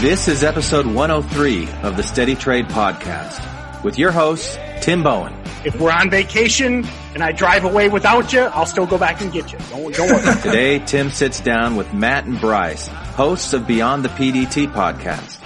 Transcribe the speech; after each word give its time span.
This 0.00 0.28
is 0.28 0.44
episode 0.44 0.86
103 0.86 1.68
of 1.82 1.96
the 1.96 2.02
Steady 2.02 2.34
Trade 2.34 2.66
Podcast 2.66 3.82
with 3.82 3.98
your 3.98 4.12
host, 4.12 4.60
Tim 4.82 5.02
Bowen. 5.02 5.32
If 5.64 5.80
we're 5.80 5.90
on 5.90 6.10
vacation 6.10 6.84
and 7.14 7.24
I 7.24 7.32
drive 7.32 7.64
away 7.64 7.88
without 7.88 8.30
you, 8.32 8.40
I'll 8.42 8.66
still 8.66 8.86
go 8.86 8.98
back 8.98 9.22
and 9.22 9.32
get 9.32 9.52
you. 9.52 9.58
Don't, 9.70 9.94
don't 9.94 10.08
worry. 10.10 10.36
Today, 10.42 10.78
Tim 10.80 11.10
sits 11.10 11.40
down 11.40 11.76
with 11.76 11.92
Matt 11.94 12.26
and 12.26 12.38
Bryce, 12.38 12.86
hosts 12.86 13.54
of 13.54 13.66
Beyond 13.66 14.04
the 14.04 14.10
PDT 14.10 14.70
podcast. 14.70 15.42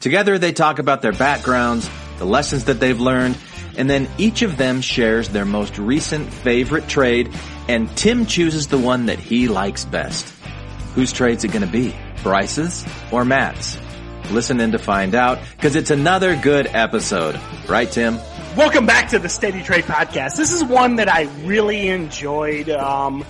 Together, 0.00 0.38
they 0.38 0.52
talk 0.52 0.78
about 0.78 1.02
their 1.02 1.12
backgrounds, 1.12 1.88
the 2.16 2.24
lessons 2.24 2.64
that 2.64 2.80
they've 2.80 2.98
learned, 3.00 3.36
and 3.76 3.90
then 3.90 4.08
each 4.16 4.40
of 4.40 4.56
them 4.56 4.80
shares 4.80 5.28
their 5.28 5.44
most 5.44 5.76
recent 5.78 6.32
favorite 6.32 6.88
trade, 6.88 7.30
and 7.68 7.94
Tim 7.96 8.24
chooses 8.24 8.68
the 8.68 8.78
one 8.78 9.06
that 9.06 9.18
he 9.18 9.48
likes 9.48 9.84
best. 9.84 10.32
Whose 10.94 11.12
trade's 11.12 11.44
it 11.44 11.52
gonna 11.52 11.66
be? 11.66 11.94
Bryce's 12.22 12.86
or 13.10 13.24
Matt's? 13.24 13.76
Listen 14.30 14.60
in 14.60 14.72
to 14.72 14.78
find 14.78 15.14
out, 15.14 15.38
cause 15.60 15.76
it's 15.76 15.90
another 15.90 16.36
good 16.36 16.66
episode. 16.66 17.38
Right, 17.68 17.90
Tim? 17.90 18.18
Welcome 18.56 18.86
back 18.86 19.08
to 19.10 19.18
the 19.18 19.28
Steady 19.28 19.62
Trade 19.62 19.84
Podcast. 19.84 20.36
This 20.36 20.52
is 20.52 20.62
one 20.62 20.96
that 20.96 21.08
I 21.08 21.22
really 21.44 21.88
enjoyed. 21.88 22.68
Um, 22.70 23.24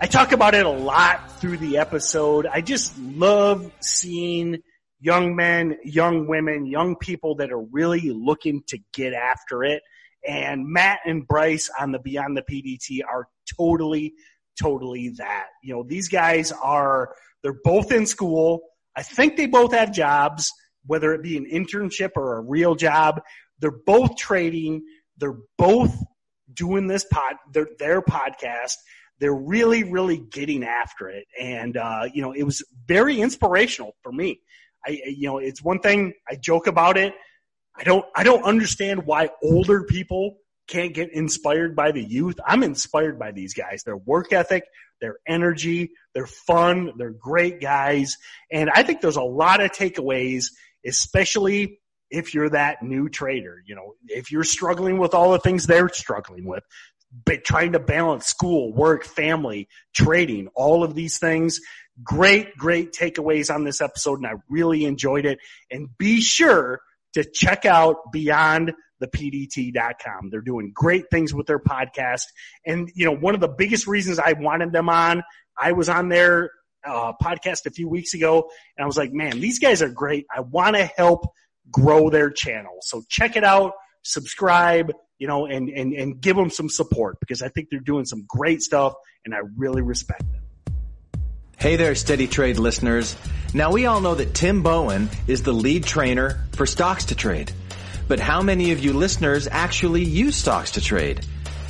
I 0.00 0.06
talk 0.06 0.32
about 0.32 0.54
it 0.54 0.66
a 0.66 0.70
lot 0.70 1.40
through 1.40 1.58
the 1.58 1.78
episode. 1.78 2.46
I 2.46 2.60
just 2.60 2.98
love 2.98 3.70
seeing 3.80 4.62
young 5.00 5.36
men, 5.36 5.76
young 5.84 6.26
women, 6.26 6.66
young 6.66 6.96
people 6.96 7.36
that 7.36 7.52
are 7.52 7.60
really 7.60 8.10
looking 8.10 8.62
to 8.68 8.78
get 8.92 9.12
after 9.12 9.62
it. 9.62 9.82
And 10.26 10.66
Matt 10.66 11.00
and 11.04 11.26
Bryce 11.26 11.70
on 11.78 11.92
the 11.92 11.98
Beyond 11.98 12.36
the 12.36 12.42
PDT 12.42 13.00
are 13.08 13.28
totally, 13.56 14.14
totally 14.60 15.10
that. 15.18 15.46
You 15.62 15.74
know, 15.74 15.82
these 15.82 16.08
guys 16.08 16.50
are, 16.50 17.14
they're 17.42 17.60
both 17.62 17.92
in 17.92 18.06
school. 18.06 18.62
I 18.96 19.02
think 19.02 19.36
they 19.36 19.46
both 19.46 19.72
have 19.72 19.92
jobs, 19.92 20.50
whether 20.86 21.14
it 21.14 21.22
be 21.22 21.36
an 21.36 21.46
internship 21.46 22.10
or 22.16 22.36
a 22.36 22.40
real 22.40 22.74
job. 22.74 23.20
They're 23.58 23.70
both 23.70 24.16
trading. 24.16 24.82
They're 25.16 25.38
both 25.56 25.94
doing 26.52 26.86
this 26.86 27.04
pod, 27.04 27.36
their, 27.52 27.68
their 27.78 28.02
podcast. 28.02 28.74
They're 29.18 29.34
really, 29.34 29.84
really 29.84 30.18
getting 30.18 30.64
after 30.64 31.08
it. 31.08 31.26
And, 31.40 31.76
uh, 31.76 32.08
you 32.12 32.22
know, 32.22 32.32
it 32.32 32.42
was 32.42 32.64
very 32.86 33.20
inspirational 33.20 33.94
for 34.02 34.12
me. 34.12 34.40
I, 34.84 35.00
you 35.06 35.28
know, 35.28 35.38
it's 35.38 35.62
one 35.62 35.78
thing 35.78 36.12
I 36.28 36.34
joke 36.34 36.66
about 36.66 36.96
it. 36.96 37.14
I 37.76 37.84
don't, 37.84 38.04
I 38.16 38.24
don't 38.24 38.42
understand 38.42 39.06
why 39.06 39.30
older 39.42 39.84
people 39.84 40.38
can't 40.68 40.94
get 40.94 41.12
inspired 41.12 41.76
by 41.76 41.92
the 41.92 42.02
youth. 42.02 42.36
I'm 42.46 42.62
inspired 42.62 43.18
by 43.18 43.32
these 43.32 43.54
guys. 43.54 43.82
Their 43.82 43.96
work 43.96 44.32
ethic, 44.32 44.64
their 45.00 45.16
energy, 45.26 45.92
they're 46.14 46.26
fun, 46.26 46.92
they're 46.96 47.10
great 47.10 47.60
guys. 47.60 48.16
And 48.50 48.70
I 48.70 48.82
think 48.82 49.00
there's 49.00 49.16
a 49.16 49.22
lot 49.22 49.60
of 49.62 49.72
takeaways, 49.72 50.46
especially 50.86 51.80
if 52.10 52.34
you're 52.34 52.50
that 52.50 52.82
new 52.82 53.08
trader. 53.08 53.62
You 53.66 53.74
know, 53.74 53.94
if 54.06 54.30
you're 54.30 54.44
struggling 54.44 54.98
with 54.98 55.14
all 55.14 55.32
the 55.32 55.38
things 55.38 55.66
they're 55.66 55.88
struggling 55.88 56.46
with, 56.46 56.62
but 57.24 57.44
trying 57.44 57.72
to 57.72 57.78
balance 57.78 58.26
school, 58.26 58.72
work, 58.72 59.04
family, 59.04 59.68
trading, 59.94 60.48
all 60.54 60.82
of 60.82 60.94
these 60.94 61.18
things. 61.18 61.60
Great, 62.02 62.56
great 62.56 62.92
takeaways 62.92 63.54
on 63.54 63.64
this 63.64 63.82
episode, 63.82 64.18
and 64.18 64.26
I 64.26 64.34
really 64.48 64.86
enjoyed 64.86 65.26
it. 65.26 65.38
And 65.70 65.88
be 65.98 66.22
sure 66.22 66.80
to 67.12 67.24
check 67.24 67.66
out 67.66 68.12
beyondthepdt.com. 69.08 70.30
They're 70.30 70.40
doing 70.40 70.72
great 70.74 71.04
things 71.10 71.34
with 71.34 71.46
their 71.46 71.58
podcast. 71.58 72.24
And, 72.66 72.90
you 72.94 73.04
know, 73.04 73.16
one 73.16 73.34
of 73.34 73.40
the 73.40 73.48
biggest 73.48 73.86
reasons 73.86 74.18
I 74.18 74.32
wanted 74.32 74.72
them 74.72 74.88
on, 74.88 75.22
I 75.58 75.72
was 75.72 75.88
on 75.88 76.08
their 76.08 76.50
uh, 76.84 77.12
podcast 77.22 77.66
a 77.66 77.70
few 77.70 77.88
weeks 77.88 78.14
ago, 78.14 78.50
and 78.76 78.84
I 78.84 78.86
was 78.86 78.96
like, 78.96 79.12
man, 79.12 79.40
these 79.40 79.58
guys 79.58 79.82
are 79.82 79.88
great. 79.88 80.26
I 80.34 80.40
want 80.40 80.76
to 80.76 80.84
help 80.84 81.26
grow 81.70 82.10
their 82.10 82.30
channel. 82.30 82.78
So 82.80 83.02
check 83.08 83.36
it 83.36 83.44
out, 83.44 83.72
subscribe, 84.02 84.92
you 85.18 85.28
know, 85.28 85.46
and, 85.46 85.68
and, 85.68 85.92
and 85.92 86.20
give 86.20 86.36
them 86.36 86.50
some 86.50 86.68
support 86.68 87.18
because 87.20 87.42
I 87.42 87.48
think 87.48 87.68
they're 87.70 87.80
doing 87.80 88.04
some 88.04 88.24
great 88.26 88.62
stuff 88.62 88.94
and 89.24 89.34
I 89.34 89.38
really 89.56 89.82
respect 89.82 90.20
them. 90.20 90.42
Hey 91.56 91.76
there, 91.76 91.94
Steady 91.94 92.26
Trade 92.26 92.58
listeners. 92.58 93.14
Now 93.54 93.70
we 93.70 93.86
all 93.86 94.00
know 94.00 94.16
that 94.16 94.34
Tim 94.34 94.64
Bowen 94.64 95.08
is 95.28 95.44
the 95.44 95.52
lead 95.52 95.84
trainer 95.84 96.44
for 96.52 96.66
Stocks 96.66 97.04
to 97.06 97.14
Trade. 97.14 97.52
But 98.08 98.20
how 98.20 98.42
many 98.42 98.72
of 98.72 98.80
you 98.80 98.92
listeners 98.92 99.48
actually 99.50 100.04
use 100.04 100.36
Stocks 100.36 100.72
to 100.72 100.80
Trade? 100.80 101.24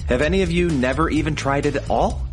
Have 0.09 0.23
any 0.23 0.43
of 0.43 0.51
you 0.51 0.69
never 0.69 1.09
even 1.09 1.35
tried 1.35 1.67
it 1.67 1.77
at 1.77 1.91
all? 1.91 2.27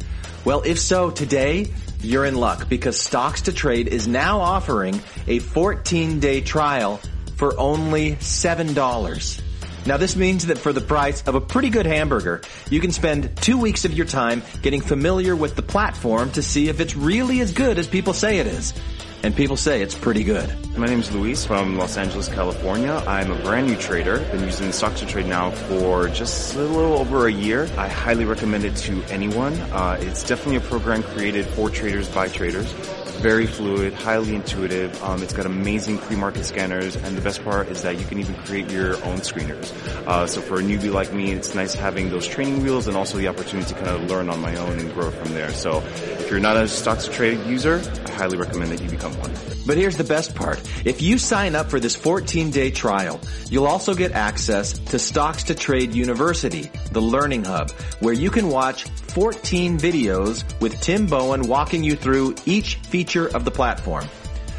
Well, 0.45 0.61
if 0.65 0.79
so, 0.79 1.11
today 1.11 1.71
you're 2.01 2.25
in 2.25 2.35
luck 2.35 2.69
because 2.69 2.99
Stocks 2.99 3.41
to 3.43 3.53
Trade 3.53 3.87
is 3.87 4.07
now 4.07 4.39
offering 4.39 5.01
a 5.27 5.39
14 5.39 6.19
day 6.19 6.41
trial 6.41 6.99
for 7.35 7.57
only 7.59 8.13
$7. 8.15 9.41
Now 9.85 9.97
this 9.97 10.15
means 10.15 10.47
that 10.47 10.57
for 10.57 10.73
the 10.73 10.81
price 10.81 11.23
of 11.23 11.35
a 11.35 11.41
pretty 11.41 11.69
good 11.69 11.85
hamburger, 11.85 12.41
you 12.69 12.79
can 12.79 12.91
spend 12.91 13.35
two 13.37 13.57
weeks 13.57 13.85
of 13.85 13.93
your 13.93 14.05
time 14.05 14.43
getting 14.61 14.81
familiar 14.81 15.35
with 15.35 15.55
the 15.55 15.61
platform 15.61 16.31
to 16.31 16.41
see 16.41 16.67
if 16.67 16.79
it's 16.79 16.95
really 16.95 17.39
as 17.39 17.51
good 17.53 17.79
as 17.79 17.87
people 17.87 18.13
say 18.13 18.39
it 18.39 18.47
is. 18.47 18.73
And 19.21 19.35
people 19.35 19.57
say 19.57 19.81
it's 19.81 19.95
pretty 19.95 20.23
good. 20.23 20.49
My 20.77 20.85
name 20.87 21.01
is 21.01 21.11
Luis 21.11 21.45
from 21.45 21.77
Los 21.77 21.97
Angeles, 21.97 22.29
California. 22.29 23.03
I'm 23.05 23.31
a 23.31 23.35
brand 23.43 23.67
new 23.67 23.75
trader. 23.75 24.19
Been 24.31 24.45
using 24.45 24.71
Stocks 24.71 25.01
to 25.01 25.05
Trade 25.05 25.25
now 25.25 25.51
for 25.51 26.07
just 26.07 26.55
a 26.55 26.59
little 26.59 26.93
over 26.93 27.27
a 27.27 27.31
year. 27.31 27.69
I 27.77 27.89
highly 27.89 28.23
recommend 28.23 28.63
it 28.63 28.77
to 28.77 29.03
anyone. 29.09 29.53
Uh, 29.73 29.97
it's 29.99 30.23
definitely 30.23 30.55
a 30.55 30.61
program 30.61 31.03
created 31.03 31.45
for 31.47 31.69
traders 31.69 32.07
by 32.07 32.29
traders 32.29 32.73
very 33.19 33.45
fluid, 33.45 33.93
highly 33.93 34.33
intuitive. 34.33 35.03
Um, 35.03 35.21
it's 35.21 35.33
got 35.33 35.45
amazing 35.45 35.97
pre-market 35.97 36.45
scanners, 36.45 36.95
and 36.95 37.17
the 37.17 37.21
best 37.21 37.43
part 37.43 37.67
is 37.67 37.81
that 37.81 37.99
you 37.99 38.05
can 38.05 38.17
even 38.19 38.33
create 38.35 38.71
your 38.71 38.95
own 39.03 39.17
screeners. 39.19 39.71
Uh, 40.07 40.25
so 40.25 40.39
for 40.39 40.59
a 40.59 40.63
newbie 40.63 40.91
like 40.91 41.11
me, 41.13 41.33
it's 41.33 41.53
nice 41.53 41.73
having 41.73 42.09
those 42.09 42.25
training 42.25 42.63
wheels 42.63 42.87
and 42.87 42.95
also 42.95 43.17
the 43.17 43.27
opportunity 43.27 43.73
to 43.73 43.75
kind 43.75 43.89
of 43.89 44.09
learn 44.09 44.29
on 44.29 44.39
my 44.39 44.55
own 44.55 44.79
and 44.79 44.93
grow 44.93 45.11
from 45.11 45.33
there. 45.33 45.51
So 45.51 45.81
if 46.29 46.33
you're 46.33 46.39
not 46.39 46.57
a 46.57 46.67
stocks 46.67 47.05
to 47.05 47.11
trade 47.11 47.43
user, 47.47 47.81
I 48.05 48.11
highly 48.11 48.37
recommend 48.37 48.69
that 48.69 48.79
you 48.83 48.87
become 48.87 49.13
one. 49.13 49.33
But 49.65 49.77
here's 49.77 49.97
the 49.97 50.03
best 50.03 50.35
part. 50.35 50.61
If 50.85 51.01
you 51.01 51.17
sign 51.17 51.55
up 51.55 51.71
for 51.71 51.79
this 51.79 51.95
14 51.95 52.51
day 52.51 52.69
trial, 52.69 53.19
you'll 53.49 53.65
also 53.65 53.95
get 53.95 54.11
access 54.11 54.73
to 54.73 54.99
Stocks 54.99 55.45
to 55.45 55.55
Trade 55.55 55.95
University, 55.95 56.69
the 56.91 57.01
learning 57.01 57.45
hub, 57.45 57.71
where 57.99 58.13
you 58.13 58.29
can 58.29 58.47
watch 58.47 58.83
14 58.83 59.79
videos 59.79 60.43
with 60.61 60.79
Tim 60.81 61.07
Bowen 61.07 61.47
walking 61.47 61.83
you 61.83 61.95
through 61.95 62.35
each 62.45 62.75
feature 62.75 63.27
of 63.27 63.43
the 63.43 63.49
platform. 63.49 64.05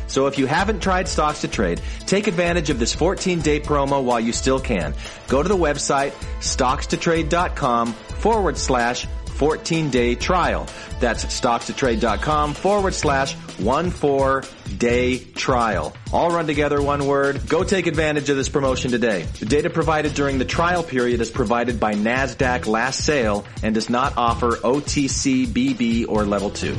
So 0.09 0.27
if 0.27 0.39
you 0.39 0.47
haven't 0.47 0.81
tried 0.81 1.07
Stocks 1.07 1.43
to 1.43 1.49
Trade, 1.49 1.81
take 2.05 2.27
advantage 2.27 2.69
of 2.71 2.81
this 2.81 2.93
14 2.93 3.43
day 3.43 3.61
promo 3.61 4.03
while 4.03 4.19
you 4.19 4.33
still 4.33 4.59
can. 4.59 4.93
Go 5.29 5.41
to 5.41 5.49
the 5.49 5.57
website 5.57 6.11
stockstotrade.com 6.41 7.93
forward 7.93 8.59
slash 8.59 9.07
14 9.41 9.89
day 9.89 10.15
trial. 10.17 10.67
That's 11.01 11.25
stockstotrade.com 11.25 12.53
forward 12.53 12.93
slash 12.93 13.33
one 13.59 13.91
four 13.91 14.45
day 14.77 15.19
trial. 15.19 15.97
All 16.13 16.31
run 16.31 16.47
together 16.47 16.83
one 16.83 17.07
word. 17.07 17.49
Go 17.49 17.65
take 17.65 17.87
advantage 17.87 18.29
of 18.29 18.37
this 18.37 18.51
promotion 18.51 18.91
today. 18.91 19.23
The 19.39 19.47
data 19.47 19.71
provided 19.71 20.13
during 20.13 20.37
the 20.37 20.45
trial 20.45 20.83
period 20.83 21.23
is 21.23 21.31
provided 21.31 21.81
by 21.81 21.95
NASDAQ 21.95 22.67
last 22.67 23.03
sale 23.03 23.47
and 23.63 23.75
does 23.75 23.89
not 23.89 24.19
offer 24.19 24.57
OTC, 24.57 25.47
BB, 25.47 26.05
or 26.07 26.27
level 26.27 26.51
2. 26.51 26.77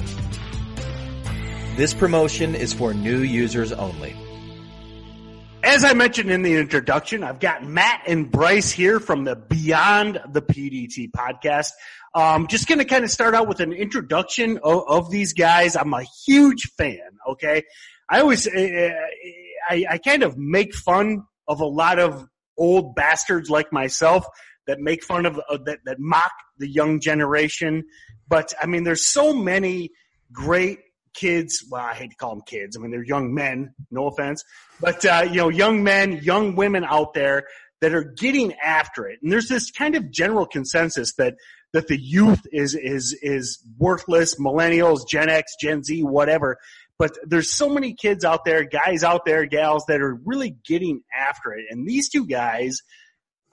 This 1.77 1.95
promotion 1.95 2.53
is 2.53 2.73
for 2.73 2.93
new 2.93 3.21
users 3.21 3.71
only. 3.71 4.20
As 5.63 5.83
I 5.83 5.93
mentioned 5.93 6.31
in 6.31 6.41
the 6.41 6.55
introduction, 6.55 7.23
I've 7.23 7.39
got 7.39 7.63
Matt 7.63 8.03
and 8.07 8.31
Bryce 8.31 8.71
here 8.71 8.99
from 8.99 9.25
the 9.25 9.35
Beyond 9.35 10.19
the 10.31 10.41
PDT 10.41 11.11
podcast. 11.11 11.69
Um, 12.15 12.47
just 12.47 12.67
going 12.67 12.79
to 12.79 12.85
kind 12.85 13.03
of 13.03 13.11
start 13.11 13.35
out 13.35 13.47
with 13.47 13.59
an 13.59 13.71
introduction 13.71 14.57
of, 14.63 14.83
of, 14.87 15.11
these 15.11 15.33
guys. 15.33 15.75
I'm 15.75 15.93
a 15.93 16.03
huge 16.25 16.71
fan. 16.77 16.99
Okay, 17.29 17.63
I 18.09 18.21
always 18.21 18.47
uh, 18.47 18.89
I, 19.69 19.85
I 19.87 19.97
kind 19.99 20.23
of 20.23 20.35
make 20.35 20.73
fun 20.73 21.25
of 21.47 21.61
a 21.61 21.65
lot 21.65 21.99
of 21.99 22.27
old 22.57 22.95
bastards 22.95 23.49
like 23.49 23.71
myself 23.71 24.25
that 24.65 24.79
make 24.79 25.03
fun 25.03 25.27
of 25.27 25.39
uh, 25.47 25.59
that 25.65 25.79
that 25.85 25.99
mock 25.99 26.31
the 26.57 26.67
young 26.67 26.99
generation. 26.99 27.83
But 28.27 28.51
I 28.59 28.65
mean, 28.65 28.83
there's 28.83 29.05
so 29.05 29.31
many 29.31 29.91
great 30.33 30.79
kids. 31.13 31.65
Well, 31.69 31.81
I 31.81 31.93
hate 31.93 32.11
to 32.11 32.15
call 32.15 32.31
them 32.31 32.43
kids. 32.45 32.77
I 32.77 32.79
mean, 32.79 32.91
they're 32.91 33.03
young 33.03 33.33
men. 33.33 33.73
No 33.89 34.07
offense, 34.07 34.43
but 34.79 35.03
uh, 35.05 35.27
you 35.29 35.37
know, 35.37 35.49
young 35.49 35.83
men, 35.83 36.19
young 36.23 36.55
women 36.55 36.83
out 36.83 37.13
there 37.13 37.43
that 37.81 37.93
are 37.93 38.03
getting 38.03 38.53
after 38.63 39.07
it. 39.07 39.19
And 39.21 39.31
there's 39.31 39.47
this 39.47 39.71
kind 39.71 39.95
of 39.95 40.11
general 40.11 40.45
consensus 40.45 41.13
that 41.15 41.35
that 41.73 41.87
the 41.87 41.99
youth 41.99 42.41
is 42.51 42.75
is 42.75 43.17
is 43.21 43.63
worthless, 43.77 44.35
millennials, 44.39 45.07
Gen 45.07 45.29
X, 45.29 45.55
Gen 45.59 45.83
Z, 45.83 46.03
whatever. 46.03 46.57
But 46.97 47.17
there's 47.23 47.51
so 47.51 47.67
many 47.67 47.95
kids 47.95 48.23
out 48.23 48.45
there, 48.45 48.63
guys 48.63 49.03
out 49.03 49.25
there, 49.25 49.45
gals 49.45 49.85
that 49.87 50.01
are 50.01 50.19
really 50.23 50.55
getting 50.63 51.01
after 51.17 51.51
it. 51.53 51.65
And 51.71 51.87
these 51.87 52.09
two 52.09 52.27
guys, 52.27 52.77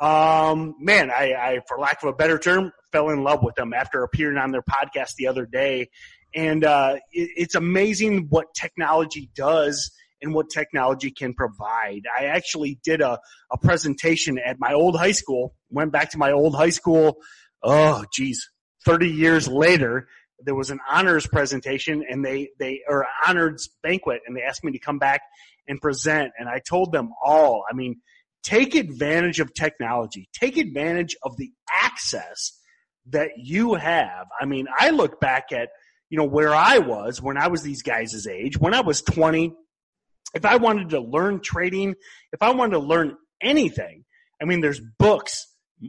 um, 0.00 0.74
man, 0.78 1.10
I, 1.10 1.32
I, 1.32 1.60
for 1.66 1.78
lack 1.78 2.02
of 2.02 2.10
a 2.10 2.12
better 2.12 2.38
term, 2.38 2.72
fell 2.92 3.08
in 3.08 3.24
love 3.24 3.42
with 3.42 3.54
them 3.54 3.72
after 3.72 4.02
appearing 4.02 4.36
on 4.36 4.50
their 4.50 4.62
podcast 4.62 5.14
the 5.16 5.28
other 5.28 5.46
day. 5.46 5.88
And 6.34 6.64
uh, 6.64 6.96
it, 7.12 7.30
it's 7.36 7.54
amazing 7.54 8.26
what 8.28 8.46
technology 8.54 9.30
does 9.34 9.90
and 10.20 10.34
what 10.34 10.50
technology 10.50 11.10
can 11.10 11.34
provide. 11.34 12.02
I 12.18 12.24
actually 12.24 12.80
did 12.84 13.00
a, 13.00 13.18
a 13.52 13.58
presentation 13.58 14.38
at 14.38 14.58
my 14.58 14.72
old 14.72 14.96
high 14.96 15.12
school, 15.12 15.54
went 15.70 15.92
back 15.92 16.10
to 16.12 16.18
my 16.18 16.32
old 16.32 16.54
high 16.54 16.70
school, 16.70 17.18
oh 17.62 18.04
geez, 18.12 18.48
30 18.84 19.08
years 19.08 19.48
later, 19.48 20.08
there 20.40 20.54
was 20.54 20.70
an 20.70 20.78
honors 20.88 21.26
presentation 21.26 22.04
and 22.08 22.24
they, 22.24 22.50
they, 22.58 22.80
or 22.88 23.06
honors 23.26 23.68
banquet 23.82 24.20
and 24.26 24.36
they 24.36 24.42
asked 24.42 24.64
me 24.64 24.72
to 24.72 24.78
come 24.78 24.98
back 24.98 25.20
and 25.66 25.80
present. 25.80 26.32
And 26.38 26.48
I 26.48 26.60
told 26.68 26.92
them 26.92 27.10
all, 27.24 27.64
I 27.70 27.74
mean, 27.74 28.00
take 28.42 28.74
advantage 28.74 29.40
of 29.40 29.52
technology, 29.52 30.28
take 30.32 30.56
advantage 30.56 31.16
of 31.22 31.36
the 31.36 31.50
access 31.70 32.52
that 33.10 33.30
you 33.36 33.74
have. 33.74 34.26
I 34.40 34.44
mean, 34.44 34.66
I 34.78 34.90
look 34.90 35.20
back 35.20 35.46
at, 35.52 35.70
you 36.10 36.18
know, 36.18 36.24
where 36.24 36.54
I 36.54 36.78
was 36.78 37.20
when 37.20 37.36
I 37.36 37.48
was 37.48 37.62
these 37.62 37.82
guys' 37.82 38.26
age, 38.26 38.58
when 38.58 38.74
I 38.74 38.80
was 38.80 39.02
20, 39.02 39.54
if 40.34 40.44
I 40.44 40.56
wanted 40.56 40.90
to 40.90 41.00
learn 41.00 41.40
trading, 41.40 41.94
if 42.32 42.42
I 42.42 42.52
wanted 42.52 42.72
to 42.72 42.80
learn 42.80 43.16
anything, 43.40 44.04
I 44.40 44.44
mean, 44.44 44.60
there's 44.60 44.80
books 44.98 45.46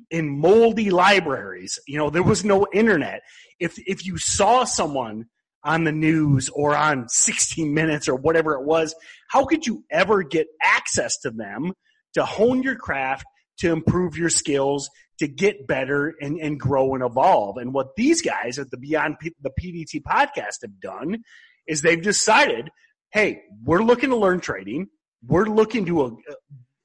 in 0.09 0.29
moldy 0.29 0.89
libraries. 0.89 1.79
You 1.87 1.97
know, 1.97 2.09
there 2.09 2.23
was 2.23 2.43
no 2.43 2.67
internet. 2.73 3.21
If, 3.59 3.75
if 3.77 4.05
you 4.05 4.17
saw 4.17 4.63
someone 4.63 5.25
on 5.63 5.83
the 5.83 5.91
news 5.91 6.49
or 6.49 6.75
on 6.75 7.09
60 7.09 7.65
minutes 7.65 8.07
or 8.07 8.15
whatever 8.15 8.53
it 8.53 8.65
was, 8.65 8.95
how 9.29 9.45
could 9.45 9.65
you 9.65 9.83
ever 9.91 10.23
get 10.23 10.47
access 10.61 11.17
to 11.19 11.31
them 11.31 11.73
to 12.13 12.23
hone 12.23 12.63
your 12.63 12.75
craft, 12.75 13.25
to 13.59 13.71
improve 13.71 14.17
your 14.17 14.29
skills, 14.29 14.89
to 15.19 15.27
get 15.27 15.67
better 15.67 16.15
and, 16.19 16.39
and 16.39 16.59
grow 16.59 16.95
and 16.95 17.03
evolve? 17.03 17.57
And 17.57 17.73
what 17.73 17.95
these 17.95 18.21
guys 18.21 18.57
at 18.59 18.71
the 18.71 18.77
Beyond 18.77 19.19
P- 19.19 19.35
the 19.41 19.51
PDT 19.51 20.01
podcast 20.01 20.61
have 20.61 20.79
done 20.79 21.23
is 21.67 21.81
they've 21.81 22.01
decided, 22.01 22.69
hey, 23.11 23.43
we're 23.63 23.83
looking 23.83 24.09
to 24.09 24.17
learn 24.17 24.39
trading. 24.39 24.87
We're 25.25 25.45
looking 25.45 25.85
to 25.85 26.03
uh, 26.03 26.11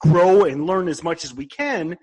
grow 0.00 0.44
and 0.44 0.66
learn 0.66 0.88
as 0.88 1.02
much 1.02 1.24
as 1.24 1.32
we 1.32 1.46
can. 1.46 1.96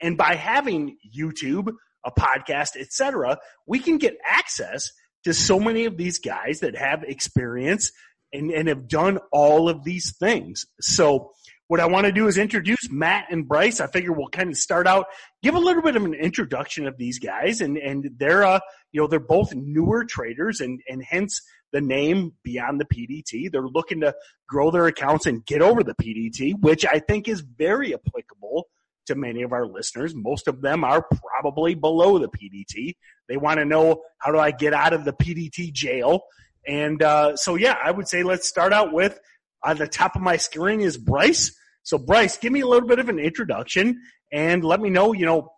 And 0.00 0.16
by 0.16 0.34
having 0.34 0.98
YouTube, 1.16 1.72
a 2.04 2.10
podcast, 2.10 2.76
etc., 2.76 3.38
we 3.66 3.78
can 3.78 3.98
get 3.98 4.16
access 4.24 4.90
to 5.24 5.34
so 5.34 5.58
many 5.58 5.86
of 5.86 5.96
these 5.96 6.18
guys 6.18 6.60
that 6.60 6.76
have 6.76 7.02
experience 7.02 7.90
and, 8.32 8.50
and 8.50 8.68
have 8.68 8.88
done 8.88 9.18
all 9.32 9.68
of 9.68 9.84
these 9.84 10.16
things. 10.16 10.66
So 10.80 11.32
what 11.68 11.80
I 11.80 11.86
want 11.86 12.06
to 12.06 12.12
do 12.12 12.28
is 12.28 12.38
introduce 12.38 12.90
Matt 12.90 13.26
and 13.30 13.46
Bryce. 13.46 13.80
I 13.80 13.86
figure 13.88 14.12
we'll 14.12 14.28
kind 14.28 14.50
of 14.50 14.56
start 14.56 14.86
out, 14.86 15.06
give 15.42 15.54
a 15.54 15.58
little 15.58 15.82
bit 15.82 15.96
of 15.96 16.04
an 16.04 16.14
introduction 16.14 16.86
of 16.86 16.96
these 16.96 17.18
guys 17.18 17.60
and, 17.60 17.76
and 17.76 18.10
they're, 18.18 18.44
uh, 18.44 18.60
you 18.92 19.00
know, 19.00 19.06
they're 19.06 19.20
both 19.20 19.54
newer 19.54 20.04
traders 20.04 20.60
and, 20.60 20.80
and 20.88 21.02
hence 21.02 21.42
the 21.72 21.80
name 21.80 22.32
beyond 22.44 22.80
the 22.80 22.84
PDT. 22.84 23.50
They're 23.50 23.66
looking 23.66 24.00
to 24.00 24.14
grow 24.48 24.70
their 24.70 24.86
accounts 24.86 25.26
and 25.26 25.44
get 25.44 25.60
over 25.60 25.82
the 25.82 25.94
PDT, 25.94 26.60
which 26.60 26.86
I 26.86 27.00
think 27.00 27.28
is 27.28 27.40
very 27.40 27.94
applicable 27.94 28.68
to 29.06 29.14
many 29.14 29.42
of 29.42 29.52
our 29.52 29.66
listeners. 29.66 30.14
Most 30.14 30.48
of 30.48 30.62
them 30.62 30.84
are 30.84 31.04
probably 31.40 31.74
below 31.74 32.18
the 32.18 32.28
PDT. 32.28 32.94
They 33.28 33.36
want 33.36 33.58
to 33.58 33.64
know 33.64 34.02
how 34.18 34.32
do 34.32 34.38
I 34.38 34.52
get 34.52 34.72
out 34.72 34.92
of 34.92 35.04
the 35.04 35.12
PDT 35.12 35.72
jail? 35.72 36.22
And 36.66 37.02
uh, 37.02 37.36
so, 37.36 37.54
yeah, 37.54 37.76
I 37.82 37.90
would 37.90 38.08
say 38.08 38.22
let's 38.22 38.48
start 38.48 38.72
out 38.72 38.92
with 38.92 39.18
on 39.64 39.78
the 39.78 39.86
top 39.86 40.16
of 40.16 40.22
my 40.22 40.36
screen 40.36 40.80
is 40.80 40.96
Bryce. 40.96 41.56
So, 41.82 41.98
Bryce, 41.98 42.36
give 42.36 42.52
me 42.52 42.60
a 42.60 42.66
little 42.66 42.88
bit 42.88 42.98
of 42.98 43.08
an 43.08 43.18
introduction 43.18 44.00
and 44.32 44.64
let 44.64 44.80
me 44.80 44.90
know, 44.90 45.12
you 45.12 45.26
know, 45.26 45.52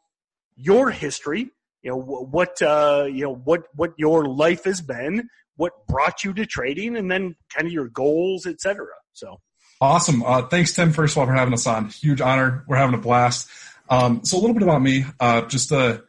your 0.57 0.91
history. 0.91 1.51
You 1.83 1.91
know 1.93 1.97
what 1.97 2.61
uh, 2.61 3.07
you 3.09 3.23
know 3.23 3.35
what 3.35 3.65
what 3.75 3.93
your 3.97 4.27
life 4.27 4.65
has 4.65 4.81
been, 4.81 5.29
what 5.57 5.87
brought 5.87 6.25
you 6.25 6.35
to 6.35 6.45
trading, 6.45 6.97
and 6.97 7.09
then 7.09 7.37
kind 7.55 7.67
of 7.67 7.73
your 7.73 7.89
goals, 7.89 8.47
etc. 8.47 8.87
So. 9.13 9.41
Awesome. 9.81 10.25
Uh, 10.25 10.43
thanks, 10.43 10.75
Tim, 10.75 10.93
first 10.93 11.15
of 11.15 11.19
all, 11.19 11.27
for 11.27 11.33
having 11.33 11.55
us 11.55 11.65
on. 11.65 11.89
Huge 11.91 12.21
honor. 12.21 12.65
We're 12.67 12.79
having 12.79 12.97
a 12.97 13.01
blast. 13.01 13.49
Um, 13.89 14.25
so 14.25 14.37
a 14.37 14.41
little 14.41 14.55
bit 14.55 14.65
about 14.65 14.83
me. 14.83 15.05
Uh, 15.21 15.43
just 15.43 15.71
a 15.71 16.03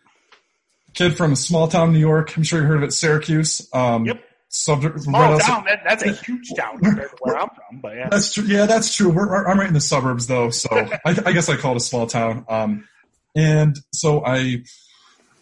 kid 0.95 1.15
from 1.15 1.33
a 1.33 1.36
small 1.36 1.68
town, 1.68 1.94
New 1.94 2.00
York. 2.00 2.36
I'm 2.36 2.41
sure 2.41 2.62
you 2.62 2.65
heard 2.65 2.77
of 2.77 2.83
it, 2.83 2.94
Syracuse. 2.94 3.69
Um, 3.71 4.06
yep. 4.06 4.24
Sub- 4.51 5.00
small 5.00 5.34
right 5.34 5.42
town. 5.42 5.63
That, 5.66 5.84
that's 5.86 6.04
a 6.04 6.12
huge 6.12 6.50
town 6.57 6.80
compared 6.80 7.12
to 7.12 7.18
where 7.22 7.38
I'm 7.38 7.50
from. 7.50 7.81
But 7.81 7.96
yeah, 7.96 8.10
that's 8.10 8.34
true. 8.34 8.44
Yeah, 8.46 8.66
that's 8.66 8.96
true. 8.96 9.10
We're, 9.10 9.30
we're, 9.30 9.48
I'm 9.48 9.60
right 9.60 9.68
in 9.68 9.75
the 9.75 9.81
suburbs 9.81 10.25
though, 10.25 10.50
so 10.50 10.69
I, 10.72 11.00
I, 11.06 11.31
guess 11.34 11.50
I 11.50 11.56
call 11.56 11.74
it 11.74 11.78
a 11.78 11.81
small 11.81 12.07
town. 12.07 12.46
Um, 12.50 12.88
and 13.36 13.78
so 13.94 14.25
I, 14.25 14.63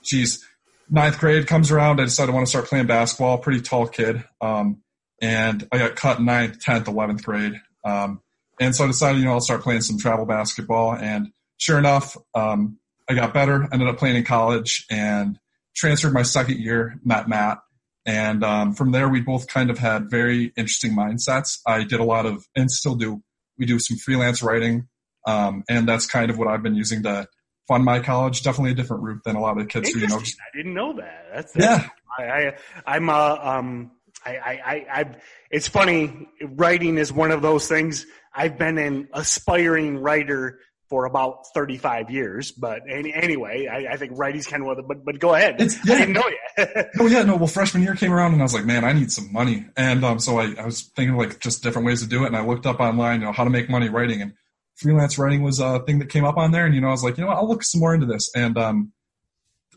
geez, 0.04 0.45
ninth 0.89 1.19
grade 1.19 1.48
comes 1.48 1.71
around. 1.71 2.01
I 2.01 2.04
decided 2.04 2.31
I 2.31 2.36
want 2.36 2.48
to 2.48 2.50
start 2.50 2.65
playing 2.65 2.88
basketball. 2.88 3.38
Pretty 3.38 3.62
tall 3.62 3.88
kid. 3.88 4.24
Um, 4.42 4.81
and 5.21 5.68
I 5.71 5.77
got 5.77 5.95
cut 5.95 6.21
ninth, 6.21 6.59
tenth, 6.59 6.89
eleventh 6.89 7.24
grade. 7.24 7.54
Um, 7.86 8.21
and 8.59 8.75
so 8.75 8.83
I 8.83 8.88
decided, 8.88 9.19
you 9.19 9.25
know, 9.25 9.31
I'll 9.31 9.42
start 9.42 9.62
playing 9.62 9.81
some 9.81 9.98
travel 9.98 10.25
basketball. 10.25 10.95
And 10.95 11.31
sure 11.57 11.77
enough, 11.77 12.18
um, 12.36 12.77
I 13.09 13.13
got 13.13 13.33
better, 13.33 13.68
ended 13.71 13.88
up 13.88 13.98
playing 13.98 14.18
in 14.18 14.25
college 14.25 14.86
and 14.89 15.39
transferred 15.75 16.13
my 16.13 16.24
second 16.24 16.59
year, 16.59 17.00
met 17.04 17.30
Matt. 17.30 17.59
And 18.07 18.42
um, 18.44 18.74
from 18.74 18.92
there, 18.94 19.09
we 19.09 19.19
both 19.19 19.48
kind 19.48 19.69
of 19.69 19.77
had 19.77 20.09
very 20.09 20.54
interesting 20.56 20.95
mindsets. 20.95 21.59
I 21.68 21.83
did 21.83 22.00
a 22.00 22.06
lot 22.06 22.25
of, 22.25 22.48
and 22.56 22.71
still 22.71 22.95
do, 22.95 23.21
we 23.59 23.65
do 23.65 23.80
some 23.80 23.98
freelance 23.98 24.42
writing. 24.42 24.88
Um, 25.27 25.65
and 25.68 25.86
that's 25.86 26.06
kind 26.06 26.31
of 26.31 26.38
what 26.38 26.48
I've 26.48 26.63
been 26.63 26.75
using 26.75 27.04
to 27.04 27.27
fund 27.68 27.83
my 27.83 28.00
college. 28.00 28.44
Definitely 28.44 28.71
a 28.71 28.75
different 28.75 29.04
route 29.04 29.21
than 29.25 29.36
a 29.36 29.42
lot 29.42 29.57
of 29.57 29.59
the 29.59 29.65
kids 29.65 29.92
who, 29.92 30.00
you 30.00 30.07
know. 30.07 30.19
Just, 30.19 30.38
I 30.39 30.56
didn't 30.56 30.74
know 30.74 30.94
that. 30.94 31.25
That's, 31.36 31.51
that's 31.51 31.83
yeah. 31.83 31.89
I, 32.18 32.24
I, 32.24 32.56
I'm, 32.86 33.09
uh, 33.09 33.38
um, 33.42 33.92
I, 34.25 34.38
I, 34.38 34.86
I, 34.89 35.15
it's 35.51 35.68
funny. 35.68 36.30
Writing 36.42 36.98
is 36.98 37.12
one 37.12 37.31
of 37.31 37.42
those 37.42 37.68
things. 37.68 38.06
I've 38.33 38.57
been 38.57 38.77
an 38.77 39.09
aspiring 39.12 39.98
writer 39.98 40.59
for 40.89 41.05
about 41.05 41.47
35 41.53 42.09
years, 42.09 42.51
but 42.51 42.81
any, 42.89 43.13
anyway, 43.13 43.67
I, 43.67 43.93
I, 43.93 43.97
think 43.97 44.13
writing's 44.15 44.47
kind 44.47 44.61
of 44.61 44.67
one 44.67 44.77
of 44.79 44.87
the, 44.87 44.93
but, 44.93 45.03
but 45.03 45.19
go 45.19 45.35
ahead. 45.35 45.59
It's, 45.59 45.77
yeah. 45.85 45.95
I 45.95 45.97
didn't 45.99 46.13
know 46.13 46.23
you. 46.27 46.83
oh 46.99 47.07
yeah, 47.07 47.23
no, 47.23 47.35
well 47.35 47.47
freshman 47.47 47.83
year 47.83 47.95
came 47.95 48.13
around 48.13 48.33
and 48.33 48.41
I 48.41 48.45
was 48.45 48.53
like, 48.53 48.65
man, 48.65 48.85
I 48.85 48.93
need 48.93 49.11
some 49.11 49.31
money. 49.33 49.65
And, 49.75 50.05
um, 50.05 50.19
so 50.19 50.39
I, 50.39 50.53
I 50.57 50.65
was 50.65 50.83
thinking 50.95 51.17
like 51.17 51.39
just 51.39 51.63
different 51.63 51.85
ways 51.85 52.01
to 52.01 52.07
do 52.07 52.23
it. 52.23 52.27
And 52.27 52.37
I 52.37 52.45
looked 52.45 52.65
up 52.65 52.79
online, 52.79 53.19
you 53.19 53.25
know, 53.25 53.33
how 53.33 53.43
to 53.43 53.49
make 53.49 53.69
money 53.69 53.89
writing 53.89 54.21
and 54.21 54.33
freelance 54.75 55.17
writing 55.17 55.41
was 55.43 55.59
a 55.59 55.79
thing 55.79 55.99
that 55.99 56.09
came 56.09 56.23
up 56.23 56.37
on 56.37 56.51
there. 56.51 56.65
And, 56.65 56.73
you 56.73 56.81
know, 56.81 56.87
I 56.87 56.91
was 56.91 57.03
like, 57.03 57.17
you 57.17 57.23
know 57.23 57.29
what, 57.29 57.37
I'll 57.37 57.49
look 57.49 57.63
some 57.63 57.81
more 57.81 57.93
into 57.93 58.05
this. 58.05 58.29
And, 58.35 58.57
um, 58.57 58.93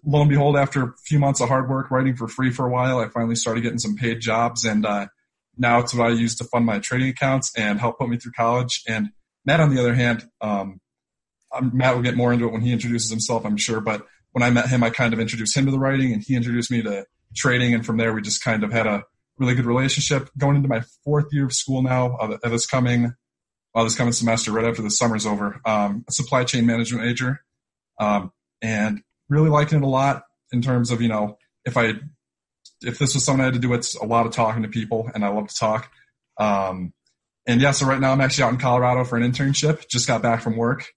lo 0.04 0.20
and 0.20 0.30
behold, 0.30 0.56
after 0.56 0.84
a 0.84 0.94
few 1.04 1.18
months 1.18 1.40
of 1.40 1.48
hard 1.48 1.68
work 1.68 1.90
writing 1.90 2.16
for 2.16 2.28
free 2.28 2.50
for 2.50 2.66
a 2.66 2.70
while, 2.70 2.98
I 2.98 3.08
finally 3.08 3.34
started 3.34 3.62
getting 3.62 3.78
some 3.78 3.96
paid 3.96 4.20
jobs, 4.20 4.64
and 4.64 4.86
uh, 4.86 5.08
now 5.56 5.80
it's 5.80 5.94
what 5.94 6.06
I 6.06 6.14
use 6.14 6.36
to 6.36 6.44
fund 6.44 6.66
my 6.66 6.78
trading 6.78 7.08
accounts 7.08 7.52
and 7.56 7.78
help 7.78 7.98
put 7.98 8.08
me 8.08 8.16
through 8.16 8.32
college. 8.32 8.82
And 8.88 9.10
Matt, 9.44 9.60
on 9.60 9.74
the 9.74 9.80
other 9.80 9.94
hand, 9.94 10.26
um, 10.40 10.80
Matt 11.72 11.94
will 11.94 12.02
get 12.02 12.16
more 12.16 12.32
into 12.32 12.46
it 12.46 12.52
when 12.52 12.62
he 12.62 12.72
introduces 12.72 13.10
himself, 13.10 13.44
I'm 13.44 13.56
sure. 13.56 13.80
But 13.80 14.06
when 14.32 14.42
I 14.42 14.50
met 14.50 14.68
him, 14.68 14.82
I 14.82 14.90
kind 14.90 15.12
of 15.12 15.20
introduced 15.20 15.56
him 15.56 15.66
to 15.66 15.72
the 15.72 15.78
writing, 15.78 16.12
and 16.12 16.22
he 16.22 16.36
introduced 16.36 16.70
me 16.70 16.82
to 16.82 17.06
trading, 17.36 17.74
and 17.74 17.84
from 17.84 17.96
there 17.96 18.12
we 18.12 18.22
just 18.22 18.42
kind 18.42 18.64
of 18.64 18.72
had 18.72 18.86
a 18.86 19.04
really 19.38 19.54
good 19.54 19.66
relationship. 19.66 20.30
Going 20.38 20.56
into 20.56 20.68
my 20.68 20.82
fourth 21.04 21.26
year 21.32 21.46
of 21.46 21.52
school 21.52 21.82
now, 21.82 22.16
uh, 22.16 22.36
this 22.48 22.66
coming, 22.66 23.14
uh, 23.74 23.84
this 23.84 23.96
coming 23.96 24.12
semester, 24.12 24.52
right 24.52 24.66
after 24.66 24.82
the 24.82 24.90
summer's 24.90 25.26
over, 25.26 25.60
um, 25.64 26.04
a 26.08 26.12
supply 26.12 26.44
chain 26.44 26.66
management 26.66 27.04
major, 27.04 27.40
um, 27.98 28.32
and 28.62 29.02
really 29.28 29.48
liking 29.48 29.78
it 29.78 29.84
a 29.84 29.88
lot 29.88 30.24
in 30.52 30.62
terms 30.62 30.90
of, 30.90 31.00
you 31.00 31.08
know, 31.08 31.38
if 31.64 31.76
I, 31.76 31.94
if 32.82 32.98
this 32.98 33.14
was 33.14 33.24
something 33.24 33.40
I 33.40 33.46
had 33.46 33.54
to 33.54 33.60
do, 33.60 33.72
it's 33.72 33.94
a 33.94 34.04
lot 34.04 34.26
of 34.26 34.32
talking 34.32 34.62
to 34.62 34.68
people 34.68 35.10
and 35.14 35.24
I 35.24 35.28
love 35.28 35.48
to 35.48 35.54
talk. 35.54 35.90
Um, 36.38 36.92
and 37.46 37.60
yeah, 37.60 37.70
so 37.70 37.86
right 37.86 38.00
now 38.00 38.12
I'm 38.12 38.20
actually 38.20 38.44
out 38.44 38.52
in 38.52 38.58
Colorado 38.58 39.04
for 39.04 39.16
an 39.16 39.30
internship, 39.30 39.88
just 39.88 40.06
got 40.06 40.22
back 40.22 40.40
from 40.40 40.56
work. 40.56 40.92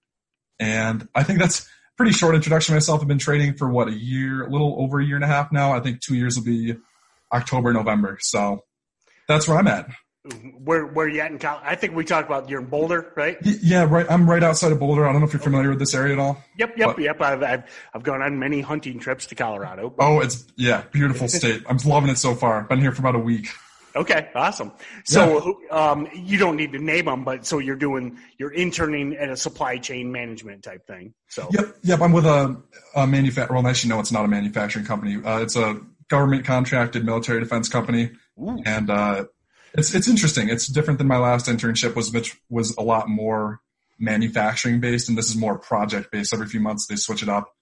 And 0.63 1.07
I 1.13 1.23
think 1.23 1.39
that's 1.39 1.67
pretty 1.97 2.13
short 2.13 2.35
introduction 2.35 2.73
myself. 2.73 3.01
I've 3.01 3.07
been 3.07 3.17
trading 3.17 3.55
for 3.55 3.69
what, 3.69 3.89
a 3.89 3.93
year, 3.93 4.45
a 4.45 4.49
little 4.49 4.75
over 4.79 4.99
a 4.99 5.05
year 5.05 5.15
and 5.15 5.25
a 5.25 5.27
half 5.27 5.51
now. 5.51 5.73
I 5.73 5.79
think 5.81 6.01
two 6.01 6.15
years 6.15 6.37
will 6.37 6.45
be 6.45 6.75
October, 7.33 7.73
November. 7.73 8.17
So 8.21 8.63
that's 9.27 9.47
where 9.47 9.57
I'm 9.57 9.67
at 9.67 9.89
where 10.63 10.85
where 10.85 11.05
are 11.05 11.09
you 11.09 11.19
at 11.19 11.31
in 11.31 11.37
Cal? 11.37 11.59
I 11.63 11.75
think 11.75 11.95
we 11.95 12.05
talked 12.05 12.27
about 12.27 12.49
you're 12.49 12.61
in 12.61 12.67
Boulder, 12.67 13.11
right? 13.15 13.37
Yeah, 13.41 13.83
right. 13.83 14.05
I'm 14.09 14.29
right 14.29 14.41
outside 14.41 14.71
of 14.71 14.79
Boulder. 14.79 15.05
I 15.05 15.11
don't 15.11 15.19
know 15.19 15.27
if 15.27 15.33
you're 15.33 15.41
familiar 15.41 15.69
with 15.69 15.79
this 15.79 15.93
area 15.93 16.13
at 16.13 16.19
all. 16.19 16.41
Yep, 16.57 16.77
yep, 16.77 16.87
but, 16.95 16.99
yep. 16.99 17.21
I've, 17.21 17.43
I've 17.43 17.63
I've 17.93 18.03
gone 18.03 18.21
on 18.21 18.39
many 18.39 18.61
hunting 18.61 18.99
trips 18.99 19.25
to 19.27 19.35
Colorado. 19.35 19.93
Oh, 19.99 20.21
it's 20.21 20.45
yeah, 20.55 20.83
beautiful 20.91 21.27
state. 21.27 21.63
I'm 21.67 21.77
loving 21.77 22.09
it 22.09 22.17
so 22.17 22.35
far. 22.35 22.63
Been 22.63 22.79
here 22.79 22.93
for 22.93 23.01
about 23.01 23.15
a 23.15 23.19
week. 23.19 23.49
Okay, 23.95 24.29
awesome. 24.33 24.71
So 25.05 25.59
yeah. 25.69 25.91
um, 25.91 26.07
you 26.13 26.37
don't 26.37 26.55
need 26.55 26.71
to 26.73 26.79
name 26.79 27.05
them, 27.05 27.23
but 27.23 27.45
so 27.45 27.59
you're 27.59 27.75
doing 27.75 28.17
you're 28.37 28.53
interning 28.53 29.15
at 29.15 29.29
a 29.29 29.37
supply 29.37 29.77
chain 29.77 30.11
management 30.11 30.63
type 30.63 30.87
thing. 30.87 31.13
So 31.27 31.47
yep, 31.51 31.75
yep. 31.83 32.01
I'm 32.01 32.11
with 32.11 32.25
a, 32.25 32.59
a 32.95 33.05
manufacturer. 33.05 33.55
Well, 33.55 33.67
actually, 33.67 33.91
no, 33.91 33.99
it's 33.99 34.11
not 34.11 34.25
a 34.25 34.27
manufacturing 34.27 34.85
company. 34.85 35.23
Uh, 35.23 35.39
it's 35.41 35.55
a 35.55 35.79
government 36.09 36.45
contracted 36.45 37.05
military 37.05 37.39
defense 37.39 37.69
company, 37.69 38.11
Ooh. 38.39 38.57
and 38.65 38.89
uh, 38.89 39.25
it's 39.75 39.93
it's 39.93 40.07
interesting. 40.07 40.49
It's 40.49 40.67
different 40.67 40.97
than 40.97 41.07
my 41.07 41.17
last 41.17 41.45
internship 41.45 41.95
was, 41.95 42.11
which 42.11 42.35
was 42.49 42.75
a 42.77 42.81
lot 42.81 43.07
more 43.07 43.59
manufacturing 43.99 44.79
based, 44.79 45.07
and 45.07 45.17
this 45.17 45.29
is 45.29 45.35
more 45.35 45.59
project 45.59 46.11
based. 46.11 46.33
Every 46.33 46.47
few 46.47 46.59
months 46.59 46.87
they 46.87 46.95
switch 46.95 47.21
it 47.21 47.29
up. 47.29 47.53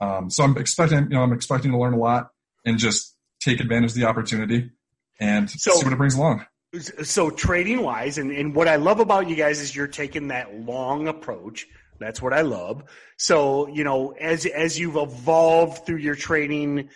Um, 0.00 0.30
so 0.30 0.44
I'm 0.44 0.56
expecting, 0.58 1.04
you 1.04 1.08
know, 1.16 1.22
I'm 1.22 1.32
expecting 1.32 1.72
to 1.72 1.78
learn 1.78 1.94
a 1.94 1.98
lot 1.98 2.28
and 2.64 2.78
just 2.78 3.16
take 3.40 3.58
advantage 3.58 3.90
of 3.90 3.96
the 3.96 4.04
opportunity 4.04 4.70
and 5.20 5.50
so, 5.50 5.72
see 5.72 5.84
what 5.84 5.92
it 5.92 5.96
brings 5.96 6.14
along. 6.14 6.46
So 6.80 7.30
trading 7.30 7.82
wise, 7.82 8.18
and, 8.18 8.30
and 8.30 8.54
what 8.54 8.68
I 8.68 8.76
love 8.76 9.00
about 9.00 9.28
you 9.28 9.36
guys 9.36 9.60
is 9.60 9.74
you're 9.74 9.86
taking 9.86 10.28
that 10.28 10.54
long 10.60 11.08
approach. 11.08 11.66
That's 11.98 12.22
what 12.22 12.32
I 12.32 12.42
love. 12.42 12.84
So, 13.16 13.68
you 13.68 13.84
know, 13.84 14.12
as 14.12 14.46
as 14.46 14.78
you've 14.78 14.96
evolved 14.96 15.86
through 15.86 15.96
your 15.96 16.14
trading 16.14 16.90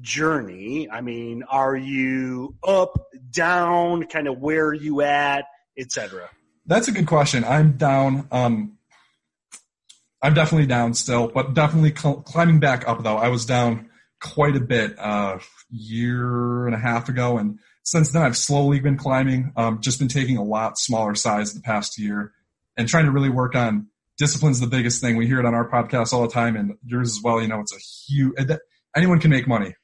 journey, 0.00 0.90
I 0.90 1.00
mean, 1.00 1.44
are 1.48 1.76
you 1.76 2.56
up, 2.66 3.06
down, 3.30 4.04
kind 4.04 4.28
of 4.28 4.38
where 4.38 4.66
are 4.66 4.74
you 4.74 5.02
at, 5.02 5.46
etc.? 5.78 6.28
That's 6.66 6.88
a 6.88 6.92
good 6.92 7.06
question. 7.06 7.44
I'm 7.44 7.72
down. 7.72 8.28
Um, 8.30 8.78
I'm 10.22 10.34
definitely 10.34 10.66
down 10.66 10.94
still, 10.94 11.28
but 11.28 11.54
definitely 11.54 11.94
cl- 11.96 12.22
climbing 12.22 12.60
back 12.60 12.86
up 12.86 13.02
though. 13.02 13.16
I 13.16 13.28
was 13.28 13.44
down 13.44 13.90
quite 14.20 14.54
a 14.54 14.60
bit 14.60 14.96
uh, 14.98 15.38
year 15.72 16.66
and 16.66 16.74
a 16.74 16.78
half 16.78 17.08
ago, 17.08 17.38
and 17.38 17.58
since 17.82 18.12
then 18.12 18.22
I've 18.22 18.36
slowly 18.36 18.80
been 18.80 18.96
climbing. 18.96 19.52
Um, 19.56 19.80
just 19.80 19.98
been 19.98 20.08
taking 20.08 20.36
a 20.36 20.44
lot 20.44 20.78
smaller 20.78 21.14
size 21.14 21.54
the 21.54 21.60
past 21.60 21.98
year, 21.98 22.32
and 22.76 22.86
trying 22.88 23.06
to 23.06 23.10
really 23.10 23.30
work 23.30 23.54
on 23.54 23.88
discipline's 24.18 24.60
the 24.60 24.66
biggest 24.66 25.00
thing. 25.00 25.16
We 25.16 25.26
hear 25.26 25.40
it 25.40 25.46
on 25.46 25.54
our 25.54 25.68
podcast 25.68 26.12
all 26.12 26.22
the 26.22 26.32
time, 26.32 26.56
and 26.56 26.74
yours 26.84 27.16
as 27.16 27.22
well. 27.22 27.40
You 27.40 27.48
know, 27.48 27.60
it's 27.60 27.74
a 27.74 28.12
huge. 28.12 28.34
Anyone 28.94 29.20
can 29.20 29.30
make 29.30 29.48
money, 29.48 29.74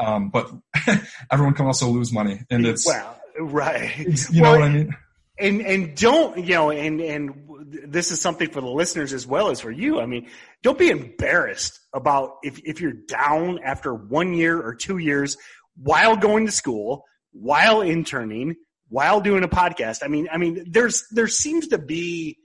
um, 0.00 0.30
but 0.30 0.50
everyone 1.30 1.54
can 1.54 1.66
also 1.66 1.88
lose 1.88 2.12
money, 2.12 2.40
and 2.50 2.66
it's 2.66 2.86
well, 2.86 3.20
right. 3.38 3.98
You 3.98 4.42
well, 4.42 4.54
know 4.54 4.60
what 4.60 4.68
I 4.68 4.72
mean? 4.72 4.96
And 5.38 5.60
and 5.62 5.96
don't 5.96 6.38
you 6.38 6.54
know? 6.54 6.70
And 6.70 7.00
and 7.00 7.43
this 7.66 8.10
is 8.10 8.20
something 8.20 8.50
for 8.50 8.60
the 8.60 8.70
listeners 8.70 9.12
as 9.12 9.26
well 9.26 9.50
as 9.50 9.60
for 9.60 9.70
you. 9.70 10.00
I 10.00 10.06
mean, 10.06 10.28
don't 10.62 10.78
be 10.78 10.90
embarrassed 10.90 11.80
about 11.92 12.36
if 12.42 12.58
if 12.64 12.80
you're 12.80 12.92
down 12.92 13.60
after 13.64 13.94
one 13.94 14.34
year 14.34 14.60
or 14.60 14.74
two 14.74 14.98
years 14.98 15.36
while 15.76 16.16
going 16.16 16.46
to 16.46 16.52
school, 16.52 17.04
while 17.32 17.80
interning, 17.82 18.56
while 18.88 19.20
doing 19.20 19.44
a 19.44 19.48
podcast. 19.48 20.00
I 20.02 20.08
mean, 20.08 20.28
I 20.30 20.38
mean, 20.38 20.66
there's 20.70 21.04
there 21.10 21.28
seems 21.28 21.68
to 21.68 21.78
be 21.78 22.38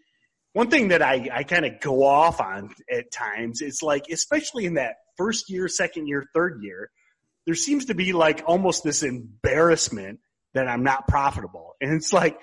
one 0.53 0.69
thing 0.69 0.89
that 0.89 1.01
I, 1.01 1.29
I 1.31 1.43
kind 1.43 1.65
of 1.65 1.79
go 1.79 2.03
off 2.03 2.41
on 2.41 2.73
at 2.91 3.11
times. 3.11 3.61
It's 3.61 3.83
like, 3.83 4.05
especially 4.11 4.65
in 4.65 4.75
that 4.75 4.95
first 5.17 5.49
year, 5.49 5.67
second 5.67 6.07
year, 6.07 6.25
third 6.33 6.59
year, 6.63 6.89
there 7.45 7.55
seems 7.55 7.85
to 7.85 7.93
be 7.93 8.13
like 8.13 8.43
almost 8.45 8.83
this 8.83 9.03
embarrassment 9.03 10.19
that 10.53 10.67
I'm 10.67 10.83
not 10.83 11.07
profitable. 11.07 11.75
And 11.81 11.93
it's 11.93 12.11
like, 12.11 12.39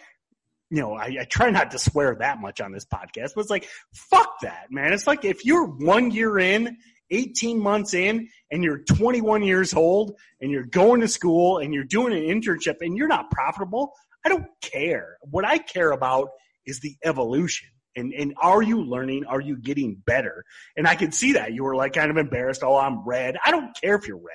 you 0.70 0.80
know, 0.80 0.94
I, 0.94 1.16
I, 1.20 1.26
try 1.28 1.50
not 1.50 1.70
to 1.72 1.78
swear 1.78 2.16
that 2.16 2.40
much 2.40 2.60
on 2.60 2.72
this 2.72 2.84
podcast, 2.84 3.32
but 3.34 3.42
it's 3.42 3.50
like, 3.50 3.68
fuck 3.92 4.40
that, 4.42 4.66
man. 4.70 4.92
It's 4.92 5.06
like 5.06 5.24
if 5.24 5.44
you're 5.44 5.66
one 5.66 6.10
year 6.10 6.38
in, 6.38 6.76
18 7.10 7.60
months 7.60 7.94
in, 7.94 8.28
and 8.50 8.64
you're 8.64 8.78
21 8.78 9.44
years 9.44 9.74
old, 9.74 10.16
and 10.40 10.50
you're 10.50 10.64
going 10.64 11.02
to 11.02 11.08
school, 11.08 11.58
and 11.58 11.72
you're 11.72 11.84
doing 11.84 12.12
an 12.12 12.22
internship, 12.22 12.76
and 12.80 12.96
you're 12.96 13.06
not 13.06 13.30
profitable, 13.30 13.92
I 14.24 14.28
don't 14.28 14.46
care. 14.60 15.18
What 15.22 15.44
I 15.44 15.58
care 15.58 15.92
about 15.92 16.30
is 16.66 16.80
the 16.80 16.96
evolution. 17.04 17.68
And, 17.94 18.12
and 18.12 18.34
are 18.36 18.60
you 18.60 18.82
learning? 18.82 19.24
Are 19.24 19.40
you 19.40 19.56
getting 19.56 20.02
better? 20.04 20.44
And 20.76 20.86
I 20.86 20.96
can 20.96 21.12
see 21.12 21.34
that 21.34 21.52
you 21.52 21.64
were 21.64 21.76
like 21.76 21.94
kind 21.94 22.10
of 22.10 22.16
embarrassed. 22.16 22.62
Oh, 22.62 22.76
I'm 22.76 23.06
red. 23.06 23.36
I 23.44 23.52
don't 23.52 23.74
care 23.80 23.94
if 23.94 24.06
you're 24.06 24.18
red. 24.18 24.34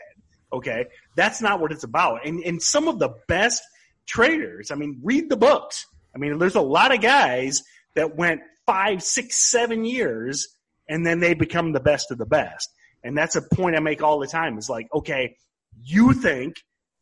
Okay. 0.53 0.85
That's 1.15 1.41
not 1.41 1.59
what 1.59 1.71
it's 1.71 1.83
about. 1.83 2.25
And, 2.25 2.41
and 2.43 2.61
some 2.61 2.87
of 2.87 2.99
the 2.99 3.09
best 3.27 3.61
traders, 4.07 4.71
I 4.71 4.75
mean, 4.75 4.99
read 5.03 5.29
the 5.29 5.37
books 5.37 5.85
I 6.15 6.17
mean, 6.17 6.37
there's 6.37 6.55
a 6.55 6.61
lot 6.61 6.93
of 6.93 7.01
guys 7.01 7.63
that 7.95 8.15
went 8.15 8.41
five, 8.65 9.03
six, 9.03 9.37
seven 9.37 9.85
years 9.85 10.47
and 10.87 11.05
then 11.05 11.19
they 11.19 11.33
become 11.33 11.71
the 11.71 11.79
best 11.79 12.11
of 12.11 12.17
the 12.17 12.25
best. 12.25 12.69
And 13.03 13.17
that's 13.17 13.35
a 13.35 13.41
point 13.41 13.75
I 13.75 13.79
make 13.79 14.03
all 14.03 14.19
the 14.19 14.27
time 14.27 14.57
is 14.57 14.69
like, 14.69 14.87
okay, 14.93 15.37
you 15.81 16.13
think 16.13 16.55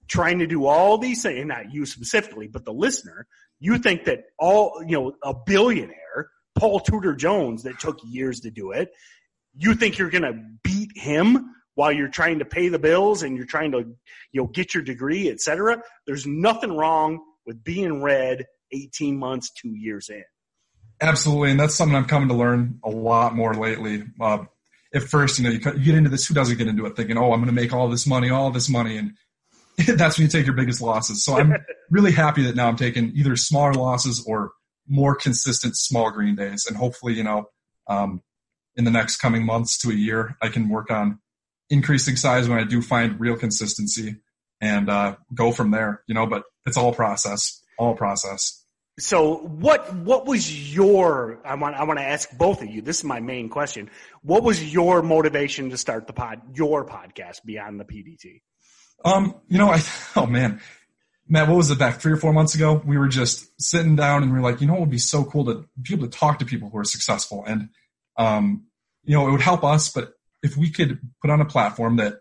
trying 0.08 0.40
to 0.40 0.48
do 0.48 0.66
all 0.66 0.98
these 0.98 1.24
things, 1.24 1.46
not 1.46 1.74
you 1.74 1.86
specifically, 1.86 2.48
but 2.48 2.66
the 2.66 2.74
listener, 2.74 3.28
you 3.60 3.78
think 3.78 4.06
that 4.06 4.24
all, 4.38 4.82
you 4.86 4.98
know, 4.98 5.14
a 5.24 5.34
billionaire, 5.34 6.30
Paul 6.56 6.80
Tudor 6.80 7.16
Jones 7.16 7.64
that 7.64 7.80
took 7.80 8.00
years 8.04 8.42
to 8.42 8.52
do 8.52 8.72
it, 8.72 8.92
you 9.56 9.74
think 9.76 9.98
you're 9.98 10.10
going 10.10 10.24
to 10.24 10.42
beat 10.64 10.92
him 10.96 11.54
while 11.76 11.92
you're 11.92 12.08
trying 12.08 12.40
to 12.40 12.46
pay 12.46 12.70
the 12.70 12.80
bills 12.80 13.24
and 13.24 13.36
you're 13.38 13.46
trying 13.46 13.72
to, 13.72 13.80
you 14.32 14.42
know, 14.42 14.48
get 14.48 14.74
your 14.74 14.84
degree, 14.84 15.30
et 15.30 15.40
cetera. 15.40 15.82
There's 16.06 16.26
nothing 16.26 16.76
wrong 16.76 17.24
with 17.46 17.64
being 17.64 18.02
red 18.02 18.46
18 18.72 19.18
months, 19.18 19.52
two 19.52 19.76
years 19.76 20.10
in. 20.10 20.24
Absolutely, 21.02 21.52
and 21.52 21.60
that's 21.60 21.76
something 21.76 21.96
I'm 21.96 22.06
coming 22.06 22.28
to 22.30 22.36
learn 22.36 22.80
a 22.84 22.90
lot 22.90 23.36
more 23.36 23.54
lately. 23.54 24.04
Uh, 24.20 24.46
at 24.94 25.04
first, 25.04 25.40
you 25.40 25.46
know, 25.46 25.52
you, 25.52 25.60
get 25.60 25.96
into 25.96 26.10
this. 26.10 26.28
Who 26.28 26.34
doesn't 26.34 26.58
get 26.58 26.68
into 26.68 26.86
it 26.86 26.96
thinking, 26.96 27.18
"Oh, 27.18 27.32
I'm 27.32 27.40
going 27.40 27.46
to 27.46 27.52
make 27.54 27.74
all 27.74 27.88
this 27.88 28.06
money, 28.06 28.30
all 28.30 28.52
this 28.52 28.70
money," 28.70 28.98
and 28.98 29.14
that's 29.98 30.18
when 30.18 30.26
you 30.26 30.32
take 30.32 30.46
your 30.46 30.56
biggest 30.56 30.82
losses. 30.82 31.24
So 31.24 31.38
I'm 31.38 31.56
really 31.90 32.12
happy 32.12 32.44
that 32.44 32.56
now 32.56 32.68
I'm 32.68 32.76
taking 32.76 33.12
either 33.16 33.36
smaller 33.36 33.74
losses 33.74 34.24
or 34.28 34.52
more 34.88 35.16
consistent 35.16 35.78
small 35.78 36.12
green 36.12 36.36
days, 36.36 36.66
and 36.68 36.76
hopefully, 36.76 37.14
you 37.14 37.24
know, 37.24 37.50
um, 37.88 38.22
in 38.76 38.84
the 38.84 38.92
next 38.92 39.18
coming 39.18 39.46
months 39.46 39.78
to 39.80 39.90
a 39.90 39.96
year, 39.96 40.36
I 40.42 40.50
can 40.50 40.70
work 40.70 40.92
on 40.92 41.20
increasing 41.70 42.16
size 42.16 42.50
when 42.50 42.60
I 42.60 42.64
do 42.64 42.82
find 42.82 43.20
real 43.20 43.38
consistency 43.38 44.18
and 44.60 44.90
uh, 44.90 45.16
go 45.34 45.52
from 45.52 45.72
there. 45.72 46.04
You 46.08 46.16
know, 46.16 46.26
but 46.26 46.44
it's 46.66 46.78
all 46.78 46.94
process, 46.94 47.62
all 47.80 47.96
process. 47.96 48.64
So 49.00 49.38
what 49.38 49.96
what 49.96 50.26
was 50.26 50.76
your 50.76 51.40
I 51.46 51.56
want 51.56 51.76
I 51.76 51.86
want 51.86 52.00
to 52.00 52.06
ask 52.06 52.30
both 52.38 52.62
of 52.62 52.70
you. 52.70 52.82
This 52.82 53.00
is 53.00 53.04
my 53.06 53.22
main 53.22 53.50
question. 53.50 53.90
What 54.22 54.44
was 54.44 54.62
your 54.62 55.02
motivation 55.02 55.70
to 55.70 55.78
start 55.78 56.06
the 56.06 56.14
pod 56.14 56.42
your 56.56 56.86
podcast 56.86 57.46
beyond 57.46 57.80
the 57.80 57.86
PDT? 57.86 58.42
Um, 59.06 59.36
you 59.48 59.58
know, 59.58 59.70
I 59.70 59.82
oh 60.16 60.26
man. 60.26 60.62
Matt, 61.32 61.48
what 61.48 61.58
was 61.58 61.70
it 61.70 61.78
back 61.78 62.00
three 62.00 62.12
or 62.12 62.18
four 62.18 62.34
months 62.34 62.56
ago? 62.56 62.82
We 62.84 62.98
were 62.98 63.08
just 63.08 63.48
sitting 63.62 63.96
down 63.96 64.24
and 64.24 64.34
we 64.34 64.40
are 64.40 64.42
like, 64.42 64.62
you 64.62 64.68
know, 64.68 64.76
it 64.76 64.80
would 64.80 64.90
be 64.90 64.98
so 64.98 65.24
cool 65.24 65.46
to 65.46 65.66
be 65.80 65.94
able 65.94 66.08
to 66.08 66.18
talk 66.18 66.40
to 66.40 66.46
people 66.46 66.72
who 66.72 66.80
are 66.80 66.84
successful. 66.84 67.44
And 67.46 67.70
um, 68.18 68.66
you 69.06 69.16
know, 69.16 69.28
it 69.28 69.32
would 69.32 69.42
help 69.42 69.64
us, 69.64 69.90
but 69.90 70.12
if 70.44 70.58
we 70.58 70.70
could 70.72 71.00
put 71.22 71.32
on 71.32 71.40
a 71.40 71.46
platform 71.46 71.98
that 71.98 72.16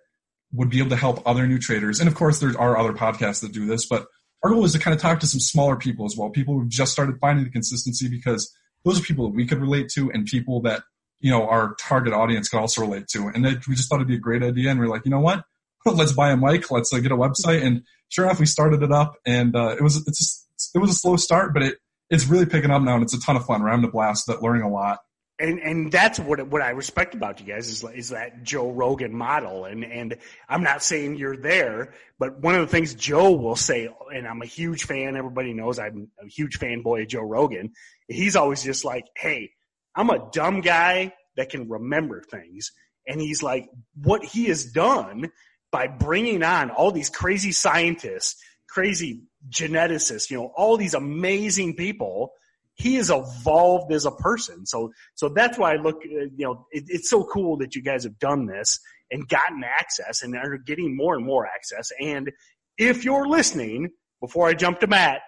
would 0.53 0.71
be 0.71 0.79
able 0.79 0.91
to 0.91 0.97
help 0.97 1.27
other 1.27 1.47
new 1.47 1.59
traders, 1.59 2.00
and 2.00 2.09
of 2.09 2.15
course 2.15 2.38
there 2.38 2.59
are 2.59 2.77
other 2.77 2.93
podcasts 2.93 3.41
that 3.41 3.53
do 3.53 3.67
this, 3.67 3.87
but 3.87 4.07
our 4.42 4.50
goal 4.50 4.64
is 4.64 4.73
to 4.73 4.78
kind 4.78 4.95
of 4.95 5.00
talk 5.00 5.21
to 5.21 5.26
some 5.26 5.40
smaller 5.40 5.76
people 5.76 6.07
as 6.07 6.16
well, 6.16 6.30
people 6.30 6.54
who've 6.54 6.68
just 6.68 6.92
started 6.92 7.18
finding 7.21 7.45
the 7.45 7.50
consistency 7.50 8.09
because 8.09 8.52
those 8.85 9.00
are 9.00 9.02
people 9.02 9.28
that 9.28 9.35
we 9.35 9.47
could 9.47 9.59
relate 9.59 9.88
to 9.95 10.11
and 10.12 10.26
people 10.26 10.61
that, 10.62 10.83
you 11.21 11.30
know, 11.30 11.49
our 11.49 11.75
target 11.80 12.12
audience 12.12 12.49
could 12.49 12.61
also 12.61 12.83
relate 12.83 13.09
to. 13.09 13.30
And 13.35 13.45
we 13.45 13.75
just 13.75 13.88
thought 13.88 13.97
it'd 13.97 14.09
be 14.09 14.14
a 14.14 14.18
great 14.18 14.42
idea. 14.42 14.71
And 14.71 14.78
we 14.78 14.87
are 14.87 14.88
like, 14.88 15.04
you 15.04 15.11
know 15.11 15.21
what? 15.21 15.45
Let's 15.87 16.12
buy 16.12 16.30
a 16.30 16.37
mic. 16.37 16.71
Let's 16.71 16.92
uh, 16.92 16.99
get 16.99 17.12
a 17.12 17.16
website. 17.16 17.64
And 17.64 17.83
sure 18.09 18.25
enough, 18.25 18.38
we 18.38 18.47
started 18.47 18.83
it 18.83 18.92
up 18.92 19.14
and, 19.26 19.57
uh, 19.57 19.75
it 19.76 19.83
was, 19.83 19.97
it's 20.07 20.18
just, 20.18 20.47
it 20.75 20.78
was 20.78 20.90
a 20.90 20.95
slow 20.95 21.16
start, 21.16 21.52
but 21.52 21.62
it, 21.62 21.78
it's 22.11 22.26
really 22.26 22.47
picking 22.47 22.71
up 22.71 22.83
now 22.83 22.95
and 22.95 23.02
it's 23.02 23.14
a 23.14 23.21
ton 23.21 23.37
of 23.37 23.45
fun. 23.45 23.62
We're 23.62 23.71
having 23.71 23.85
a 23.85 23.90
blast, 23.90 24.26
that 24.28 24.42
learning 24.42 24.62
a 24.62 24.71
lot 24.71 24.99
and 25.40 25.61
and 25.61 25.92
that's 25.92 26.18
what 26.18 26.47
what 26.49 26.62
I 26.62 26.71
respect 26.71 27.14
about 27.14 27.40
you 27.40 27.47
guys 27.47 27.68
is 27.68 27.85
is 27.95 28.09
that 28.11 28.42
Joe 28.42 28.71
Rogan 28.71 29.14
model, 29.14 29.64
and 29.64 29.85
and 29.85 30.16
I'm 30.49 30.62
not 30.62 30.83
saying 30.83 31.16
you're 31.16 31.37
there, 31.37 31.95
but 32.18 32.40
one 32.40 32.54
of 32.54 32.61
the 32.61 32.66
things 32.66 32.95
Joe 32.95 33.33
will 33.33 33.57
say, 33.57 33.88
and 34.12 34.26
I'm 34.26 34.42
a 34.42 34.47
huge 34.47 34.85
fan. 34.85 35.16
Everybody 35.16 35.52
knows 35.52 35.78
I'm 35.78 36.11
a 36.23 36.26
huge 36.26 36.59
fanboy 36.59 37.02
of 37.02 37.09
Joe 37.09 37.23
Rogan. 37.23 37.73
He's 38.09 38.37
always 38.37 38.62
just 38.62 38.85
like, 38.85 39.04
"Hey, 39.16 39.52
I'm 39.95 40.11
a 40.11 40.28
dumb 40.33 40.61
guy 40.61 41.14
that 41.37 41.50
can 41.50 41.68
remember 41.68 42.21
things," 42.23 42.73
and 43.07 43.21
he's 43.21 43.42
like, 43.42 43.68
what 43.95 44.25
he 44.25 44.47
has 44.47 44.66
done 44.66 45.30
by 45.73 45.87
bringing 45.87 46.42
on 46.42 46.71
all 46.71 46.92
these 46.92 47.11
crazy 47.11 47.52
scientists, 47.52 48.42
crazy 48.68 49.23
geneticists, 49.49 50.30
you 50.30 50.37
know, 50.37 50.52
all 50.57 50.76
these 50.76 50.95
amazing 50.95 51.75
people 51.75 52.33
he 52.78 52.94
has 52.94 53.11
evolved 53.11 53.92
as 53.92 54.06
a 54.06 54.11
person. 54.12 54.64
So, 54.64 54.92
so 55.14 55.28
that's 55.28 55.58
why 55.58 55.75
I 55.75 55.76
look, 55.76 55.97
uh, 55.97 56.26
you 56.37 56.47
know, 56.47 56.66
it, 56.70 56.85
it's 56.87 57.11
so 57.11 57.25
cool 57.25 57.56
that 57.58 57.75
you 57.75 57.82
guys 57.82 58.04
have 58.04 58.18
done 58.18 58.47
this 58.47 58.78
and 59.11 59.28
gotten 59.28 59.62
access 59.64 60.23
and 60.23 60.35
are 60.37 60.58
getting 60.58 60.97
more 60.97 61.16
and 61.16 61.26
more 61.26 61.47
access. 61.47 61.90
And 62.00 62.30
if 62.78 63.04
you're 63.04 63.26
listening, 63.26 63.90
before 64.20 64.49
I 64.49 64.54
jump 64.54 64.78
to 64.80 64.87
Matt, 64.87 65.23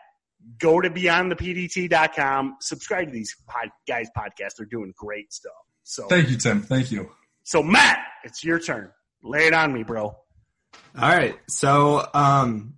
go 0.59 0.81
to 0.81 0.89
beyondthepdt.com, 0.89 2.57
subscribe 2.61 3.09
to 3.09 3.13
these 3.13 3.37
pod, 3.47 3.71
guys' 3.87 4.09
podcasts. 4.17 4.57
They're 4.57 4.67
doing 4.67 4.95
great 4.97 5.33
stuff. 5.33 5.53
So 5.83 6.07
thank 6.07 6.31
you, 6.31 6.37
Tim. 6.37 6.63
Thank 6.63 6.93
you. 6.93 7.11
So 7.43 7.65
Matt, 7.65 7.99
it's 8.23 8.45
your 8.45 8.61
turn. 8.61 8.93
Lay 9.25 9.49
it 9.49 9.55
on 9.55 9.73
me, 9.73 9.83
bro. 9.83 10.05
All 10.05 10.17
right. 10.95 11.37
So, 11.49 12.07
um, 12.15 12.75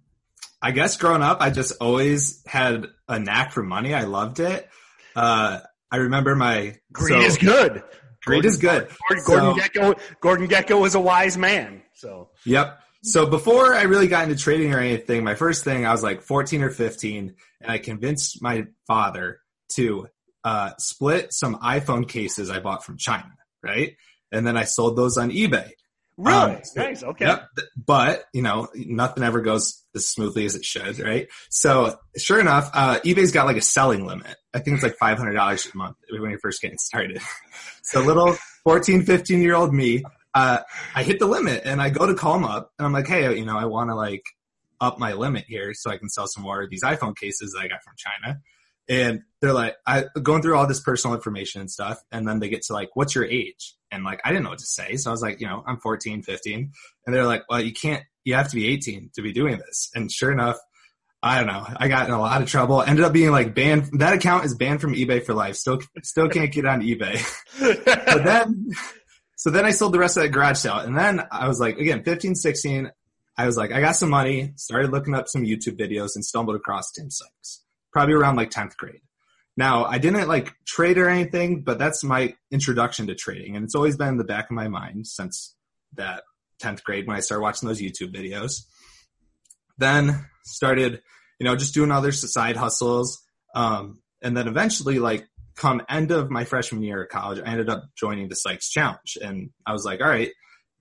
I 0.65 0.71
guess 0.71 0.97
growing 0.97 1.23
up, 1.23 1.41
I 1.41 1.51
just 1.51 1.73
always 1.81 2.43
had 2.47 2.87
a 3.13 3.19
knack 3.19 3.53
for 3.53 3.63
money. 3.63 3.95
I 3.95 4.05
loved 4.05 4.41
it. 4.41 4.69
Uh, 5.15 5.61
I 5.91 5.97
remember 5.99 6.35
my 6.35 6.77
greed 6.93 7.21
so, 7.21 7.27
is 7.27 7.39
good. 7.39 7.83
Greed 8.25 8.45
is 8.45 8.57
good. 8.57 8.89
Gordon, 9.09 9.25
Gordon 9.27 9.55
so, 9.55 9.61
Gekko. 9.61 10.01
Gordon 10.21 10.49
Gekko 10.49 10.81
was 10.81 10.95
a 10.95 11.01
wise 11.01 11.37
man. 11.37 11.83
So 11.95 12.31
yep. 12.47 12.81
So 13.05 13.27
before 13.27 13.75
I 13.75 13.83
really 13.83 14.07
got 14.07 14.25
into 14.25 14.37
trading 14.37 14.73
or 14.73 14.79
anything, 14.79 15.25
my 15.25 15.35
first 15.35 15.65
thing 15.65 15.85
I 15.85 15.93
was 15.93 16.05
like 16.05 16.23
14 16.23 16.63
or 16.63 16.71
15, 16.71 17.35
and 17.61 17.71
I 17.71 17.79
convinced 17.79 18.41
my 18.41 18.67
father 18.87 19.41
to 19.75 20.07
uh, 20.45 20.71
split 20.79 21.33
some 21.33 21.57
iPhone 21.57 22.09
cases 22.09 22.49
I 22.49 22.61
bought 22.61 22.85
from 22.85 22.99
China, 22.99 23.35
right? 23.63 23.97
And 24.31 24.47
then 24.47 24.57
I 24.57 24.65
sold 24.65 24.97
those 24.97 25.19
on 25.19 25.31
eBay. 25.31 25.71
Really? 26.17 26.55
Um, 26.57 26.63
nice. 26.77 27.03
Okay. 27.03 27.25
Yep. 27.27 27.49
But, 27.87 28.25
you 28.33 28.43
know, 28.43 28.69
nothing 28.75 29.23
ever 29.23 29.41
goes 29.41 29.83
as 29.95 30.07
smoothly 30.07 30.45
as 30.45 30.55
it 30.55 30.65
should, 30.65 30.99
right? 30.99 31.29
So 31.51 31.99
sure 32.17 32.41
enough, 32.41 32.71
uh, 32.75 33.01
eBay's 33.01 33.33
got 33.33 33.47
like 33.47 33.57
a 33.57 33.63
selling 33.63 34.07
limit. 34.07 34.37
I 34.55 34.59
think 34.59 34.75
it's 34.75 34.83
like 34.83 34.97
$500 34.99 35.75
a 35.75 35.77
month 35.77 35.97
when 36.11 36.31
you're 36.31 36.39
first 36.39 36.61
getting 36.61 36.79
started. 36.79 37.21
so 37.83 38.01
little 38.01 38.37
14, 38.65 39.03
15 39.03 39.41
year 39.41 39.55
old 39.55 39.73
me, 39.73 40.03
uh, 40.35 40.61
I 40.95 41.03
hit 41.03 41.19
the 41.19 41.27
limit 41.27 41.63
and 41.65 41.81
I 41.81 41.91
go 41.91 42.07
to 42.07 42.15
call 42.15 42.35
them 42.35 42.45
up 42.45 42.71
and 42.79 42.87
I'm 42.87 42.93
like, 42.93 43.07
Hey, 43.07 43.37
you 43.37 43.45
know, 43.45 43.59
I 43.59 43.65
want 43.65 43.91
to 43.91 43.95
like 43.95 44.25
up 44.81 44.99
my 44.99 45.13
limit 45.13 45.45
here 45.47 45.73
so 45.75 45.91
I 45.91 45.97
can 45.97 46.09
sell 46.09 46.27
some 46.27 46.43
more 46.43 46.63
of 46.63 46.71
these 46.71 46.83
iPhone 46.83 47.17
cases 47.17 47.53
that 47.53 47.61
I 47.61 47.69
got 47.69 47.83
from 47.83 47.95
China. 47.97 48.41
And 48.93 49.23
they're 49.41 49.55
like, 49.55 49.77
I 49.87 50.05
going 50.23 50.43
through 50.43 50.55
all 50.55 50.67
this 50.67 50.81
personal 50.81 51.17
information 51.17 51.63
and 51.63 51.71
stuff. 51.71 51.99
And 52.13 52.29
then 52.29 52.41
they 52.41 52.51
get 52.51 52.61
to 52.65 52.75
like, 52.75 52.91
what's 52.93 53.15
your 53.15 53.25
age? 53.25 53.75
And 53.91 54.05
like, 54.05 54.21
I 54.23 54.29
didn't 54.29 54.45
know 54.45 54.51
what 54.51 54.59
to 54.59 54.67
say. 54.67 54.97
So 54.97 55.09
I 55.09 55.13
was 55.13 55.23
like, 55.23 55.41
you 55.41 55.47
know, 55.47 55.65
I'm 55.67 55.79
14, 55.79 56.23
15. 56.23 56.73
And 57.07 57.15
they're 57.15 57.25
like, 57.25 57.45
well, 57.49 57.63
you 57.63 57.73
can't, 57.73 58.05
you 58.25 58.35
have 58.35 58.51
to 58.51 58.55
be 58.55 58.69
18 58.69 59.13
to 59.15 59.23
be 59.23 59.33
doing 59.33 59.57
this. 59.57 59.89
And 59.95 60.13
sure 60.13 60.31
enough, 60.31 60.59
I 61.23 61.39
don't 61.39 61.47
know. 61.47 61.65
I 61.75 61.89
got 61.89 62.07
in 62.07 62.13
a 62.13 62.21
lot 62.21 62.43
of 62.43 62.49
trouble. 62.49 62.83
Ended 62.83 63.07
up 63.07 63.15
being 63.15 63.31
like 63.31 63.55
banned. 63.55 63.89
That 64.01 64.13
account 64.13 64.45
is 64.45 64.55
banned 64.55 64.83
from 64.83 64.95
eBay 64.95 65.25
for 65.25 65.33
life. 65.33 65.57
Still, 65.57 65.81
still 66.03 66.29
can't 66.29 66.53
get 66.53 66.67
on 66.67 66.83
eBay. 66.83 67.19
but 67.85 68.25
then, 68.25 68.73
so 69.37 69.49
then 69.49 69.65
I 69.65 69.71
sold 69.71 69.95
the 69.95 70.01
rest 70.01 70.19
of 70.19 70.25
that 70.25 70.29
garage 70.31 70.59
sale. 70.59 70.77
And 70.77 70.99
then 70.99 71.23
I 71.33 71.49
was 71.49 71.59
like, 71.59 71.79
again, 71.79 72.03
15, 72.03 72.35
16, 72.35 72.91
I 73.39 73.47
was 73.47 73.57
like, 73.57 73.73
I 73.73 73.81
got 73.81 73.97
some 73.97 74.11
money, 74.11 74.53
started 74.57 74.91
looking 74.91 75.15
up 75.15 75.29
some 75.29 75.45
YouTube 75.45 75.79
videos 75.79 76.11
and 76.15 76.25
stumbled 76.25 76.57
across 76.57 76.93
Tim 76.93 77.11
Sykes, 77.11 77.63
probably 77.93 78.15
around 78.15 78.37
like 78.37 78.51
10th 78.51 78.77
grade. 78.77 79.01
Now, 79.57 79.85
I 79.85 79.99
didn't 79.99 80.29
like 80.29 80.55
trade 80.67 80.97
or 80.97 81.09
anything, 81.09 81.63
but 81.63 81.79
that's 81.79 82.03
my 82.03 82.35
introduction 82.51 83.07
to 83.09 83.15
trading. 83.15 83.55
And 83.55 83.65
it's 83.65 83.75
always 83.75 83.97
been 83.97 84.09
in 84.09 84.17
the 84.17 84.25
back 84.25 84.47
of 84.47 84.53
my 84.53 84.69
mind 84.69 85.07
since 85.07 85.55
that 85.95 86.23
10th 86.63 86.83
grade 86.83 87.07
when 87.07 87.17
I 87.17 87.21
started 87.21 87.43
watching 87.43 87.69
those 87.69 87.81
YouTube 87.81 88.15
videos. 88.15 88.63
Then 89.77 90.27
started, 90.45 91.03
you 91.39 91.45
know, 91.45 91.57
just 91.57 91.75
doing 91.75 91.91
other 91.91 92.13
side 92.13 92.57
hustles. 92.57 93.23
Um, 93.55 94.01
and 94.23 94.37
then 94.37 94.49
eventually, 94.49 94.99
like, 94.99 95.27
come 95.55 95.83
end 95.89 96.13
of 96.13 96.31
my 96.31 96.45
freshman 96.45 96.83
year 96.83 97.03
of 97.03 97.11
college, 97.11 97.41
I 97.45 97.51
ended 97.51 97.69
up 97.69 97.85
joining 97.97 98.29
the 98.29 98.37
Sykes 98.37 98.71
Challenge. 98.71 99.19
And 99.21 99.51
I 99.67 99.73
was 99.73 99.85
like, 99.85 100.01
all 100.01 100.09
right, 100.09 100.31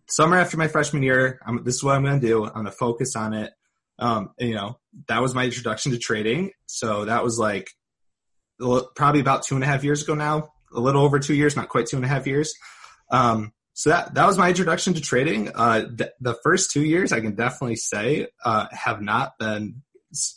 summer 0.08 0.38
after 0.38 0.56
my 0.56 0.70
freshman 0.70 1.04
year, 1.04 1.40
I'm, 1.46 1.64
this 1.64 1.76
is 1.76 1.84
what 1.84 1.96
I'm 1.96 2.04
going 2.04 2.22
to 2.22 2.26
do. 2.26 2.46
I'm 2.46 2.54
going 2.54 2.66
to 2.66 2.72
focus 2.72 3.16
on 3.16 3.34
it. 3.34 3.52
Um, 4.02 4.32
and, 4.40 4.50
you 4.50 4.56
know, 4.56 4.80
that 5.08 5.22
was 5.22 5.34
my 5.34 5.46
introduction 5.46 5.94
to 5.94 6.00
trading. 6.00 6.52
So 6.66 7.06
that 7.06 7.24
was 7.24 7.40
like 7.40 7.70
probably 8.96 9.22
about 9.22 9.44
two 9.44 9.56
and 9.56 9.64
a 9.64 9.68
half 9.68 9.84
years 9.84 10.04
ago 10.04 10.16
now, 10.16 10.52
a 10.74 10.80
little 10.80 11.04
over 11.04 11.20
two 11.20 11.36
years, 11.36 11.56
not 11.56 11.70
quite 11.70 11.86
two 11.86 11.96
and 11.96 12.06
a 12.06 12.10
half 12.10 12.28
years. 12.28 12.54
Um, 13.12 13.54
so 13.74 13.92
that, 13.92 14.16
that 14.16 14.28
was 14.28 14.38
my 14.38 14.50
introduction 14.50 14.96
to 14.96 15.02
trading. 15.02 15.50
Uh, 15.54 15.88
th- 15.96 16.12
the 16.20 16.36
first 16.44 16.72
two 16.72 16.84
years, 16.84 17.12
I 17.12 17.22
can 17.22 17.36
definitely 17.36 17.78
say, 17.78 18.28
uh, 18.44 18.68
have 18.72 19.02
not 19.02 19.38
been, 19.40 19.82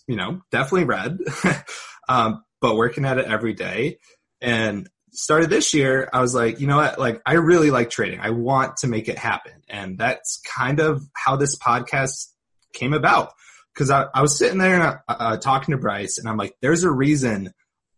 you 0.07 0.17
know, 0.17 0.41
definitely 0.53 0.85
red, 0.85 1.19
um, 2.09 2.45
but 2.61 2.77
working 2.77 3.05
at 3.05 3.19
it 3.19 3.27
every 3.27 3.55
day. 3.55 3.99
And 4.41 4.89
started 5.13 5.51
this 5.51 5.75
year, 5.75 6.09
I 6.13 6.21
was 6.21 6.35
like, 6.35 6.61
you 6.61 6.67
know 6.67 6.77
what? 6.77 6.99
Like, 6.99 7.23
I 7.27 7.35
really 7.35 7.71
like 7.71 7.91
trading. 7.91 8.21
I 8.21 8.31
want 8.31 8.79
to 8.79 8.89
make 8.89 9.09
it 9.09 9.19
happen. 9.19 9.63
And 9.69 9.99
that's 9.99 10.41
kind 10.47 10.81
of 10.81 11.03
how 11.15 11.37
this 11.37 11.59
podcast 11.59 12.27
came 12.73 12.93
about. 12.93 13.33
Cause 13.75 13.91
I, 13.91 14.07
I 14.15 14.23
was 14.23 14.39
sitting 14.39 14.59
there 14.59 14.75
and, 14.75 14.83
uh, 14.83 14.99
uh, 15.09 15.37
talking 15.37 15.73
to 15.73 15.79
Bryce 15.79 16.19
and 16.19 16.29
I'm 16.29 16.37
like, 16.37 16.55
there's 16.61 16.85
a 16.85 16.91
reason 16.91 17.53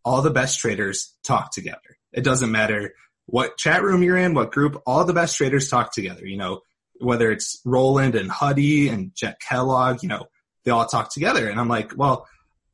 all 0.05 0.23
the 0.23 0.31
best 0.31 0.61
traders 0.61 1.15
talk 1.23 1.51
together. 1.51 1.99
It 2.13 2.25
doesn't 2.25 2.51
matter 2.51 2.95
what 3.27 3.59
chat 3.59 3.83
room 3.83 4.03
you're 4.03 4.17
in, 4.17 4.35
what 4.35 4.53
group, 4.53 4.81
all 4.87 5.05
the 5.05 5.13
best 5.13 5.37
traders 5.37 5.69
talk 5.69 5.93
together. 5.93 6.25
You 6.25 6.37
know, 6.37 6.61
whether 7.01 7.31
it's 7.31 7.61
Roland 7.65 8.15
and 8.15 8.31
Huddy 8.31 8.89
and 8.89 9.15
Jack 9.15 9.41
Kellogg, 9.41 10.03
you 10.03 10.09
know, 10.09 10.27
they 10.65 10.71
all 10.71 10.87
talk 10.87 11.13
together. 11.13 11.49
And 11.49 11.61
I'm 11.61 11.69
like, 11.69 11.93
well, 11.97 12.27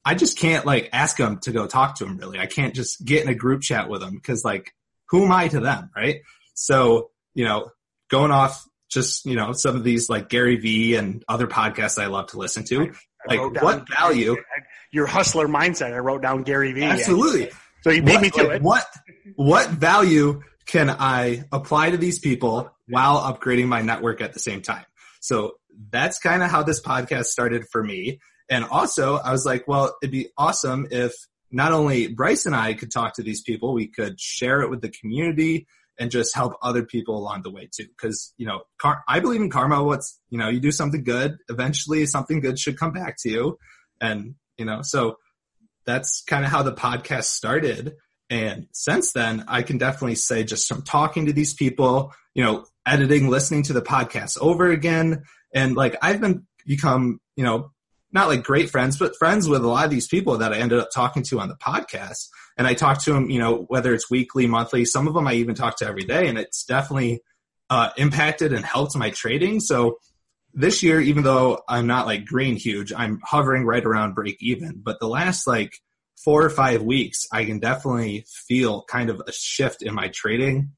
I 0.05 0.15
just 0.15 0.39
can't 0.39 0.67
like 0.67 0.91
ask 0.93 1.17
them 1.17 1.39
to 1.41 1.53
go 1.53 1.67
talk 1.67 1.97
to 1.97 2.05
them 2.05 2.17
really. 2.17 2.39
I 2.39 2.47
can't 2.47 2.75
just 2.75 3.05
get 3.05 3.23
in 3.23 3.29
a 3.29 3.35
group 3.35 3.63
chat 3.63 3.89
with 3.89 4.01
them 4.01 4.15
because 4.15 4.45
like, 4.45 4.75
who 5.09 5.25
am 5.25 5.33
I 5.33 5.49
to 5.49 5.61
them? 5.61 5.91
Right. 5.95 6.23
So, 6.55 7.11
you 7.35 7.45
know, 7.45 7.71
going 8.09 8.31
off 8.31 8.67
just, 8.93 9.25
you 9.27 9.37
know, 9.37 9.53
some 9.53 9.77
of 9.77 9.85
these 9.85 10.09
like 10.11 10.29
Gary 10.29 10.57
Vee 10.57 10.97
and 10.97 11.25
other 11.29 11.47
podcasts 11.47 12.01
I 12.01 12.07
love 12.07 12.29
to 12.29 12.39
listen 12.39 12.65
to, 12.65 12.93
I 13.29 13.35
like 13.35 13.39
wrote 13.39 13.55
down 13.55 13.65
what 13.65 13.89
value? 13.89 14.37
Your 14.93 15.07
hustler 15.07 15.49
mindset. 15.49 15.93
I 15.93 15.99
wrote 15.99 16.23
down 16.23 16.43
Gary 16.43 16.73
Vee. 16.73 16.85
Absolutely. 16.85 17.51
So 17.83 17.91
you 17.91 18.03
beat 18.03 18.15
what, 18.15 18.23
me 18.23 18.31
to 18.31 18.43
like, 18.43 18.57
it. 18.57 18.63
What 18.63 18.87
what 19.37 19.69
value 19.71 20.43
can 20.67 20.91
I 20.91 21.45
apply 21.53 21.91
to 21.91 21.97
these 21.97 22.19
people 22.19 22.71
while 22.89 23.21
upgrading 23.21 23.67
my 23.67 23.83
network 23.83 24.21
at 24.21 24.33
the 24.33 24.39
same 24.39 24.63
time? 24.63 24.85
So 25.21 25.55
that's 25.91 26.19
kind 26.19 26.43
of 26.43 26.51
how 26.51 26.63
this 26.63 26.81
podcast 26.81 27.27
started 27.27 27.65
for 27.71 27.83
me. 27.83 28.21
And 28.51 28.65
also, 28.65 29.17
I 29.17 29.33
was 29.33 29.47
like, 29.47 29.67
well, 29.67 29.97
it'd 30.03 30.13
be 30.13 30.29
awesome 30.37 30.89
if 30.91 31.15
not 31.51 31.73
only 31.73 32.09
Bryce 32.09 32.47
and 32.47 32.55
I 32.55 32.75
could 32.75 32.91
talk 32.91 33.15
to 33.15 33.23
these 33.23 33.43
people, 33.43 33.73
we 33.73 33.87
could 33.87 34.21
share 34.21 34.63
it 34.63 34.71
with 34.71 34.81
the 34.81 34.89
community 34.89 35.67
and 35.99 36.11
just 36.11 36.35
help 36.35 36.55
other 36.63 36.85
people 36.85 37.17
along 37.17 37.43
the 37.43 37.51
way 37.51 37.69
too. 37.71 37.87
Cause, 38.01 38.33
you 38.37 38.47
know, 38.47 38.63
car- 38.79 39.05
I 39.09 39.21
believe 39.21 39.41
in 39.41 39.51
karma. 39.51 39.83
What's, 39.83 40.19
you 40.31 40.39
know, 40.39 40.49
you 40.49 40.61
do 40.61 40.73
something 40.73 41.05
good, 41.05 41.39
eventually 41.49 42.07
something 42.07 42.41
good 42.41 42.59
should 42.59 42.79
come 42.79 42.93
back 42.93 43.17
to 43.21 43.31
you. 43.31 43.59
And, 44.01 44.35
you 44.57 44.65
know, 44.65 44.83
so 44.83 45.19
that's 45.85 46.23
kind 46.23 46.45
of 46.45 46.51
how 46.51 46.63
the 46.63 46.73
podcast 46.73 47.25
started. 47.25 47.95
And 48.31 48.69
since 48.73 49.13
then, 49.13 49.45
I 49.49 49.63
can 49.63 49.79
definitely 49.79 50.15
say 50.15 50.45
just 50.45 50.69
from 50.69 50.83
talking 50.83 51.27
to 51.27 51.33
these 51.33 51.55
people, 51.55 52.13
you 52.35 52.43
know, 52.43 52.65
editing, 52.87 53.29
listening 53.29 53.65
to 53.65 53.73
the 53.73 53.83
podcast 53.83 54.39
over 54.41 54.71
again. 54.71 55.25
And 55.55 55.77
like 55.77 55.97
I've 56.01 56.21
been 56.21 56.47
become, 56.67 57.21
you 57.37 57.45
know, 57.45 57.73
not 58.13 58.29
like 58.29 58.43
great 58.43 58.71
friends, 58.71 58.99
but 58.99 59.17
friends 59.17 59.49
with 59.49 59.65
a 59.65 59.69
lot 59.69 59.85
of 59.85 59.91
these 59.91 60.07
people 60.07 60.39
that 60.39 60.53
I 60.53 60.59
ended 60.59 60.79
up 60.79 60.91
talking 60.95 61.23
to 61.25 61.41
on 61.41 61.49
the 61.49 61.57
podcast. 61.57 62.29
And 62.59 62.67
I 62.67 62.75
talk 62.75 63.03
to 63.05 63.13
them, 63.13 63.31
you 63.31 63.39
know, 63.39 63.65
whether 63.69 63.95
it's 63.95 64.11
weekly, 64.11 64.47
monthly, 64.47 64.85
some 64.85 65.09
of 65.09 65.15
them 65.15 65.27
I 65.27 65.35
even 65.35 65.55
talk 65.55 65.79
to 65.79 65.87
every 65.87 66.05
day. 66.05 66.29
And 66.29 66.39
it's 66.39 66.65
definitely 66.65 67.23
uh, 67.71 67.91
impacted 67.97 68.53
and 68.53 68.65
helped 68.65 68.95
my 68.97 69.11
trading. 69.11 69.61
So 69.61 69.99
this 70.53 70.83
year, 70.83 71.01
even 71.01 71.23
though 71.23 71.61
I'm 71.67 71.87
not 71.87 72.07
like 72.07 72.27
green 72.27 72.57
huge, 72.57 72.93
I'm 72.95 73.21
hovering 73.25 73.65
right 73.65 73.85
around 73.85 74.15
break 74.15 74.37
even. 74.41 74.83
But 74.83 75.01
the 75.01 75.09
last 75.09 75.47
like 75.47 75.73
four 76.23 76.45
or 76.45 76.51
five 76.51 76.83
weeks, 76.83 77.27
I 77.33 77.47
can 77.47 77.59
definitely 77.59 78.27
feel 78.29 78.83
kind 78.83 79.09
of 79.09 79.23
a 79.27 79.33
shift 79.33 79.83
in 79.83 79.95
my 79.95 80.09
trading 80.09 80.73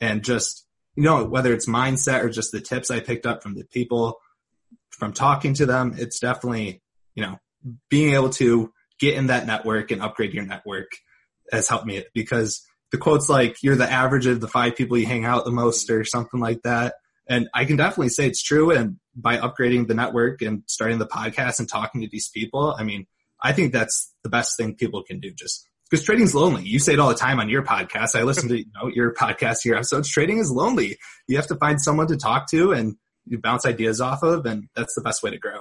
and 0.00 0.24
just, 0.24 0.64
you 0.96 1.02
know, 1.02 1.24
whether 1.24 1.52
it's 1.52 1.68
mindset 1.68 2.24
or 2.24 2.30
just 2.30 2.52
the 2.52 2.62
tips 2.62 2.90
I 2.90 3.00
picked 3.00 3.26
up 3.26 3.42
from 3.42 3.54
the 3.54 3.64
people 3.64 4.18
from 4.98 5.12
talking 5.12 5.54
to 5.54 5.66
them, 5.66 5.94
it's 5.96 6.18
definitely, 6.18 6.82
you 7.14 7.22
know, 7.22 7.38
being 7.88 8.14
able 8.14 8.30
to 8.30 8.72
get 8.98 9.14
in 9.14 9.28
that 9.28 9.46
network 9.46 9.90
and 9.90 10.02
upgrade 10.02 10.34
your 10.34 10.44
network 10.44 10.90
has 11.52 11.68
helped 11.68 11.86
me 11.86 12.04
because 12.14 12.62
the 12.90 12.98
quote's 12.98 13.28
like, 13.28 13.56
you're 13.62 13.76
the 13.76 13.90
average 13.90 14.26
of 14.26 14.40
the 14.40 14.48
five 14.48 14.76
people 14.76 14.98
you 14.98 15.06
hang 15.06 15.24
out 15.24 15.44
the 15.44 15.50
most 15.50 15.90
or 15.90 16.04
something 16.04 16.40
like 16.40 16.62
that. 16.62 16.94
And 17.28 17.48
I 17.54 17.64
can 17.64 17.76
definitely 17.76 18.08
say 18.08 18.26
it's 18.26 18.42
true. 18.42 18.70
And 18.70 18.96
by 19.14 19.36
upgrading 19.36 19.86
the 19.86 19.94
network 19.94 20.42
and 20.42 20.62
starting 20.66 20.98
the 20.98 21.06
podcast 21.06 21.58
and 21.58 21.68
talking 21.68 22.00
to 22.00 22.08
these 22.10 22.28
people, 22.28 22.74
I 22.78 22.84
mean, 22.84 23.06
I 23.42 23.52
think 23.52 23.72
that's 23.72 24.12
the 24.22 24.30
best 24.30 24.56
thing 24.56 24.74
people 24.74 25.02
can 25.02 25.20
do. 25.20 25.32
Just 25.32 25.68
because 25.90 26.04
trading's 26.04 26.34
lonely. 26.34 26.64
You 26.64 26.78
say 26.78 26.94
it 26.94 26.98
all 26.98 27.08
the 27.08 27.14
time 27.14 27.40
on 27.40 27.48
your 27.48 27.62
podcast. 27.62 28.18
I 28.18 28.22
listen 28.22 28.48
to 28.48 28.58
you 28.58 28.66
know, 28.74 28.88
your 28.88 29.12
podcast, 29.14 29.64
your 29.64 29.76
episodes. 29.76 30.08
Trading 30.08 30.38
is 30.38 30.50
lonely. 30.50 30.98
You 31.28 31.36
have 31.36 31.46
to 31.48 31.56
find 31.56 31.80
someone 31.80 32.08
to 32.08 32.16
talk 32.16 32.50
to 32.50 32.72
and 32.72 32.96
you 33.28 33.38
bounce 33.38 33.66
ideas 33.66 34.00
off 34.00 34.22
of, 34.22 34.46
and 34.46 34.68
that's 34.74 34.94
the 34.94 35.02
best 35.02 35.22
way 35.22 35.30
to 35.30 35.38
grow. 35.38 35.60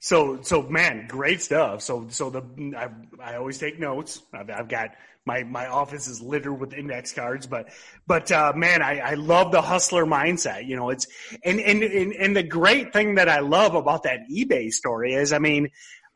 So, 0.00 0.42
so 0.42 0.62
man, 0.62 1.06
great 1.06 1.40
stuff. 1.42 1.80
So, 1.80 2.06
so 2.08 2.28
the 2.28 2.42
I, 2.76 2.88
I 3.22 3.36
always 3.36 3.58
take 3.58 3.78
notes. 3.78 4.20
I've, 4.32 4.50
I've, 4.50 4.68
got 4.68 4.96
my 5.24 5.44
my 5.44 5.68
office 5.68 6.08
is 6.08 6.20
littered 6.20 6.58
with 6.58 6.74
index 6.74 7.12
cards, 7.12 7.46
but 7.46 7.68
but 8.08 8.32
uh, 8.32 8.52
man, 8.56 8.82
I, 8.82 8.98
I 8.98 9.14
love 9.14 9.52
the 9.52 9.62
hustler 9.62 10.04
mindset. 10.04 10.66
You 10.66 10.74
know, 10.74 10.90
it's 10.90 11.06
and, 11.44 11.60
and 11.60 11.84
and 11.84 12.12
and 12.14 12.36
the 12.36 12.42
great 12.42 12.92
thing 12.92 13.14
that 13.14 13.28
I 13.28 13.38
love 13.38 13.76
about 13.76 14.02
that 14.02 14.28
eBay 14.28 14.72
story 14.72 15.14
is, 15.14 15.32
I 15.32 15.38
mean, 15.38 15.68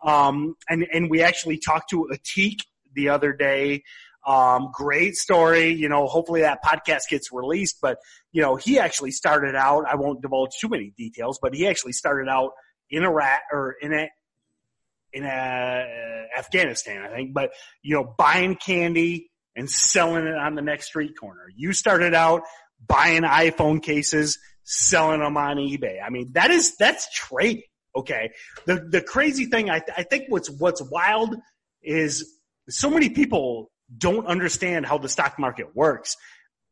um, 0.05 0.57
and 0.69 0.85
and 0.93 1.09
we 1.09 1.23
actually 1.23 1.59
talked 1.59 1.91
to 1.91 2.09
Atik 2.13 2.59
the 2.93 3.11
other 3.11 3.33
day. 3.33 3.85
Um, 4.27 4.71
great 4.73 5.15
story. 5.15 5.71
You 5.71 5.89
know, 5.89 6.07
hopefully 6.09 6.41
that 6.41 6.59
podcast 6.65 7.03
gets 7.09 7.33
released, 7.33 7.77
but 7.81 7.99
you 8.33 8.43
know, 8.43 8.57
he 8.57 8.79
actually 8.81 9.13
started 9.13 9.55
out, 9.55 9.85
I 9.89 9.95
won't 9.95 10.21
divulge 10.21 10.51
too 10.61 10.69
many 10.69 10.93
details, 10.97 11.39
but 11.41 11.55
he 11.55 11.69
actually 11.69 11.93
started 11.93 12.29
out 12.29 12.51
in 12.91 13.05
Iraq 13.05 13.43
or 13.53 13.77
in 13.81 13.93
a, 13.93 14.09
in 15.13 15.25
a, 15.25 15.29
uh, 15.29 16.39
Afghanistan, 16.39 17.03
I 17.03 17.09
think, 17.15 17.33
but 17.33 17.53
you 17.83 17.95
know, 17.95 18.15
buying 18.19 18.57
candy 18.57 19.31
and 19.55 19.71
selling 19.71 20.27
it 20.27 20.37
on 20.37 20.57
the 20.57 20.63
next 20.63 20.87
street 20.87 21.13
corner. 21.19 21.47
You 21.57 21.73
started 21.73 22.13
out 22.13 22.43
buying 22.87 23.23
iPhone 23.23 23.83
cases, 23.83 24.39
selling 24.65 25.21
them 25.21 25.37
on 25.37 25.57
eBay. 25.57 25.99
I 26.05 26.11
mean, 26.11 26.33
that 26.33 26.51
is, 26.51 26.77
that's 26.77 27.09
trading. 27.15 27.63
Okay. 27.95 28.33
The, 28.67 28.87
the 28.91 29.01
crazy 29.01 29.47
thing, 29.47 29.71
I, 29.71 29.79
th- 29.79 29.97
I 29.97 30.03
think 30.03 30.25
what's, 30.29 30.51
what's 30.51 30.83
wild 30.83 31.37
is 31.81 32.39
so 32.69 32.91
many 32.91 33.09
people 33.09 33.71
don't 33.97 34.27
understand 34.27 34.87
how 34.87 34.99
the 34.99 35.09
stock 35.09 35.39
market 35.39 35.75
works. 35.75 36.17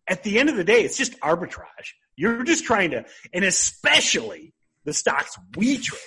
at 0.06 0.22
the 0.22 0.38
end 0.38 0.50
of 0.50 0.56
the 0.56 0.64
day, 0.64 0.82
it's 0.82 0.98
just 0.98 1.18
arbitrage. 1.20 1.94
You're 2.16 2.44
just 2.44 2.64
trying 2.64 2.90
to, 2.90 3.04
and 3.32 3.44
especially 3.44 4.52
the 4.84 4.92
stocks 4.92 5.38
we 5.56 5.78
trade. 5.78 6.00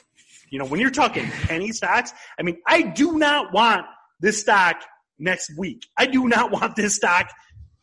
You 0.49 0.59
know, 0.59 0.65
when 0.65 0.79
you're 0.79 0.91
talking 0.91 1.25
penny 1.25 1.71
stocks, 1.71 2.13
I 2.39 2.43
mean, 2.43 2.57
I 2.65 2.83
do 2.83 3.17
not 3.17 3.51
want 3.51 3.85
this 4.19 4.39
stock 4.39 4.77
next 5.19 5.51
week. 5.57 5.85
I 5.97 6.05
do 6.05 6.27
not 6.27 6.51
want 6.51 6.75
this 6.75 6.95
stock 6.95 7.29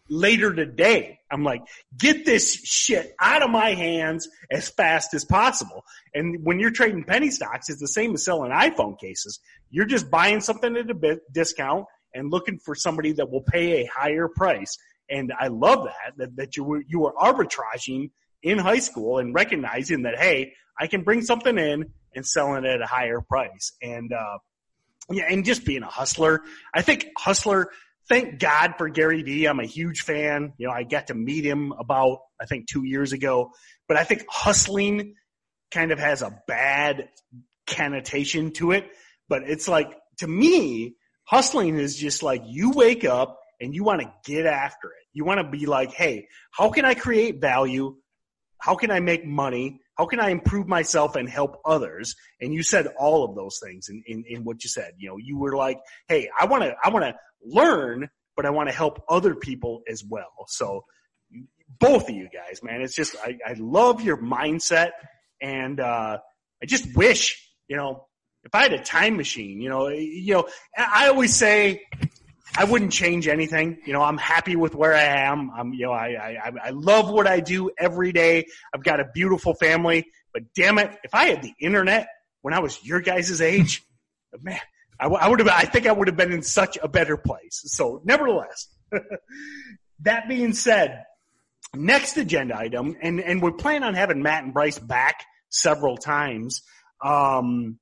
later 0.09 0.55
today. 0.55 1.19
I'm 1.31 1.45
like, 1.45 1.63
get 1.99 2.25
this 2.25 2.55
shit 2.55 3.15
out 3.21 3.43
of 3.43 3.51
my 3.51 3.71
hands 3.71 4.29
as 4.51 4.69
fast 4.69 5.15
as 5.15 5.25
possible. 5.25 5.85
And 6.15 6.45
when 6.45 6.61
you're 6.61 6.71
trading 6.71 7.05
penny 7.05 7.31
stocks, 7.31 7.69
it's 7.69 7.81
the 7.81 7.89
same 7.89 8.15
as 8.15 8.25
selling 8.25 8.53
iPhone 8.53 8.99
cases. 8.99 9.41
You're 9.71 9.87
just 9.87 10.11
buying 10.11 10.41
something 10.41 10.77
at 10.77 10.91
a 10.91 11.21
discount 11.33 11.87
and 12.15 12.31
looking 12.31 12.59
for 12.59 12.75
somebody 12.75 13.13
that 13.13 13.31
will 13.31 13.43
pay 13.43 13.83
a 13.83 13.91
higher 13.95 14.29
price. 14.29 14.77
And 15.11 15.33
I 15.39 15.49
love 15.49 15.85
that, 15.85 16.17
that, 16.17 16.37
that 16.37 16.57
you 16.57 16.65
were, 16.65 16.83
you 16.87 17.01
were 17.01 17.13
arbitraging 17.13 18.11
in 18.43 18.59
high 18.59 18.79
school 18.79 19.19
and 19.19 19.35
recognizing 19.35 20.03
that, 20.03 20.19
hey, 20.19 20.55
I 20.79 20.87
can 20.87 21.03
bring 21.03 21.23
something 21.23 21.59
in 21.59 21.93
and 22.15 22.27
selling 22.27 22.65
it 22.65 22.69
at 22.69 22.81
a 22.81 22.87
higher 22.87 23.21
price. 23.21 23.73
And, 23.83 24.13
uh, 24.13 24.39
yeah, 25.11 25.25
and 25.29 25.45
just 25.45 25.65
being 25.67 25.83
a 25.83 25.89
hustler. 25.89 26.43
I 26.73 26.83
think 26.83 27.09
hustler, 27.19 27.69
thank 28.09 28.39
God 28.39 28.75
for 28.79 28.89
Gary 28.89 29.23
Vee. 29.23 29.47
I'm 29.47 29.61
a 29.61 29.67
huge 29.67 30.01
fan. 30.01 30.55
You 30.57 30.69
know, 30.69 30.73
I 30.73 30.85
got 30.85 31.09
to 31.09 31.15
meet 31.15 31.45
him 31.45 31.73
about, 31.73 32.21
I 32.41 32.47
think 32.47 32.67
two 32.69 32.85
years 32.85 33.13
ago, 33.13 33.51
but 33.89 33.97
I 33.97 34.05
think 34.05 34.25
hustling 34.29 35.15
kind 35.71 35.93
of 35.93 35.99
has 35.99 36.23
a 36.23 36.41
bad 36.47 37.09
connotation 37.67 38.53
to 38.53 38.73
it. 38.73 38.89
But 39.29 39.43
it's 39.43 39.69
like, 39.69 39.93
to 40.19 40.27
me, 40.27 40.95
hustling 41.25 41.79
is 41.79 41.97
just 41.97 42.23
like 42.23 42.43
you 42.47 42.71
wake 42.71 43.05
up 43.05 43.41
and 43.61 43.75
you 43.75 43.85
want 43.85 44.03
to 44.03 44.13
get 44.25 44.47
after 44.47 44.89
it. 44.89 45.07
You 45.13 45.25
want 45.25 45.41
to 45.41 45.49
be 45.49 45.67
like, 45.67 45.93
hey, 45.93 46.29
how 46.51 46.71
can 46.71 46.85
I 46.85 46.95
create 46.95 47.41
value? 47.41 47.97
How 48.59 48.75
can 48.75 48.91
I 48.91 49.01
make 49.01 49.25
money? 49.25 49.81
How 49.97 50.07
can 50.07 50.21
I 50.21 50.31
improve 50.31 50.67
myself 50.67 51.17
and 51.17 51.29
help 51.29 51.61
others? 51.65 52.17
And 52.41 52.53
you 52.53 52.63
said 52.63 52.89
all 52.99 53.25
of 53.25 53.37
those 53.37 53.61
things 53.63 53.89
in, 53.89 54.03
in, 54.07 54.25
in 54.27 54.45
what 54.45 54.65
you 54.65 54.71
said. 54.71 54.93
You 54.99 55.11
know, 55.11 55.17
you 55.19 55.39
were 55.39 55.57
like, 55.57 55.79
hey, 56.09 56.29
I 56.39 56.47
want 56.47 56.65
to, 56.65 56.75
I 56.83 56.91
want 56.91 57.05
to 57.05 57.15
learn, 57.45 58.09
but 58.37 58.45
I 58.47 58.51
want 58.51 58.69
to 58.69 58.75
help 58.75 59.03
other 59.09 59.35
people 59.35 59.83
as 59.89 60.03
well. 60.05 60.47
So 60.49 60.85
both 61.79 62.09
of 62.09 62.15
you 62.15 62.29
guys, 62.29 62.63
man, 62.63 62.83
it's 62.83 62.95
just, 62.95 63.17
I, 63.23 63.39
I 63.47 63.55
love 63.59 64.03
your 64.03 64.17
mindset 64.17 64.91
and, 65.41 65.79
uh, 65.79 66.19
I 66.63 66.67
just 66.67 66.97
wish, 66.97 67.49
you 67.69 67.77
know, 67.77 68.07
if 68.45 68.55
I 68.55 68.63
had 68.63 68.73
a 68.73 68.83
time 68.83 69.17
machine, 69.17 69.61
you 69.61 69.69
know, 69.69 69.89
you 69.89 70.35
know, 70.35 70.49
I 70.77 71.09
always 71.09 71.35
say 71.35 71.83
I 72.57 72.65
wouldn't 72.65 72.93
change 72.93 73.27
anything. 73.27 73.79
You 73.85 73.93
know, 73.93 74.03
I'm 74.03 74.19
happy 74.19 74.55
with 74.55 74.75
where 74.75 74.95
I 74.95 75.27
am. 75.27 75.51
I'm, 75.51 75.73
you 75.73 75.87
know, 75.87 75.93
I, 75.93 76.39
I, 76.45 76.53
I 76.67 76.71
love 76.71 77.11
what 77.11 77.27
I 77.27 77.41
do 77.41 77.71
every 77.79 78.13
day. 78.13 78.47
I've 78.73 78.85
got 78.85 79.01
a 79.01 79.07
beautiful 79.13 79.55
family, 79.55 80.07
but 80.33 80.43
damn 80.55 80.79
it, 80.79 80.97
if 81.03 81.15
I 81.15 81.27
had 81.27 81.43
the 81.43 81.55
internet 81.61 82.09
when 82.43 82.55
I 82.55 82.61
was 82.61 82.83
your 82.85 83.01
guys' 83.01 83.41
age, 83.41 83.83
man, 84.43 84.61
I, 85.01 85.07
I 85.07 85.29
would 85.29 85.41
have, 85.41 85.49
I 85.49 85.65
think 85.65 85.87
I 85.87 85.93
would 85.93 86.09
have 86.09 86.17
been 86.17 86.33
in 86.33 86.43
such 86.43 86.79
a 86.81 86.89
better 86.89 87.17
place. 87.17 87.63
So 87.65 88.03
nevertheless, 88.05 88.69
that 90.01 90.29
being 90.29 90.53
said, 90.53 91.05
next 91.75 92.17
agenda 92.17 92.57
item, 92.57 92.97
and, 93.03 93.21
and 93.21 93.43
we 93.43 93.51
plan 93.53 93.83
on 93.83 93.95
having 93.95 94.23
Matt 94.23 94.45
and 94.45 94.55
Bryce 94.55 94.79
back 94.79 95.25
several 95.49 95.97
times. 95.97 96.63
Um, 97.05 97.81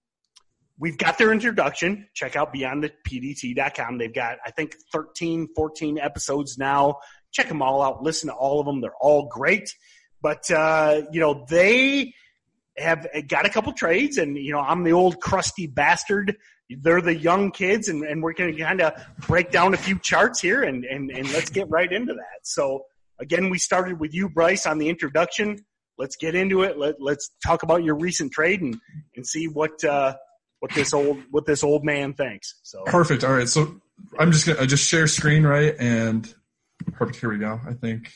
we've 0.83 0.99
got 0.99 1.17
their 1.17 1.31
introduction. 1.33 2.09
Check 2.13 2.35
out 2.35 2.53
beyondthepdt.com. 2.53 3.99
They've 3.99 4.13
got, 4.13 4.39
I 4.45 4.51
think, 4.51 4.75
13, 4.93 5.49
14 5.55 5.99
episodes 5.99 6.59
now. 6.59 6.97
Check 7.31 7.47
them 7.47 7.63
all 7.63 7.81
out. 7.81 8.03
Listen 8.03 8.29
to 8.31 8.35
all 8.35 8.59
of 8.59 8.67
them. 8.67 8.81
They're 8.81 8.91
all 9.01 9.29
great. 9.29 9.73
But, 10.21 10.51
uh, 10.51 11.03
you 11.13 11.21
know, 11.21 11.47
they 11.49 12.15
have 12.77 13.07
got 13.29 13.47
a 13.47 13.49
couple 13.49 13.73
trades 13.73 14.19
and, 14.19 14.37
you 14.37 14.51
know, 14.51 14.59
I'm 14.59 14.83
the 14.83 14.93
old 14.93 15.21
crusty 15.21 15.69
bastard. 15.69 16.37
They're 16.69 17.01
the 17.01 17.15
young 17.15 17.53
kids 17.53 17.89
and, 17.89 18.03
and 18.03 18.21
we're 18.21 18.33
going 18.33 18.53
to 18.53 18.61
kind 18.61 18.81
of 18.81 18.95
break 19.21 19.53
down 19.53 19.75
a 19.75 19.77
few 19.77 20.01
charts 20.01 20.41
here 20.41 20.65
and, 20.65 20.85
and, 20.85 21.13
and 21.13 21.33
let's 21.33 21.51
get 21.51 21.71
right 21.71 21.91
into 21.91 22.15
that. 22.15 22.41
So 22.43 22.87
again, 23.21 23.51
we 23.51 23.59
started 23.59 24.01
with 24.01 24.15
you, 24.15 24.29
Bryce, 24.29 24.67
on 24.67 24.79
the 24.79 24.89
introduction. 24.89 25.65
Let's 25.97 26.17
get 26.17 26.35
into 26.35 26.63
it. 26.63 26.77
Let, 26.77 27.01
let's 27.01 27.31
talk 27.47 27.63
about 27.63 27.85
your 27.85 27.95
recent 27.95 28.33
trade 28.33 28.63
and, 28.63 28.77
and 29.15 29.25
see 29.25 29.47
what, 29.47 29.85
uh, 29.85 30.15
what 30.63 30.71
this 30.75 30.95
old 30.95 31.21
what 31.33 31.45
this 31.45 31.65
old 31.65 31.85
man 31.85 32.15
thinks. 32.15 32.55
So 32.63 32.85
perfect. 32.85 33.25
All 33.25 33.33
right, 33.33 33.49
so 33.49 33.81
I'm 34.17 34.31
just 34.31 34.47
gonna 34.47 34.61
I 34.61 34.67
just 34.67 34.89
share 34.89 35.09
screen 35.09 35.43
right 35.43 35.75
and 35.77 36.33
perfect. 36.93 37.19
Here 37.19 37.33
we 37.33 37.39
go. 37.39 37.61
I 37.67 37.73
think. 37.73 38.09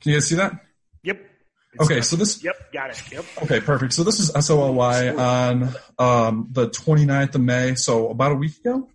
Can 0.00 0.10
you 0.10 0.14
guys 0.14 0.26
see 0.26 0.36
that? 0.36 0.52
Yep. 1.02 1.20
It's 1.74 1.84
okay, 1.84 2.00
so 2.00 2.16
this. 2.16 2.42
Yep, 2.42 2.72
got 2.72 2.90
it. 2.90 3.12
Yep. 3.12 3.24
Okay, 3.42 3.60
perfect. 3.60 3.92
So 3.92 4.04
this 4.04 4.20
is 4.20 4.28
SOLY 4.28 5.10
on 5.10 5.74
um, 5.98 6.48
the 6.50 6.70
29th 6.70 7.34
of 7.34 7.40
May, 7.42 7.74
so 7.74 8.08
about 8.08 8.32
a 8.32 8.36
week 8.36 8.58
ago. 8.64 8.88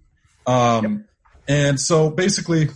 Um, 0.47 0.83
yep. 0.83 1.01
And 1.47 1.79
so 1.79 2.09
basically, 2.09 2.69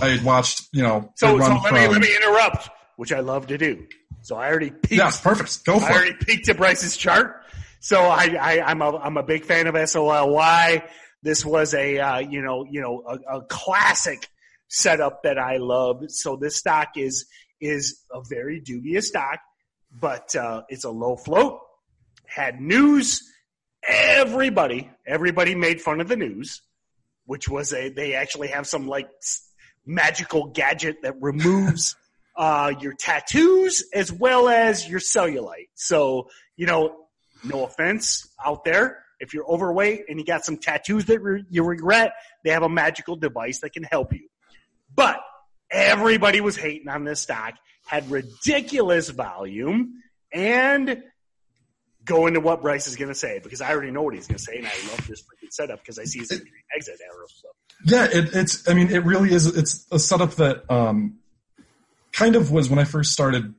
I 0.00 0.20
watched, 0.22 0.68
you 0.72 0.82
know. 0.82 1.12
So, 1.16 1.26
so 1.26 1.34
let, 1.34 1.62
from, 1.62 1.74
me, 1.74 1.88
let 1.88 2.00
me 2.00 2.16
interrupt, 2.16 2.70
which 2.96 3.12
I 3.12 3.18
love 3.18 3.48
to 3.48 3.58
do. 3.58 3.88
So 4.22 4.36
I 4.36 4.48
already 4.48 4.70
peeked. 4.70 4.92
Yes, 4.92 5.20
perfect. 5.20 5.64
Go 5.64 5.80
for 5.80 5.86
it. 5.86 5.90
I 5.90 5.94
already 5.94 6.14
peeked 6.14 6.48
at 6.48 6.56
Bryce's 6.56 6.96
chart. 6.96 7.42
So 7.86 8.02
I, 8.02 8.36
I 8.40 8.72
am 8.72 8.82
a 8.82 8.96
I'm 8.96 9.16
a 9.16 9.22
big 9.22 9.44
fan 9.44 9.68
of 9.68 9.88
SOLY. 9.88 10.82
This 11.22 11.44
was 11.44 11.72
a 11.72 12.00
uh, 12.00 12.18
you 12.18 12.42
know 12.42 12.66
you 12.68 12.80
know 12.80 13.04
a, 13.08 13.36
a 13.36 13.42
classic 13.42 14.28
setup 14.66 15.22
that 15.22 15.38
I 15.38 15.58
love. 15.58 16.02
So 16.08 16.34
this 16.34 16.56
stock 16.56 16.96
is 16.96 17.26
is 17.60 18.00
a 18.10 18.22
very 18.28 18.58
dubious 18.58 19.06
stock, 19.06 19.38
but 20.00 20.34
uh, 20.34 20.62
it's 20.68 20.82
a 20.82 20.90
low 20.90 21.14
float. 21.14 21.60
Had 22.26 22.60
news. 22.60 23.22
Everybody 23.86 24.90
everybody 25.06 25.54
made 25.54 25.80
fun 25.80 26.00
of 26.00 26.08
the 26.08 26.16
news, 26.16 26.62
which 27.24 27.48
was 27.48 27.72
a 27.72 27.90
they 27.90 28.14
actually 28.14 28.48
have 28.48 28.66
some 28.66 28.88
like 28.88 29.08
magical 29.86 30.48
gadget 30.48 31.02
that 31.02 31.14
removes. 31.20 31.94
Uh, 32.38 32.74
your 32.80 32.92
tattoos 32.92 33.82
as 33.94 34.12
well 34.12 34.46
as 34.46 34.86
your 34.86 35.00
cellulite. 35.00 35.70
So, 35.74 36.28
you 36.54 36.66
know, 36.66 37.05
no 37.46 37.64
offense 37.64 38.28
out 38.44 38.64
there. 38.64 39.02
If 39.18 39.32
you're 39.32 39.46
overweight 39.46 40.04
and 40.08 40.18
you 40.18 40.26
got 40.26 40.44
some 40.44 40.58
tattoos 40.58 41.06
that 41.06 41.20
re- 41.20 41.44
you 41.48 41.62
regret, 41.62 42.12
they 42.44 42.50
have 42.50 42.62
a 42.62 42.68
magical 42.68 43.16
device 43.16 43.60
that 43.60 43.72
can 43.72 43.82
help 43.82 44.12
you. 44.12 44.28
But 44.94 45.20
everybody 45.70 46.40
was 46.40 46.56
hating 46.56 46.88
on 46.88 47.04
this 47.04 47.20
stock, 47.20 47.54
had 47.86 48.10
ridiculous 48.10 49.08
volume, 49.08 50.02
and 50.32 51.02
go 52.04 52.26
into 52.26 52.40
what 52.40 52.62
Bryce 52.62 52.86
is 52.86 52.96
going 52.96 53.08
to 53.08 53.14
say 53.14 53.40
because 53.42 53.60
I 53.60 53.72
already 53.72 53.90
know 53.90 54.02
what 54.02 54.14
he's 54.14 54.26
going 54.26 54.38
to 54.38 54.42
say, 54.42 54.58
and 54.58 54.66
I 54.66 54.90
love 54.90 55.06
this 55.06 55.22
freaking 55.22 55.50
setup 55.50 55.80
because 55.80 55.98
I 55.98 56.04
see 56.04 56.20
his 56.20 56.32
exit 56.74 57.00
arrow. 57.04 57.26
So. 57.28 57.48
Yeah, 57.84 58.04
it, 58.10 58.34
it's. 58.34 58.68
I 58.68 58.74
mean, 58.74 58.90
it 58.90 59.04
really 59.04 59.32
is. 59.32 59.46
It's 59.46 59.86
a 59.90 59.98
setup 59.98 60.34
that 60.36 60.70
um, 60.70 61.18
kind 62.12 62.36
of 62.36 62.50
was 62.50 62.70
when 62.70 62.78
I 62.78 62.84
first 62.84 63.12
started 63.12 63.54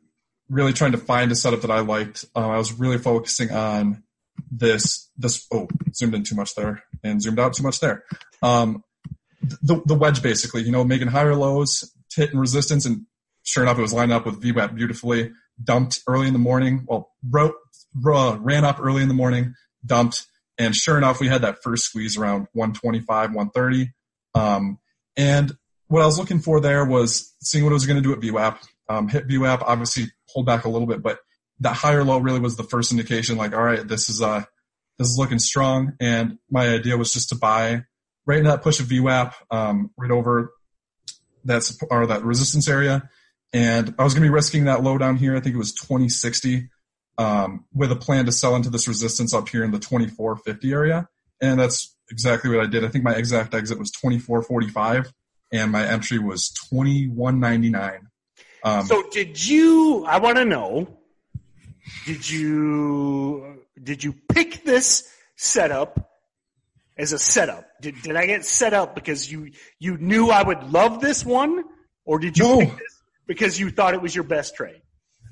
really 0.50 0.74
trying 0.74 0.94
to 0.94 0.98
find 0.98 1.32
a 1.32 1.36
setup 1.36 1.62
that 1.62 1.72
I 1.72 1.80
liked. 1.80 2.26
Uh, 2.36 2.50
I 2.50 2.58
was 2.58 2.74
really 2.74 2.98
focusing 2.98 3.52
on 3.52 4.04
this, 4.52 5.10
this, 5.18 5.46
oh, 5.52 5.68
zoomed 5.94 6.16
in 6.16 6.24
too 6.24 6.36
much 6.36 6.56
there 6.56 6.84
and 7.04 7.22
zoomed 7.22 7.40
out 7.40 7.54
too 7.54 7.64
much 7.64 7.80
there. 7.80 8.04
Um, 8.42 8.84
the, 9.62 9.82
the 9.86 9.96
wedge 9.96 10.22
basically, 10.22 10.64
you 10.64 10.72
know, 10.72 10.84
making 10.84 11.08
higher 11.08 11.36
lows, 11.36 11.94
hitting 12.16 12.40
resistance, 12.40 12.86
and 12.86 13.06
sure 13.44 13.64
enough, 13.64 13.78
it 13.78 13.82
was 13.82 13.94
lined 13.94 14.12
up 14.12 14.26
with 14.26 14.42
VWAP 14.42 14.76
beautifully. 14.76 15.32
Dumped 15.64 16.02
early 16.08 16.28
in 16.28 16.34
the 16.34 16.40
morning. 16.40 16.86
Well, 16.88 17.10
wrote, 17.28 17.56
uh, 18.06 18.38
ran 18.40 18.64
up 18.64 18.80
early 18.80 19.02
in 19.02 19.08
the 19.08 19.16
morning, 19.16 19.56
dumped, 19.86 20.28
and 20.58 20.76
sure 20.76 20.98
enough, 20.98 21.20
we 21.20 21.28
had 21.28 21.42
that 21.42 21.64
first 21.64 21.86
squeeze 21.86 22.18
around 22.18 22.48
125, 22.54 23.34
130. 23.34 23.92
Um, 24.36 24.80
and 25.16 25.52
what 25.88 26.02
I 26.02 26.06
was 26.06 26.20
looking 26.20 26.40
for 26.40 26.60
there 26.60 26.86
was 26.86 27.34
seeing 27.42 27.64
what 27.64 27.72
it 27.72 27.74
was 27.74 27.86
going 27.86 28.02
to 28.02 28.08
do 28.08 28.14
at 28.14 28.20
VWAP. 28.20 28.58
Um, 28.90 29.08
hit 29.08 29.28
VWAP, 29.28 29.64
obviously 29.66 30.12
pulled 30.34 30.46
back 30.46 30.66
a 30.66 30.70
little 30.70 30.88
bit, 30.88 31.02
but 31.02 31.20
that 31.60 31.76
higher 31.76 32.04
low 32.04 32.18
really 32.20 32.40
was 32.40 32.56
the 32.56 32.64
first 32.64 32.92
indication 32.92 33.38
like, 33.38 33.54
all 33.54 33.64
right, 33.64 33.88
this 33.88 34.10
is, 34.10 34.22
uh, 34.22 34.44
this 34.98 35.08
is 35.08 35.18
looking 35.18 35.40
strong. 35.40 35.94
And 36.00 36.38
my 36.50 36.70
idea 36.70 36.98
was 36.98 37.14
just 37.14 37.30
to 37.30 37.36
buy 37.36 37.84
right 38.26 38.40
in 38.40 38.46
that 38.46 38.62
push 38.62 38.80
of 38.80 38.88
VWAP, 38.88 39.34
um, 39.52 39.92
right 39.98 40.12
over 40.12 40.54
that, 41.46 41.64
support 41.64 41.92
or 41.92 42.08
that 42.08 42.24
resistance 42.24 42.68
area. 42.68 43.10
And 43.54 43.96
I 43.98 44.04
was 44.04 44.14
going 44.14 44.24
to 44.24 44.30
be 44.30 44.34
risking 44.34 44.66
that 44.66 44.84
low 44.84 44.98
down 44.98 45.18
here. 45.18 45.36
I 45.36 45.40
think 45.40 45.56
it 45.56 45.60
was 45.60 45.74
2060, 45.74 46.70
um, 47.18 47.66
with 47.74 47.92
a 47.92 47.96
plan 47.96 48.26
to 48.26 48.32
sell 48.32 48.56
into 48.56 48.70
this 48.70 48.88
resistance 48.88 49.34
up 49.34 49.50
here 49.50 49.64
in 49.64 49.72
the 49.72 49.80
2450 49.80 50.72
area. 50.72 51.08
And 51.42 51.60
that's 51.60 51.96
exactly 52.12 52.50
what 52.50 52.64
I 52.64 52.70
did. 52.70 52.84
I 52.84 52.90
think 52.90 53.04
my 53.04 53.14
exact 53.14 53.54
exit 53.54 53.80
was 53.80 53.92
2445 53.92 55.12
and 55.52 55.72
my 55.72 55.86
entry 55.86 56.20
was 56.20 56.50
2199. 56.70 58.08
Um, 58.68 58.86
so 58.86 59.04
did 59.12 59.44
you? 59.46 60.06
I 60.06 60.20
want 60.20 60.38
to 60.38 60.46
know. 60.46 60.88
Did 62.06 62.30
you 62.30 63.64
did 63.82 64.04
you 64.04 64.14
pick 64.30 64.64
this 64.64 65.08
setup 65.36 66.12
as 66.98 67.14
a 67.14 67.20
setup? 67.20 67.66
Did 67.82 68.02
did 68.02 68.16
I 68.16 68.26
get 68.26 68.46
set 68.46 68.74
up 68.74 68.96
because 68.96 69.32
you 69.32 69.52
you 69.80 69.98
knew 69.98 70.30
I 70.30 70.44
would 70.44 70.64
love 70.72 71.00
this 71.02 71.26
one, 71.26 71.64
or 72.06 72.20
did 72.20 72.38
you 72.38 72.44
No. 72.46 72.60
pick 72.60 72.72
this 72.78 72.96
because 73.28 73.60
you 73.60 73.70
thought 73.72 73.94
it 73.94 74.02
was 74.02 74.14
your 74.16 74.24
best 74.26 74.56
trade? 74.56 74.82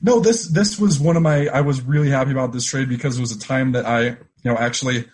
No, 0.02 0.20
this 0.20 0.48
this 0.48 0.80
was 0.80 1.00
one 1.00 1.18
of 1.18 1.24
my. 1.24 1.48
I 1.48 1.62
was 1.62 1.82
really 1.82 2.10
happy 2.10 2.32
about 2.32 2.52
this 2.54 2.66
trade 2.66 2.88
because 2.90 3.18
it 3.18 3.22
was 3.22 3.32
a 3.32 3.40
time 3.40 3.72
that 3.74 3.86
I, 3.86 4.02
you 4.04 4.18
know, 4.46 4.56
actually. 4.58 5.06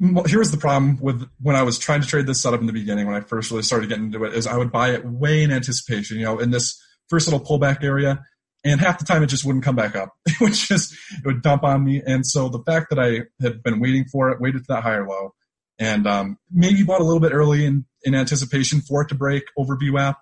m- 0.00 0.24
Here 0.26 0.38
was 0.38 0.50
the 0.52 0.56
problem 0.58 0.98
with 1.00 1.28
when 1.42 1.54
I 1.56 1.62
was 1.62 1.78
trying 1.78 2.00
to 2.02 2.06
trade 2.08 2.26
this 2.26 2.40
setup 2.40 2.60
in 2.60 2.66
the 2.66 2.72
beginning. 2.72 3.06
When 3.06 3.16
I 3.16 3.20
first 3.20 3.50
really 3.50 3.62
started 3.64 3.88
getting 3.88 4.06
into 4.06 4.24
it, 4.24 4.34
is 4.34 4.46
I 4.46 4.56
would 4.56 4.70
buy 4.72 4.90
it 4.94 5.04
way 5.04 5.42
in 5.42 5.50
anticipation. 5.52 6.18
You 6.18 6.24
know, 6.24 6.38
in 6.38 6.50
this 6.50 6.80
first 7.08 7.28
little 7.28 7.44
pullback 7.44 7.82
area, 7.82 8.24
and 8.64 8.80
half 8.80 8.98
the 8.98 9.04
time 9.04 9.22
it 9.22 9.28
just 9.28 9.44
wouldn't 9.44 9.64
come 9.64 9.76
back 9.76 9.96
up. 9.96 10.14
which 10.40 10.68
just 10.68 10.92
it 10.92 11.26
would 11.26 11.42
dump 11.42 11.64
on 11.64 11.84
me. 11.84 12.02
And 12.04 12.26
so 12.26 12.48
the 12.48 12.62
fact 12.62 12.90
that 12.90 12.98
I 12.98 13.22
had 13.42 13.62
been 13.62 13.80
waiting 13.80 14.04
for 14.04 14.30
it, 14.30 14.40
waited 14.40 14.64
for 14.66 14.74
that 14.74 14.82
higher 14.82 15.06
low, 15.06 15.34
and 15.78 16.06
um, 16.06 16.38
maybe 16.50 16.82
bought 16.82 17.00
a 17.00 17.04
little 17.04 17.20
bit 17.20 17.32
early 17.32 17.64
in 17.64 17.84
in 18.02 18.14
anticipation 18.14 18.80
for 18.80 19.02
it 19.02 19.08
to 19.08 19.14
break 19.14 19.44
over 19.56 19.76
VWAP. 19.76 20.14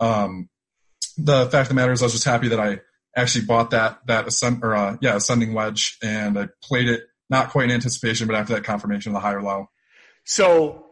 Um, 0.00 0.48
the 1.16 1.48
fact 1.50 1.62
of 1.62 1.68
the 1.68 1.74
matter 1.74 1.92
is, 1.92 2.02
I 2.02 2.06
was 2.06 2.12
just 2.12 2.24
happy 2.24 2.48
that 2.48 2.60
I 2.60 2.80
actually 3.16 3.44
bought 3.44 3.70
that 3.70 4.00
that 4.06 4.26
ascend 4.26 4.62
or 4.62 4.74
uh, 4.74 4.96
yeah 5.00 5.16
ascending 5.16 5.54
wedge, 5.54 5.98
and 6.02 6.38
I 6.38 6.48
played 6.62 6.88
it 6.88 7.04
not 7.30 7.50
quite 7.50 7.64
in 7.64 7.70
anticipation, 7.70 8.26
but 8.26 8.36
after 8.36 8.54
that 8.54 8.64
confirmation 8.64 9.10
of 9.10 9.14
the 9.14 9.20
higher 9.20 9.42
low. 9.42 9.68
So, 10.24 10.83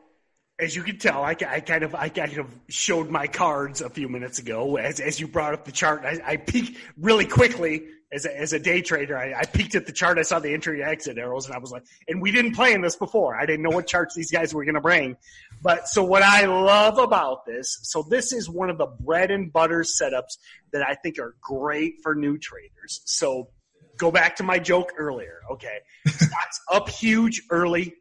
as 0.63 0.77
you 0.77 0.83
can 0.83 0.97
tell, 0.97 1.25
I, 1.25 1.37
I 1.49 1.61
kind 1.61 1.83
of 1.83 1.95
I 1.95 2.09
kind 2.09 2.39
of 2.39 2.47
showed 2.69 3.11
my 3.11 3.27
cards 3.27 3.81
a 3.81 3.91
few 3.91 4.09
minutes 4.09 4.39
ago 4.39 4.77
as 4.77 5.01
as 5.01 5.19
you 5.19 5.27
brought 5.27 5.55
up 5.55 5.65
the 5.65 5.73
chart. 5.73 6.05
I, 6.05 6.21
I 6.25 6.37
peeked 6.37 6.79
really 6.97 7.27
quickly 7.27 7.83
as 8.13 8.27
a, 8.27 8.41
as 8.41 8.53
a 8.53 8.61
day 8.61 8.81
trader. 8.81 9.19
I, 9.19 9.35
I 9.41 9.45
peeked 9.45 9.75
at 9.75 9.87
the 9.87 9.93
chart. 9.93 10.19
I 10.19 10.23
saw 10.23 10.39
the 10.39 10.53
entry 10.53 10.81
and 10.81 10.89
exit 10.89 11.19
arrows, 11.19 11.47
and 11.47 11.55
I 11.55 11.59
was 11.59 11.73
like, 11.73 11.83
and 12.07 12.23
we 12.23 12.31
didn't 12.31 12.55
play 12.55 12.73
in 12.73 12.81
this 12.81 12.95
before. 12.95 13.35
I 13.35 13.45
didn't 13.45 13.63
know 13.63 13.71
what 13.71 13.89
charts 13.89 14.15
these 14.15 14.31
guys 14.31 14.55
were 14.55 14.65
going 14.65 14.77
to 14.77 14.81
bring. 14.81 15.17
But 15.61 15.89
so 15.89 16.05
what 16.05 16.23
I 16.23 16.45
love 16.45 16.99
about 16.99 17.45
this, 17.45 17.81
so 17.83 18.05
this 18.09 18.33
is 18.33 18.49
one 18.49 18.71
of 18.71 18.79
the 18.79 18.87
bread 18.87 19.33
and 19.33 19.53
butter 19.53 19.81
setups 19.81 20.39
that 20.73 20.87
I 20.87 20.95
think 20.95 21.19
are 21.19 21.35
great 21.41 21.97
for 22.03 22.15
new 22.15 22.39
traders. 22.39 23.01
So 23.05 23.49
go 23.97 24.13
back 24.13 24.37
to 24.37 24.45
my 24.45 24.61
joke 24.61 24.93
earlier. 24.97 25.41
Okay, 25.51 25.79
stocks 26.07 26.61
up 26.71 26.89
huge 26.89 27.43
early 27.51 27.95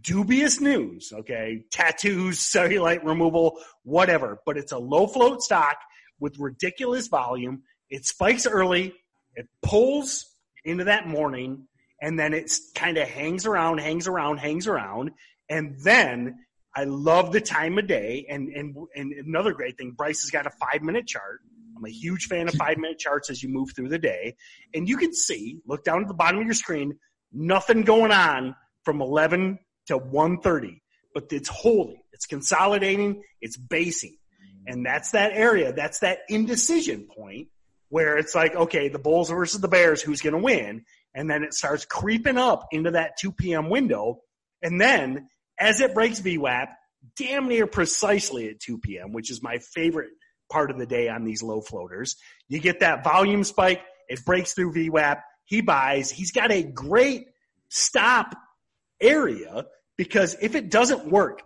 dubious 0.00 0.60
news, 0.60 1.12
okay? 1.12 1.64
Tattoos, 1.70 2.38
cellulite 2.38 3.04
removal, 3.04 3.58
whatever. 3.82 4.38
But 4.44 4.56
it's 4.56 4.72
a 4.72 4.78
low 4.78 5.06
float 5.06 5.42
stock 5.42 5.76
with 6.18 6.38
ridiculous 6.38 7.08
volume. 7.08 7.62
It 7.90 8.04
spikes 8.04 8.46
early, 8.46 8.94
it 9.34 9.48
pulls 9.62 10.26
into 10.64 10.84
that 10.84 11.06
morning, 11.06 11.68
and 12.00 12.18
then 12.18 12.34
it 12.34 12.52
kind 12.74 12.98
of 12.98 13.08
hangs 13.08 13.46
around, 13.46 13.78
hangs 13.78 14.08
around, 14.08 14.38
hangs 14.38 14.66
around. 14.66 15.12
And 15.48 15.76
then 15.82 16.40
I 16.74 16.84
love 16.84 17.32
the 17.32 17.40
time 17.40 17.78
of 17.78 17.86
day. 17.86 18.26
And, 18.28 18.48
and, 18.48 18.76
and 18.94 19.12
another 19.12 19.52
great 19.52 19.78
thing, 19.78 19.92
Bryce 19.92 20.22
has 20.22 20.30
got 20.30 20.46
a 20.46 20.50
five 20.50 20.82
minute 20.82 21.06
chart. 21.06 21.40
I'm 21.76 21.84
a 21.84 21.90
huge 21.90 22.26
fan 22.26 22.48
of 22.48 22.54
five 22.58 22.78
minute 22.78 22.98
charts 22.98 23.30
as 23.30 23.42
you 23.42 23.48
move 23.48 23.70
through 23.74 23.88
the 23.88 23.98
day. 23.98 24.36
And 24.74 24.88
you 24.88 24.96
can 24.96 25.14
see, 25.14 25.60
look 25.66 25.84
down 25.84 26.02
at 26.02 26.08
the 26.08 26.14
bottom 26.14 26.40
of 26.40 26.46
your 26.46 26.54
screen, 26.54 26.98
nothing 27.32 27.82
going 27.82 28.12
on 28.12 28.56
from 28.84 29.00
11 29.00 29.58
to 29.86 29.96
130, 29.96 30.82
but 31.14 31.26
it's 31.30 31.48
holding, 31.48 32.00
it's 32.12 32.26
consolidating, 32.26 33.22
it's 33.40 33.56
basing. 33.56 34.16
And 34.66 34.84
that's 34.84 35.12
that 35.12 35.32
area, 35.32 35.72
that's 35.72 36.00
that 36.00 36.20
indecision 36.28 37.06
point 37.16 37.48
where 37.88 38.16
it's 38.16 38.34
like, 38.34 38.54
okay, 38.54 38.88
the 38.88 38.98
Bulls 38.98 39.30
versus 39.30 39.60
the 39.60 39.68
Bears, 39.68 40.02
who's 40.02 40.20
going 40.20 40.34
to 40.34 40.42
win? 40.42 40.84
And 41.14 41.30
then 41.30 41.44
it 41.44 41.54
starts 41.54 41.84
creeping 41.84 42.36
up 42.36 42.66
into 42.72 42.90
that 42.92 43.16
2 43.18 43.32
p.m. 43.32 43.70
window. 43.70 44.22
And 44.62 44.80
then 44.80 45.28
as 45.58 45.80
it 45.80 45.94
breaks 45.94 46.20
VWAP, 46.20 46.68
damn 47.16 47.48
near 47.48 47.66
precisely 47.66 48.48
at 48.48 48.60
2 48.60 48.78
p.m., 48.78 49.12
which 49.12 49.30
is 49.30 49.42
my 49.42 49.58
favorite 49.58 50.10
part 50.50 50.70
of 50.70 50.78
the 50.78 50.86
day 50.86 51.08
on 51.08 51.24
these 51.24 51.42
low 51.42 51.60
floaters, 51.60 52.16
you 52.48 52.58
get 52.58 52.80
that 52.80 53.04
volume 53.04 53.44
spike. 53.44 53.80
It 54.08 54.24
breaks 54.24 54.52
through 54.52 54.74
VWAP. 54.74 55.20
He 55.44 55.60
buys. 55.60 56.10
He's 56.10 56.32
got 56.32 56.50
a 56.50 56.62
great 56.62 57.26
stop 57.68 58.34
area 59.00 59.66
because 59.96 60.36
if 60.40 60.54
it 60.54 60.70
doesn't 60.70 61.06
work, 61.06 61.42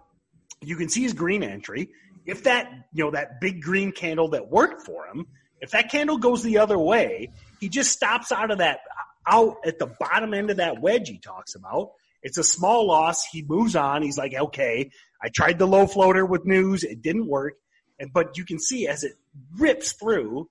you 0.60 0.76
can 0.76 0.88
see 0.88 1.02
his 1.02 1.12
green 1.12 1.42
entry. 1.42 1.90
If 2.26 2.44
that, 2.44 2.70
you 2.92 3.04
know, 3.04 3.10
that 3.12 3.40
big 3.40 3.62
green 3.62 3.92
candle 3.92 4.28
that 4.30 4.48
worked 4.48 4.82
for 4.82 5.06
him, 5.06 5.26
if 5.60 5.70
that 5.70 5.90
candle 5.90 6.18
goes 6.18 6.42
the 6.42 6.58
other 6.58 6.78
way, 6.78 7.30
he 7.60 7.68
just 7.68 7.92
stops 7.92 8.32
out 8.32 8.50
of 8.50 8.58
that, 8.58 8.80
out 9.26 9.56
at 9.64 9.78
the 9.78 9.86
bottom 9.86 10.34
end 10.34 10.50
of 10.50 10.58
that 10.58 10.80
wedge 10.80 11.08
he 11.08 11.18
talks 11.18 11.54
about. 11.54 11.92
It's 12.22 12.38
a 12.38 12.44
small 12.44 12.86
loss. 12.86 13.24
He 13.24 13.42
moves 13.42 13.76
on. 13.76 14.02
He's 14.02 14.18
like, 14.18 14.34
okay, 14.34 14.90
I 15.22 15.28
tried 15.28 15.58
the 15.58 15.66
low 15.66 15.86
floater 15.86 16.24
with 16.24 16.44
news. 16.44 16.84
It 16.84 17.02
didn't 17.02 17.26
work. 17.26 17.54
And, 17.98 18.12
but 18.12 18.36
you 18.36 18.44
can 18.44 18.58
see 18.58 18.86
as 18.88 19.04
it 19.04 19.12
rips 19.56 19.92
through 19.92 20.48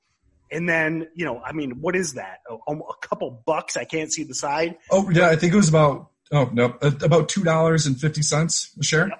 and 0.51 0.67
then, 0.67 1.07
you 1.15 1.25
know, 1.25 1.41
I 1.43 1.51
mean, 1.51 1.81
what 1.81 1.95
is 1.95 2.13
that? 2.13 2.39
A, 2.67 2.73
a 2.73 2.97
couple 3.01 3.43
bucks. 3.45 3.77
I 3.77 3.85
can't 3.85 4.11
see 4.11 4.23
the 4.23 4.33
side. 4.33 4.77
Oh 4.89 5.09
yeah, 5.09 5.29
I 5.29 5.35
think 5.35 5.53
it 5.53 5.57
was 5.57 5.69
about 5.69 6.09
oh 6.31 6.49
no, 6.53 6.77
uh, 6.81 6.91
about 7.01 7.29
two 7.29 7.43
dollars 7.43 7.85
and 7.85 7.99
fifty 7.99 8.21
cents 8.21 8.71
a 8.79 8.83
share. 8.83 9.11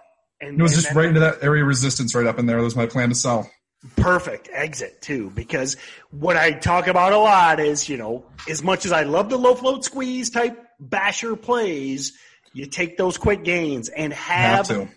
And 0.41 0.59
It 0.59 0.63
was 0.63 0.73
and 0.73 0.81
just 0.81 0.95
right 0.95 1.07
into 1.07 1.19
that 1.19 1.43
area 1.43 1.63
of 1.63 1.67
resistance 1.67 2.15
right 2.15 2.25
up 2.25 2.39
in 2.39 2.45
there. 2.45 2.57
That 2.57 2.63
was 2.63 2.75
my 2.75 2.85
plan 2.85 3.09
to 3.09 3.15
sell. 3.15 3.49
perfect 3.95 4.49
exit 4.51 5.01
too 5.01 5.29
because 5.31 5.77
what 6.11 6.35
I 6.37 6.51
talk 6.51 6.87
about 6.87 7.13
a 7.13 7.17
lot 7.17 7.59
is, 7.59 7.87
you 7.89 7.97
know, 7.97 8.25
as 8.49 8.61
much 8.63 8.85
as 8.85 8.91
I 8.91 9.03
love 9.03 9.29
the 9.29 9.37
low 9.37 9.55
float 9.55 9.83
squeeze 9.85 10.29
type 10.29 10.57
basher 10.79 11.35
plays, 11.35 12.13
you 12.53 12.65
take 12.65 12.97
those 12.97 13.17
quick 13.17 13.43
gains 13.43 13.89
and 13.89 14.13
Have 14.13 14.67
have 14.67 14.89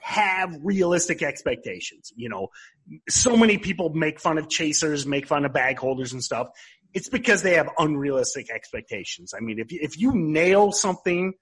have 0.00 0.56
realistic 0.62 1.22
expectations. 1.22 2.12
You 2.16 2.28
know, 2.28 2.48
so 3.08 3.36
many 3.36 3.58
people 3.58 3.90
make 3.90 4.20
fun 4.20 4.38
of 4.38 4.48
chasers, 4.48 5.06
make 5.06 5.26
fun 5.26 5.44
of 5.44 5.52
bag 5.52 5.78
holders 5.78 6.12
and 6.12 6.24
stuff. 6.24 6.48
It's 6.94 7.10
because 7.10 7.42
they 7.42 7.54
have 7.54 7.68
unrealistic 7.78 8.50
expectations. 8.50 9.34
I 9.36 9.40
mean, 9.40 9.58
if 9.58 9.70
you, 9.70 9.80
if 9.82 9.98
you 9.98 10.12
nail 10.14 10.72
something 10.72 11.34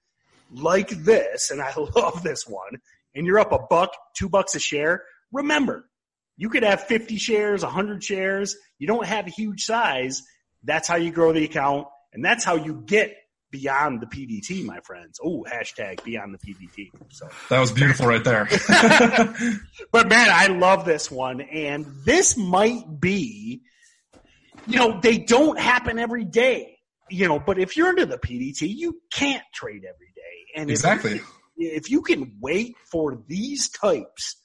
like 0.51 0.89
this, 0.89 1.51
and 1.51 1.61
I 1.61 1.73
love 1.95 2.23
this 2.23 2.45
one, 2.47 2.79
and 3.15 3.25
you're 3.25 3.39
up 3.39 3.51
a 3.51 3.59
buck, 3.69 3.91
two 4.15 4.29
bucks 4.29 4.55
a 4.55 4.59
share, 4.59 5.03
remember, 5.31 5.89
you 6.37 6.49
could 6.49 6.63
have 6.63 6.83
50 6.83 7.17
shares, 7.17 7.63
100 7.63 8.03
shares. 8.03 8.55
You 8.77 8.87
don't 8.87 9.05
have 9.05 9.25
a 9.25 9.31
huge 9.31 9.65
size. 9.65 10.23
That's 10.63 10.87
how 10.87 10.95
you 10.95 11.11
grow 11.11 11.33
the 11.33 11.43
account, 11.43 11.87
and 12.13 12.23
that's 12.23 12.43
how 12.43 12.55
you 12.55 12.83
get 12.85 13.15
beyond 13.49 14.01
the 14.01 14.05
PDT, 14.05 14.63
my 14.65 14.79
friends. 14.81 15.19
Oh, 15.23 15.45
hashtag 15.49 16.03
beyond 16.03 16.33
the 16.33 16.37
PDT. 16.37 16.89
So 17.09 17.27
That 17.49 17.59
was 17.59 17.71
beautiful 17.71 18.05
right 18.05 18.23
there. 18.23 18.47
but 19.91 20.09
man, 20.09 20.29
I 20.31 20.47
love 20.47 20.85
this 20.85 21.09
one, 21.09 21.41
and 21.41 21.85
this 22.05 22.37
might 22.37 22.99
be, 22.99 23.61
you 24.67 24.77
know, 24.77 24.99
they 25.01 25.17
don't 25.17 25.57
happen 25.57 25.97
every 25.97 26.25
day, 26.25 26.77
you 27.09 27.27
know. 27.27 27.39
But 27.39 27.57
if 27.57 27.77
you're 27.77 27.89
into 27.89 28.05
the 28.05 28.17
PDT, 28.17 28.75
you 28.75 28.99
can't 29.11 29.43
trade 29.53 29.83
every 29.87 30.06
and 30.57 30.71
exactly. 30.71 31.21
If, 31.55 31.89
you 31.89 32.01
can 32.01 32.37
wait 32.41 32.75
for 32.91 33.23
these 33.27 33.69
types, 33.69 34.35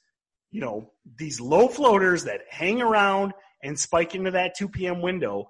you 0.51 0.61
know, 0.61 0.91
these 1.17 1.41
low 1.41 1.67
floaters 1.67 2.25
that 2.25 2.41
hang 2.49 2.81
around 2.81 3.33
and 3.63 3.77
spike 3.77 4.15
into 4.15 4.31
that 4.31 4.55
2 4.57 4.69
p.m. 4.69 5.01
window, 5.01 5.49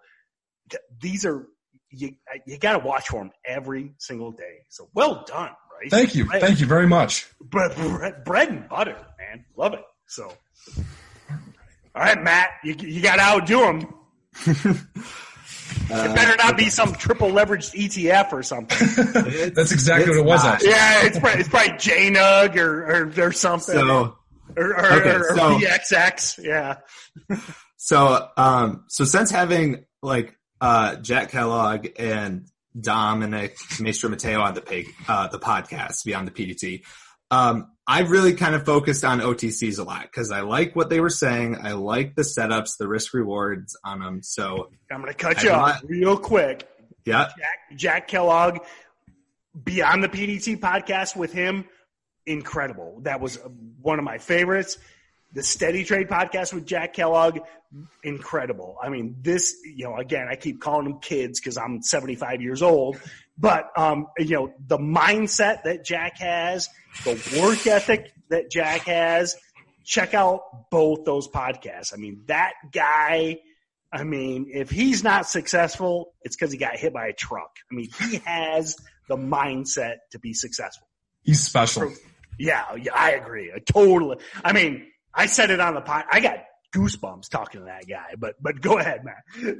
these 1.02 1.26
are 1.26 1.47
you. 1.89 2.15
You 2.47 2.58
got 2.58 2.73
to 2.73 2.80
watch 2.80 3.10
for 3.10 3.21
them 3.21 3.32
every 3.45 3.93
single 3.97 4.32
day. 4.32 4.60
So 4.69 4.89
well 4.93 5.26
done, 5.28 5.52
right? 5.80 5.91
Thank 5.91 6.15
you. 6.15 6.28
Thank 6.28 6.60
you 6.60 6.65
very 6.65 6.88
much. 6.88 7.28
bread, 7.41 7.76
bread, 7.76 8.23
bread 8.23 8.49
and 8.49 8.67
butter, 8.69 8.97
man. 9.19 9.45
Love 9.56 9.73
it. 9.73 9.84
So, 10.08 10.32
all 10.78 10.84
right, 11.95 12.21
Matt, 12.21 12.49
you, 12.63 12.76
you 12.80 13.02
got 13.02 13.17
to 13.17 13.21
outdo 13.21 13.63
him. 13.65 14.80
it 15.89 16.15
better 16.15 16.36
not 16.38 16.58
be 16.58 16.69
some 16.69 16.93
triple 16.93 17.30
leveraged 17.30 17.74
ETF 17.76 18.32
or 18.34 18.43
something. 18.43 18.88
That's 19.54 19.72
exactly 19.72 20.10
what 20.12 20.19
it 20.19 20.26
was. 20.26 20.43
not. 20.43 20.54
Actually. 20.56 20.69
yeah, 20.69 21.06
it's 21.06 21.19
probably, 21.19 21.39
it's 21.39 21.50
probably 21.50 21.72
JNUG 21.74 22.56
or, 22.58 22.86
or, 22.86 23.28
or 23.28 23.32
something. 23.32 23.76
So 23.76 24.15
or, 24.56 24.65
or, 24.65 24.93
okay, 24.93 25.10
or, 25.12 25.19
or 25.32 25.36
so- 25.36 25.60
BXX. 25.60 26.43
Yeah. 26.43 26.76
So, 27.86 28.30
um, 28.38 28.86
so 28.88 29.04
since 29.04 29.30
having 29.30 29.84
like 30.02 30.38
uh, 30.62 30.96
Jack 30.96 31.32
Kellogg 31.32 31.88
and 32.00 32.48
Dominic 32.80 33.58
Maestro 33.78 34.10
Mateo 34.10 34.39
on 34.39 34.54
the 34.54 34.62
pig, 34.62 34.88
uh, 35.10 35.28
the 35.28 35.38
podcast 35.38 36.06
Beyond 36.06 36.26
the 36.26 36.32
PDT, 36.32 36.84
um, 37.32 37.72
I've 37.86 38.12
really 38.12 38.34
kind 38.34 38.56
of 38.56 38.66
focused 38.66 39.04
on 39.04 39.20
OTCs 39.20 39.80
a 39.80 39.84
lot 39.84 40.04
because 40.04 40.32
I 40.32 40.42
like 40.42 40.76
what 40.76 40.90
they 40.90 41.00
were 41.00 41.10
saying. 41.10 41.58
I 41.62 41.74
like 41.74 42.16
the 42.16 42.22
setups, 42.22 42.78
the 42.78 42.88
risk 42.88 43.14
rewards 43.14 43.76
on 43.84 44.00
them. 44.00 44.22
So, 44.24 44.70
I'm 44.90 45.02
going 45.02 45.12
to 45.12 45.18
cut 45.18 45.40
I 45.40 45.42
you 45.44 45.52
off 45.52 45.82
real 45.86 46.18
quick. 46.18 46.68
yeah, 47.06 47.30
Jack, 47.38 47.78
Jack 47.78 48.08
Kellogg, 48.08 48.60
Beyond 49.66 50.04
the 50.04 50.10
PDT 50.10 50.60
podcast 50.60 51.16
with 51.16 51.32
him, 51.32 51.66
incredible. 52.26 53.02
That 53.04 53.22
was 53.22 53.38
one 53.82 54.00
of 54.00 54.06
my 54.06 54.18
favorites. 54.18 54.80
The 55.34 55.44
Steady 55.44 55.84
Trade 55.84 56.08
podcast 56.08 56.54
with 56.54 56.66
Jack 56.66 56.94
Kellogg, 56.94 57.40
incredible. 58.04 58.78
I 58.82 58.90
mean, 58.90 59.18
this, 59.22 59.56
you 59.64 59.86
know, 59.86 59.98
again, 59.98 60.28
I 60.28 60.38
keep 60.38 60.60
calling 60.60 60.86
them 60.86 61.00
kids 61.02 61.40
because 61.40 61.58
I'm 61.58 61.84
75 61.84 62.42
years 62.42 62.64
old, 62.64 63.00
but, 63.38 63.69
um, 63.78 64.08
you 64.17 64.36
know, 64.36 64.54
the 64.67 64.78
mindset 64.78 65.63
that 65.63 65.84
Jack 65.84 66.19
has, 66.19 66.69
the 67.04 67.39
work 67.41 67.65
ethic 67.65 68.13
that 68.30 68.52
Jack 68.52 68.82
has, 68.82 69.36
check 69.84 70.13
out 70.13 70.69
both 70.69 71.06
those 71.06 71.28
podcasts. 71.28 71.93
I 71.93 71.98
mean, 71.98 72.24
that 72.28 72.54
guy, 72.72 73.39
I 73.91 74.04
mean, 74.04 74.50
if 74.54 74.69
he's 74.69 75.04
not 75.04 75.28
successful, 75.28 76.13
it's 76.22 76.36
because 76.36 76.52
he 76.52 76.58
got 76.58 76.78
hit 76.78 76.93
by 76.93 77.08
a 77.08 77.13
truck. 77.13 77.58
I 77.72 77.76
mean, 77.76 77.89
he 78.00 78.17
has 78.26 78.78
the 79.10 79.17
mindset 79.17 79.98
to 80.12 80.19
be 80.19 80.34
successful. 80.34 80.88
He's 81.24 81.41
special. 81.41 81.91
Yeah, 82.39 82.76
yeah, 82.76 82.93
I 82.96 83.12
agree. 83.12 83.52
I 83.54 83.60
totally. 83.60 84.17
I 84.43 84.54
mean, 84.54 84.88
I 85.13 85.28
said 85.28 85.50
it 85.52 85.60
on 85.60 85.76
the 85.76 85.82
pod. 85.82 86.06
I 86.12 86.19
got 86.19 86.38
goosebumps 86.74 87.30
talking 87.30 87.62
to 87.62 87.65
that 87.65 87.88
guy. 87.88 88.15
But 88.17 88.36
but 88.41 88.60
go 88.60 88.78
ahead, 88.80 89.04
Matt. 89.06 89.24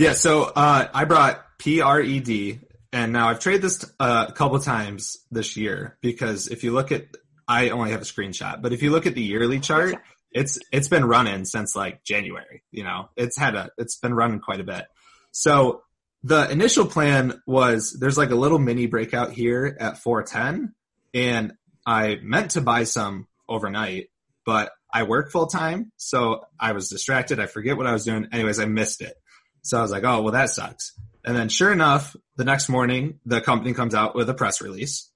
yeah. 0.00 0.12
So 0.12 0.44
uh, 0.44 0.88
I 0.92 1.04
brought 1.04 1.44
PRED, 1.58 2.60
and 2.92 3.12
now 3.12 3.28
I've 3.28 3.40
traded 3.40 3.62
this 3.62 3.84
uh, 3.98 4.26
a 4.28 4.32
couple 4.32 4.58
times 4.58 5.18
this 5.30 5.56
year 5.56 5.98
because 6.00 6.48
if 6.48 6.64
you 6.64 6.72
look 6.72 6.92
at, 6.92 7.06
I 7.46 7.70
only 7.70 7.90
have 7.90 8.02
a 8.02 8.04
screenshot, 8.04 8.62
but 8.62 8.72
if 8.72 8.82
you 8.82 8.90
look 8.90 9.06
at 9.06 9.14
the 9.14 9.22
yearly 9.22 9.60
chart, 9.60 9.96
it's 10.32 10.58
it's 10.72 10.88
been 10.88 11.04
running 11.04 11.44
since 11.44 11.74
like 11.74 12.04
January. 12.04 12.62
You 12.70 12.84
know, 12.84 13.10
it's 13.16 13.36
had 13.38 13.54
a 13.54 13.70
it's 13.78 13.96
been 13.96 14.14
running 14.14 14.40
quite 14.40 14.60
a 14.60 14.64
bit. 14.64 14.86
So 15.32 15.82
the 16.22 16.50
initial 16.50 16.86
plan 16.86 17.40
was 17.46 17.96
there's 17.98 18.18
like 18.18 18.30
a 18.30 18.36
little 18.36 18.58
mini 18.58 18.86
breakout 18.86 19.32
here 19.32 19.76
at 19.80 19.98
410 19.98 20.74
and 21.14 21.52
I 21.86 22.18
meant 22.22 22.52
to 22.52 22.60
buy 22.60 22.84
some 22.84 23.26
overnight, 23.48 24.10
but 24.44 24.70
I 24.92 25.04
work 25.04 25.30
full 25.30 25.46
time, 25.46 25.92
so 25.96 26.44
I 26.58 26.72
was 26.72 26.88
distracted. 26.88 27.40
I 27.40 27.46
forget 27.46 27.76
what 27.76 27.86
I 27.86 27.92
was 27.92 28.04
doing. 28.04 28.28
Anyways, 28.32 28.58
I 28.58 28.66
missed 28.66 29.02
it. 29.02 29.14
So 29.62 29.78
I 29.78 29.82
was 29.82 29.90
like, 29.90 30.04
oh, 30.04 30.22
well, 30.22 30.32
that 30.32 30.50
sucks. 30.50 30.92
And 31.24 31.36
then 31.36 31.48
sure 31.48 31.72
enough, 31.72 32.16
the 32.36 32.44
next 32.44 32.68
morning, 32.68 33.20
the 33.26 33.40
company 33.40 33.74
comes 33.74 33.94
out 33.94 34.14
with 34.14 34.28
a 34.30 34.34
press 34.34 34.60
release. 34.60 35.10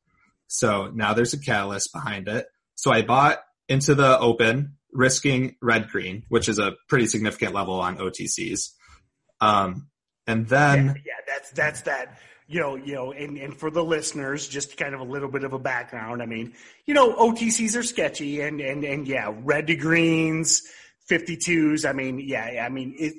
So 0.46 0.90
now 0.94 1.14
there's 1.14 1.32
a 1.32 1.38
catalyst 1.38 1.92
behind 1.92 2.28
it. 2.28 2.46
So 2.74 2.92
I 2.92 3.02
bought 3.02 3.38
into 3.68 3.94
the 3.94 4.18
open, 4.18 4.76
risking 4.92 5.56
red 5.62 5.88
green, 5.88 6.24
which 6.28 6.48
is 6.48 6.58
a 6.58 6.72
pretty 6.88 7.06
significant 7.06 7.54
level 7.54 7.80
on 7.80 7.96
OTCs. 7.96 8.70
Um, 9.40 9.88
and 10.26 10.46
then 10.46 10.86
yeah, 10.86 10.92
yeah, 11.04 11.12
that's 11.26 11.50
that's 11.50 11.82
that 11.82 12.18
you 12.46 12.60
know, 12.60 12.76
you 12.76 12.94
know, 12.94 13.12
and, 13.12 13.38
and 13.38 13.56
for 13.56 13.70
the 13.70 13.82
listeners, 13.82 14.46
just 14.46 14.76
kind 14.76 14.94
of 14.94 15.00
a 15.00 15.04
little 15.04 15.30
bit 15.30 15.44
of 15.44 15.52
a 15.52 15.58
background. 15.58 16.22
I 16.22 16.26
mean, 16.26 16.52
you 16.84 16.92
know, 16.92 17.14
OTCs 17.14 17.76
are 17.76 17.82
sketchy 17.82 18.42
and, 18.42 18.60
and, 18.60 18.84
and 18.84 19.08
yeah, 19.08 19.32
red 19.42 19.66
to 19.68 19.76
greens, 19.76 20.62
52s. 21.10 21.88
I 21.88 21.92
mean, 21.92 22.18
yeah, 22.18 22.62
I 22.64 22.68
mean, 22.68 22.94
it, 22.98 23.14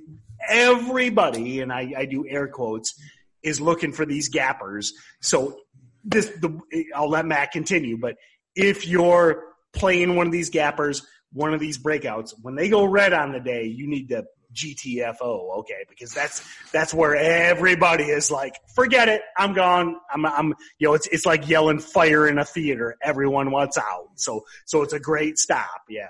everybody, 0.48 1.62
and 1.62 1.72
I, 1.72 1.94
I 1.98 2.06
do 2.06 2.26
air 2.28 2.48
quotes, 2.48 3.00
is 3.44 3.62
looking 3.62 3.92
for 3.92 4.06
these 4.06 4.30
gappers. 4.30 4.94
So 5.22 5.58
this, 6.04 6.28
the, 6.42 6.60
I'll 6.96 7.10
let 7.10 7.26
Matt 7.26 7.52
continue, 7.52 7.98
but 7.98 8.16
if 8.56 8.88
you're 8.88 9.44
playing 9.74 10.16
one 10.16 10.28
of 10.28 10.32
these 10.32 10.50
gappers, 10.50 11.06
one 11.34 11.54
of 11.54 11.60
these 11.60 11.78
breakouts, 11.78 12.34
when 12.42 12.56
they 12.56 12.70
go 12.70 12.86
red 12.86 13.14
on 13.14 13.34
the 13.34 13.40
day, 13.40 13.66
you 13.66 13.88
need 13.88 14.10
to 14.10 14.26
GTFO, 14.56 15.60
okay, 15.60 15.86
because 15.90 16.14
that's 16.14 16.42
that's 16.72 16.94
where 16.94 17.16
everybody 17.16 18.06
is 18.06 18.32
like, 18.32 18.56
forget 18.74 19.10
it, 19.10 19.22
I'm 19.38 19.54
gone. 19.54 19.98
I'm 20.10 20.26
I'm 20.26 20.54
you 20.80 20.88
know, 20.88 20.94
it's 20.94 21.08
it's 21.08 21.26
like 21.26 21.48
yelling 21.48 21.80
fire 21.80 22.28
in 22.28 22.38
a 22.40 22.46
theater. 22.46 22.96
Everyone 23.02 23.52
wants 23.52 23.78
out. 23.78 24.10
So 24.16 24.46
so 24.66 24.82
it's 24.82 24.94
a 24.94 25.00
great 25.00 25.38
stop, 25.38 25.82
yeah. 25.90 26.08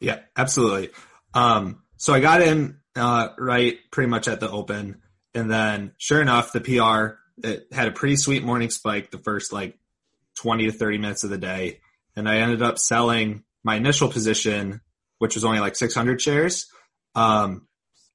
Yeah, 0.00 0.20
absolutely. 0.36 0.90
Um 1.34 1.82
so 1.98 2.14
I 2.14 2.20
got 2.20 2.40
in 2.40 2.78
uh 2.96 3.28
right 3.38 3.78
pretty 3.90 4.08
much 4.08 4.28
at 4.28 4.40
the 4.40 4.50
open 4.50 5.00
and 5.34 5.50
then 5.50 5.92
sure 5.98 6.20
enough 6.20 6.52
the 6.52 6.60
PR 6.60 7.18
it 7.46 7.66
had 7.72 7.88
a 7.88 7.92
pretty 7.92 8.16
sweet 8.16 8.44
morning 8.44 8.70
spike 8.70 9.10
the 9.10 9.18
first 9.18 9.52
like 9.52 9.78
20 10.36 10.66
to 10.66 10.72
30 10.72 10.98
minutes 10.98 11.24
of 11.24 11.30
the 11.30 11.38
day 11.38 11.80
and 12.16 12.28
I 12.28 12.38
ended 12.38 12.62
up 12.62 12.78
selling 12.78 13.44
my 13.64 13.76
initial 13.76 14.08
position 14.08 14.80
which 15.18 15.34
was 15.34 15.44
only 15.44 15.60
like 15.60 15.76
600 15.76 16.20
shares 16.20 16.66
um, 17.14 17.66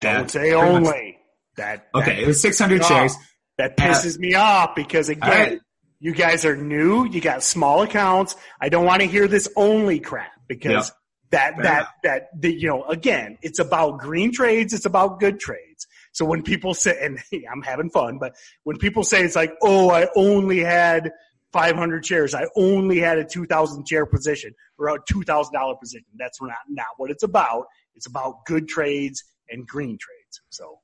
Don't 0.01 0.29
say 0.29 0.53
only. 0.53 1.19
That, 1.57 1.87
that 1.93 2.01
okay, 2.01 2.23
it 2.23 2.27
was 2.27 2.41
600 2.41 2.83
shares. 2.85 3.15
That 3.57 3.77
pisses 3.77 4.17
uh, 4.17 4.19
me 4.19 4.35
off 4.35 4.75
because 4.75 5.09
again, 5.09 5.29
right. 5.29 5.59
you 5.99 6.13
guys 6.13 6.45
are 6.45 6.55
new. 6.55 7.07
You 7.07 7.21
got 7.21 7.43
small 7.43 7.81
accounts. 7.81 8.35
I 8.61 8.69
don't 8.69 8.85
want 8.85 9.01
to 9.01 9.07
hear 9.07 9.27
this 9.27 9.49
only 9.55 9.99
crap 9.99 10.31
because 10.47 10.89
yep. 10.89 10.96
That, 11.31 11.57
that, 11.61 11.87
that, 12.03 12.29
the, 12.39 12.53
you 12.53 12.67
know, 12.67 12.83
again, 12.85 13.37
it's 13.41 13.59
about 13.59 13.99
green 13.99 14.31
trades. 14.31 14.73
It's 14.73 14.85
about 14.85 15.19
good 15.19 15.39
trades. 15.39 15.87
So 16.11 16.25
when 16.25 16.41
people 16.41 16.73
say, 16.73 16.97
and 17.01 17.19
hey, 17.31 17.45
I'm 17.51 17.61
having 17.61 17.89
fun, 17.89 18.17
but 18.17 18.35
when 18.63 18.77
people 18.77 19.03
say 19.03 19.23
it's 19.23 19.35
like, 19.35 19.53
oh, 19.61 19.89
I 19.91 20.07
only 20.15 20.59
had 20.59 21.11
500 21.53 22.05
shares, 22.05 22.33
I 22.33 22.45
only 22.55 22.99
had 22.99 23.17
a 23.17 23.25
2,000 23.25 23.87
share 23.87 24.05
position 24.05 24.53
or 24.77 24.89
a 24.89 24.99
$2,000 24.99 25.79
position. 25.79 26.05
That's 26.17 26.41
not, 26.41 26.57
not 26.69 26.87
what 26.97 27.11
it's 27.11 27.23
about. 27.23 27.65
It's 27.95 28.07
about 28.07 28.45
good 28.45 28.67
trades 28.67 29.23
and 29.49 29.67
green 29.67 29.97
trades. 29.99 30.41
So. 30.49 30.79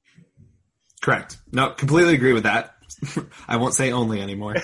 Correct. 1.01 1.37
No, 1.51 1.71
completely 1.71 2.15
agree 2.15 2.33
with 2.33 2.43
that. 2.43 2.75
I 3.47 3.57
won't 3.57 3.73
say 3.73 3.91
only 3.91 4.21
anymore. 4.21 4.55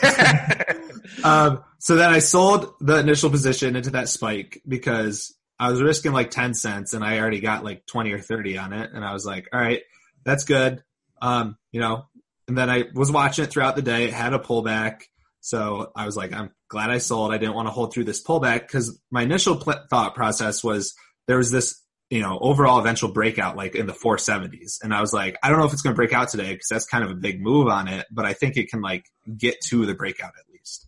um, 1.23 1.63
so 1.79 1.95
then 1.95 2.11
I 2.11 2.19
sold 2.19 2.73
the 2.79 2.97
initial 2.97 3.29
position 3.29 3.75
into 3.75 3.91
that 3.91 4.09
spike 4.09 4.61
because 4.67 5.35
I 5.59 5.69
was 5.69 5.81
risking 5.81 6.13
like 6.13 6.31
10 6.31 6.53
cents 6.53 6.93
and 6.93 7.03
I 7.03 7.19
already 7.19 7.41
got 7.41 7.63
like 7.63 7.85
20 7.85 8.11
or 8.13 8.19
30 8.19 8.57
on 8.57 8.73
it. 8.73 8.91
And 8.93 9.03
I 9.03 9.13
was 9.13 9.25
like, 9.25 9.49
all 9.51 9.59
right, 9.59 9.81
that's 10.23 10.45
good. 10.45 10.83
Um, 11.21 11.57
you 11.71 11.81
know, 11.81 12.05
and 12.47 12.57
then 12.57 12.69
I 12.69 12.85
was 12.93 13.11
watching 13.11 13.43
it 13.43 13.51
throughout 13.51 13.75
the 13.75 13.81
day. 13.81 14.05
It 14.05 14.13
had 14.13 14.33
a 14.33 14.39
pullback. 14.39 15.01
So 15.41 15.91
I 15.95 16.05
was 16.05 16.15
like, 16.15 16.33
I'm 16.33 16.51
glad 16.69 16.89
I 16.89 16.97
sold. 16.97 17.33
I 17.33 17.37
didn't 17.37 17.55
want 17.55 17.67
to 17.67 17.71
hold 17.71 17.93
through 17.93 18.05
this 18.05 18.23
pullback 18.23 18.61
because 18.61 18.99
my 19.11 19.23
initial 19.23 19.57
pl- 19.57 19.85
thought 19.89 20.15
process 20.15 20.63
was 20.63 20.95
there 21.27 21.37
was 21.37 21.51
this 21.51 21.81
you 22.09 22.21
know, 22.21 22.39
overall 22.41 22.79
eventual 22.79 23.11
breakout 23.11 23.55
like 23.55 23.75
in 23.75 23.85
the 23.85 23.93
470s. 23.93 24.79
And 24.81 24.93
I 24.93 25.01
was 25.01 25.13
like, 25.13 25.37
I 25.43 25.49
don't 25.49 25.59
know 25.59 25.65
if 25.65 25.73
it's 25.73 25.83
going 25.83 25.93
to 25.93 25.97
break 25.97 26.13
out 26.13 26.29
today 26.29 26.53
because 26.53 26.67
that's 26.67 26.85
kind 26.85 27.03
of 27.03 27.11
a 27.11 27.15
big 27.15 27.39
move 27.39 27.67
on 27.67 27.87
it, 27.87 28.07
but 28.11 28.25
I 28.25 28.33
think 28.33 28.57
it 28.57 28.69
can 28.69 28.81
like 28.81 29.05
get 29.37 29.57
to 29.67 29.85
the 29.85 29.93
breakout 29.93 30.33
at 30.39 30.51
least. 30.51 30.87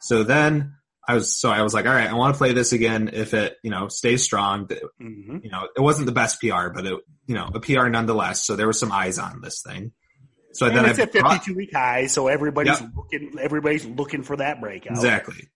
So 0.00 0.22
then 0.22 0.76
I 1.06 1.14
was, 1.14 1.36
so 1.36 1.50
I 1.50 1.62
was 1.62 1.74
like, 1.74 1.86
all 1.86 1.92
right, 1.92 2.08
I 2.08 2.14
want 2.14 2.34
to 2.34 2.38
play 2.38 2.52
this 2.52 2.72
again 2.72 3.10
if 3.12 3.34
it, 3.34 3.56
you 3.62 3.70
know, 3.70 3.88
stays 3.88 4.22
strong. 4.22 4.66
Mm-hmm. 4.66 5.38
You 5.42 5.50
know, 5.50 5.68
it 5.74 5.80
wasn't 5.80 6.06
the 6.06 6.12
best 6.12 6.40
PR, 6.40 6.68
but 6.74 6.86
it, 6.86 6.98
you 7.26 7.34
know, 7.34 7.48
a 7.54 7.60
PR 7.60 7.88
nonetheless. 7.88 8.44
So 8.44 8.56
there 8.56 8.66
were 8.66 8.72
some 8.72 8.92
eyes 8.92 9.18
on 9.18 9.40
this 9.40 9.62
thing. 9.62 9.92
So 10.52 10.66
and 10.66 10.76
then 10.76 10.84
it's 10.86 10.98
I 10.98 11.04
a 11.04 11.06
52 11.06 11.54
week 11.54 11.70
high. 11.74 12.06
So 12.06 12.28
everybody's 12.28 12.80
yep. 12.80 12.90
looking, 12.94 13.36
everybody's 13.40 13.86
looking 13.86 14.22
for 14.22 14.36
that 14.36 14.60
breakout. 14.60 14.92
Exactly. 14.92 15.48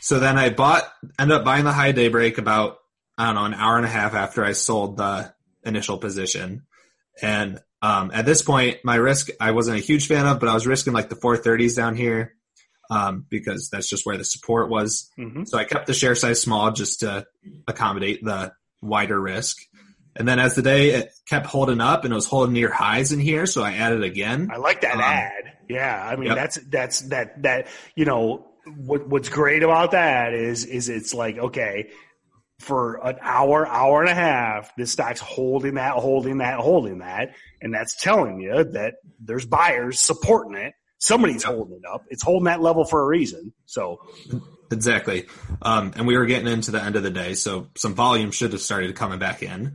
So 0.00 0.18
then 0.18 0.36
I 0.36 0.50
bought, 0.50 0.84
ended 1.18 1.38
up 1.38 1.44
buying 1.44 1.64
the 1.64 1.72
high 1.72 1.92
day 1.92 2.08
break 2.08 2.38
about 2.38 2.78
I 3.16 3.26
don't 3.26 3.34
know, 3.34 3.44
an 3.44 3.54
hour 3.54 3.76
and 3.76 3.86
a 3.86 3.90
half 3.90 4.14
after 4.14 4.44
I 4.44 4.52
sold 4.52 4.96
the 4.96 5.32
initial 5.64 5.98
position. 5.98 6.62
And 7.20 7.60
um, 7.82 8.10
at 8.12 8.24
this 8.24 8.42
point, 8.42 8.78
my 8.84 8.96
risk 8.96 9.28
I 9.40 9.50
wasn't 9.50 9.78
a 9.78 9.82
huge 9.82 10.06
fan 10.06 10.26
of, 10.26 10.40
but 10.40 10.48
I 10.48 10.54
was 10.54 10.66
risking 10.66 10.92
like 10.92 11.08
the 11.08 11.16
430s 11.16 11.76
down 11.76 11.94
here 11.94 12.34
um, 12.92 13.26
because 13.30 13.70
that's 13.70 13.88
just 13.88 14.04
where 14.04 14.18
the 14.18 14.24
support 14.24 14.68
was. 14.68 15.10
Mm-hmm. 15.18 15.44
So 15.44 15.58
I 15.58 15.64
kept 15.64 15.86
the 15.86 15.94
share 15.94 16.14
size 16.14 16.40
small 16.40 16.72
just 16.72 17.00
to 17.00 17.26
accommodate 17.66 18.22
the 18.22 18.52
wider 18.82 19.20
risk. 19.20 19.58
And 20.14 20.28
then 20.28 20.38
as 20.38 20.54
the 20.54 20.62
day 20.62 20.90
it 20.90 21.12
kept 21.26 21.46
holding 21.46 21.80
up 21.80 22.04
and 22.04 22.12
it 22.12 22.14
was 22.14 22.26
holding 22.26 22.52
near 22.52 22.70
highs 22.70 23.12
in 23.12 23.20
here, 23.20 23.46
so 23.46 23.62
I 23.62 23.72
added 23.72 24.02
again. 24.02 24.50
I 24.52 24.58
like 24.58 24.82
that 24.82 24.96
um, 24.96 25.00
ad. 25.00 25.52
Yeah, 25.70 26.06
I 26.06 26.16
mean 26.16 26.26
yep. 26.26 26.36
that's 26.36 26.58
that's 26.68 27.00
that 27.08 27.42
that 27.42 27.68
you 27.96 28.04
know 28.04 28.46
what 28.76 29.08
what's 29.08 29.30
great 29.30 29.62
about 29.62 29.92
that 29.92 30.34
is 30.34 30.66
is 30.66 30.90
it's 30.90 31.14
like 31.14 31.38
okay 31.38 31.88
for 32.62 33.04
an 33.06 33.16
hour, 33.20 33.66
hour 33.66 34.00
and 34.00 34.10
a 34.10 34.14
half, 34.14 34.74
this 34.76 34.92
stock's 34.92 35.20
holding 35.20 35.74
that, 35.74 35.94
holding 35.94 36.38
that, 36.38 36.60
holding 36.60 36.98
that. 36.98 37.34
And 37.60 37.74
that's 37.74 38.00
telling 38.00 38.40
you 38.40 38.64
that 38.64 38.94
there's 39.18 39.44
buyers 39.46 39.98
supporting 39.98 40.54
it. 40.54 40.74
Somebody's 41.02 41.42
holding 41.42 41.74
it 41.74 41.84
up. 41.84 42.04
It's 42.10 42.22
holding 42.22 42.44
that 42.44 42.62
level 42.62 42.84
for 42.84 43.00
a 43.00 43.04
reason. 43.04 43.52
So 43.66 44.00
exactly. 44.70 45.26
Um, 45.60 45.92
and 45.96 46.06
we 46.06 46.16
were 46.16 46.26
getting 46.26 46.46
into 46.46 46.70
the 46.70 46.82
end 46.82 46.94
of 46.94 47.02
the 47.02 47.10
day. 47.10 47.34
So 47.34 47.68
some 47.76 47.94
volume 47.94 48.30
should 48.30 48.52
have 48.52 48.62
started 48.62 48.94
coming 48.94 49.18
back 49.18 49.42
in. 49.42 49.74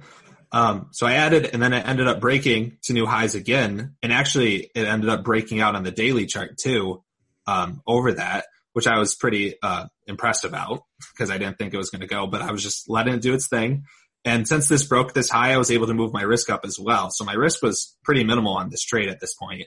Um, 0.53 0.87
so 0.91 1.05
I 1.05 1.15
added, 1.15 1.49
and 1.51 1.61
then 1.61 1.73
it 1.73 1.85
ended 1.85 2.07
up 2.07 2.21
breaking 2.21 2.77
to 2.83 2.93
new 2.93 3.05
highs 3.05 3.35
again. 3.35 3.95
And 4.01 4.13
actually 4.13 4.71
it 4.73 4.87
ended 4.87 5.09
up 5.09 5.25
breaking 5.25 5.59
out 5.59 5.75
on 5.75 5.83
the 5.83 5.91
daily 5.91 6.27
chart 6.27 6.57
too, 6.57 7.03
um, 7.45 7.81
over 7.85 8.13
that 8.13 8.45
which 8.77 8.85
I 8.85 8.99
was 8.99 9.15
pretty 9.15 9.55
uh, 9.63 9.87
impressed 10.05 10.45
about 10.45 10.83
because 11.11 11.31
I 11.31 11.39
didn't 11.39 11.57
think 11.57 11.73
it 11.73 11.77
was 11.77 11.89
going 11.89 12.01
to 12.01 12.07
go, 12.07 12.27
but 12.27 12.43
I 12.43 12.51
was 12.51 12.61
just 12.61 12.87
letting 12.87 13.15
it 13.15 13.23
do 13.23 13.33
its 13.33 13.47
thing. 13.47 13.85
And 14.23 14.47
since 14.47 14.67
this 14.67 14.83
broke 14.83 15.15
this 15.15 15.31
high, 15.31 15.53
I 15.53 15.57
was 15.57 15.71
able 15.71 15.87
to 15.87 15.95
move 15.95 16.13
my 16.13 16.21
risk 16.21 16.51
up 16.51 16.61
as 16.63 16.77
well. 16.79 17.09
So 17.09 17.25
my 17.25 17.33
risk 17.33 17.63
was 17.63 17.97
pretty 18.03 18.23
minimal 18.23 18.55
on 18.55 18.69
this 18.69 18.83
trade 18.83 19.09
at 19.09 19.19
this 19.19 19.33
point 19.33 19.63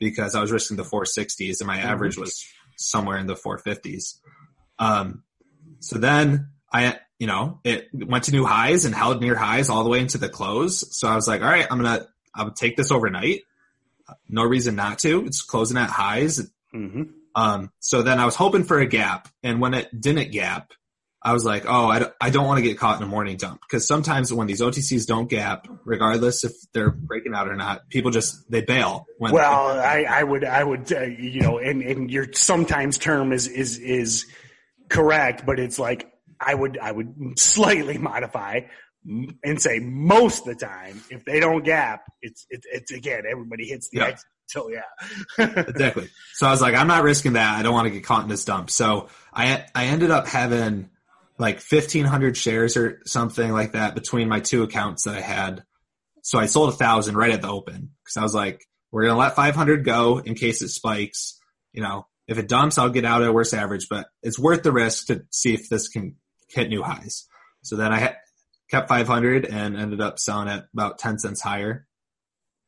because 0.00 0.34
I 0.34 0.40
was 0.40 0.50
risking 0.50 0.76
the 0.76 0.82
460s 0.82 1.60
and 1.60 1.68
my 1.68 1.78
mm-hmm. 1.78 1.86
average 1.86 2.18
was 2.18 2.44
somewhere 2.76 3.18
in 3.18 3.26
the 3.26 3.36
450s. 3.36 4.18
Um, 4.80 5.22
so 5.78 5.98
then 5.98 6.48
I, 6.72 6.98
you 7.18 7.28
know, 7.28 7.60
it 7.62 7.88
went 7.92 8.24
to 8.24 8.32
new 8.32 8.44
highs 8.44 8.86
and 8.86 8.94
held 8.94 9.20
near 9.20 9.36
highs 9.36 9.68
all 9.68 9.84
the 9.84 9.90
way 9.90 10.00
into 10.00 10.18
the 10.18 10.28
close. 10.28 10.98
So 10.98 11.06
I 11.06 11.14
was 11.14 11.28
like, 11.28 11.42
all 11.42 11.48
right, 11.48 11.66
I'm 11.70 11.80
going 11.80 12.00
to, 12.00 12.08
I'll 12.34 12.50
take 12.50 12.76
this 12.76 12.90
overnight. 12.90 13.42
No 14.28 14.42
reason 14.42 14.74
not 14.74 14.98
to. 15.00 15.26
It's 15.26 15.42
closing 15.42 15.76
at 15.76 15.90
highs. 15.90 16.50
Mm-hmm. 16.74 17.02
Um, 17.34 17.70
so 17.78 18.02
then 18.02 18.18
I 18.18 18.24
was 18.24 18.34
hoping 18.34 18.64
for 18.64 18.80
a 18.80 18.86
gap, 18.86 19.28
and 19.42 19.60
when 19.60 19.74
it 19.74 19.88
didn't 19.98 20.32
gap, 20.32 20.72
I 21.22 21.34
was 21.34 21.44
like, 21.44 21.64
oh, 21.66 21.86
I 21.86 22.30
don't, 22.30 22.46
want 22.46 22.58
to 22.58 22.62
get 22.62 22.78
caught 22.78 22.96
in 22.96 23.02
a 23.02 23.06
morning 23.06 23.36
dump 23.36 23.60
because 23.60 23.86
sometimes 23.86 24.32
when 24.32 24.46
these 24.46 24.62
OTCs 24.62 25.06
don't 25.06 25.28
gap, 25.28 25.66
regardless 25.84 26.44
if 26.44 26.52
they're 26.72 26.90
breaking 26.90 27.34
out 27.34 27.46
or 27.46 27.56
not, 27.56 27.88
people 27.90 28.10
just 28.10 28.50
they 28.50 28.62
bail. 28.62 29.06
When 29.18 29.32
well, 29.32 29.78
I, 29.78 30.06
I 30.08 30.22
would 30.22 30.44
I 30.44 30.64
would 30.64 30.90
uh, 30.90 31.02
you 31.02 31.42
know, 31.42 31.58
and 31.58 31.82
and 31.82 32.10
your 32.10 32.32
sometimes 32.32 32.96
term 32.96 33.32
is 33.32 33.48
is 33.48 33.78
is 33.78 34.26
correct, 34.88 35.44
but 35.44 35.60
it's 35.60 35.78
like 35.78 36.10
I 36.40 36.54
would 36.54 36.78
I 36.78 36.90
would 36.90 37.38
slightly 37.38 37.98
modify 37.98 38.60
and 39.04 39.60
say 39.60 39.78
most 39.78 40.46
of 40.46 40.58
the 40.58 40.66
time 40.66 41.02
if 41.10 41.24
they 41.26 41.38
don't 41.38 41.64
gap, 41.64 42.02
it's 42.22 42.46
it's, 42.48 42.66
it's 42.70 42.92
again 42.92 43.24
everybody 43.30 43.66
hits 43.66 43.90
the 43.90 43.98
yeah. 43.98 44.06
exit. 44.06 44.26
So 44.50 44.68
yeah, 44.68 44.80
exactly. 45.46 46.08
So 46.32 46.48
I 46.48 46.50
was 46.50 46.60
like, 46.60 46.74
I'm 46.74 46.88
not 46.88 47.04
risking 47.04 47.34
that. 47.34 47.56
I 47.56 47.62
don't 47.62 47.72
want 47.72 47.86
to 47.86 47.90
get 47.92 48.02
caught 48.02 48.24
in 48.24 48.28
this 48.28 48.44
dump. 48.44 48.68
So 48.68 49.08
I 49.32 49.64
I 49.76 49.86
ended 49.86 50.10
up 50.10 50.26
having 50.26 50.89
like 51.40 51.56
1500 51.56 52.36
shares 52.36 52.76
or 52.76 53.00
something 53.06 53.50
like 53.50 53.72
that 53.72 53.94
between 53.94 54.28
my 54.28 54.40
two 54.40 54.62
accounts 54.62 55.04
that 55.04 55.16
I 55.16 55.22
had. 55.22 55.64
So 56.22 56.38
I 56.38 56.44
sold 56.44 56.68
a 56.68 56.76
thousand 56.76 57.16
right 57.16 57.32
at 57.32 57.40
the 57.40 57.48
open 57.48 57.92
because 58.04 58.18
I 58.18 58.22
was 58.22 58.34
like, 58.34 58.62
we're 58.92 59.04
going 59.04 59.14
to 59.14 59.18
let 59.18 59.36
500 59.36 59.82
go 59.82 60.18
in 60.18 60.34
case 60.34 60.60
it 60.60 60.68
spikes. 60.68 61.40
You 61.72 61.82
know, 61.82 62.06
if 62.28 62.36
it 62.36 62.46
dumps, 62.46 62.76
I'll 62.76 62.90
get 62.90 63.06
out 63.06 63.22
at 63.22 63.28
a 63.28 63.32
worse 63.32 63.54
average, 63.54 63.86
but 63.88 64.08
it's 64.22 64.38
worth 64.38 64.62
the 64.62 64.70
risk 64.70 65.06
to 65.06 65.24
see 65.30 65.54
if 65.54 65.70
this 65.70 65.88
can 65.88 66.16
hit 66.50 66.68
new 66.68 66.82
highs. 66.82 67.26
So 67.62 67.76
then 67.76 67.90
I 67.90 68.16
kept 68.70 68.90
500 68.90 69.46
and 69.46 69.78
ended 69.78 70.02
up 70.02 70.18
selling 70.18 70.48
at 70.48 70.66
about 70.74 70.98
10 70.98 71.18
cents 71.20 71.40
higher. 71.40 71.86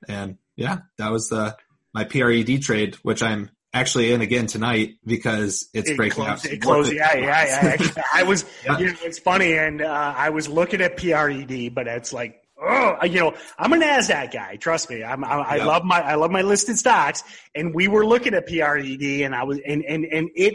And 0.08 0.38
yeah, 0.56 0.78
that 0.96 1.12
was 1.12 1.28
the, 1.28 1.56
my 1.92 2.04
PRED 2.04 2.62
trade, 2.62 2.94
which 3.02 3.22
I'm 3.22 3.50
actually 3.72 4.12
in 4.12 4.20
again 4.20 4.46
tonight 4.46 4.96
because 5.04 5.68
it's 5.72 5.90
it 5.90 5.96
breaking 5.96 6.24
closed, 6.24 6.46
out. 6.46 6.52
It 6.52 6.58
closed, 6.62 6.92
yeah, 6.92 7.16
yeah, 7.16 7.76
yeah. 7.80 8.02
I 8.14 8.22
was, 8.22 8.44
yeah. 8.64 8.78
You 8.78 8.86
know, 8.88 8.94
it's 9.02 9.18
funny, 9.18 9.54
and 9.54 9.82
uh, 9.82 10.14
I 10.16 10.30
was 10.30 10.48
looking 10.48 10.80
at 10.80 10.96
PRED, 10.96 11.74
but 11.74 11.86
it's 11.86 12.12
like, 12.12 12.42
oh, 12.60 13.04
you 13.04 13.20
know, 13.20 13.34
I'm 13.58 13.72
a 13.72 13.76
Nasdaq 13.76 14.32
guy. 14.32 14.56
Trust 14.56 14.90
me, 14.90 15.02
I'm, 15.02 15.24
I, 15.24 15.36
I 15.36 15.56
love 15.64 15.84
my, 15.84 16.00
I 16.00 16.14
love 16.14 16.30
my 16.30 16.42
listed 16.42 16.78
stocks, 16.78 17.22
and 17.54 17.74
we 17.74 17.88
were 17.88 18.06
looking 18.06 18.34
at 18.34 18.46
PRED, 18.46 19.02
and 19.02 19.34
I 19.34 19.44
was, 19.44 19.58
and 19.66 19.84
and 19.84 20.04
and 20.04 20.30
it. 20.34 20.54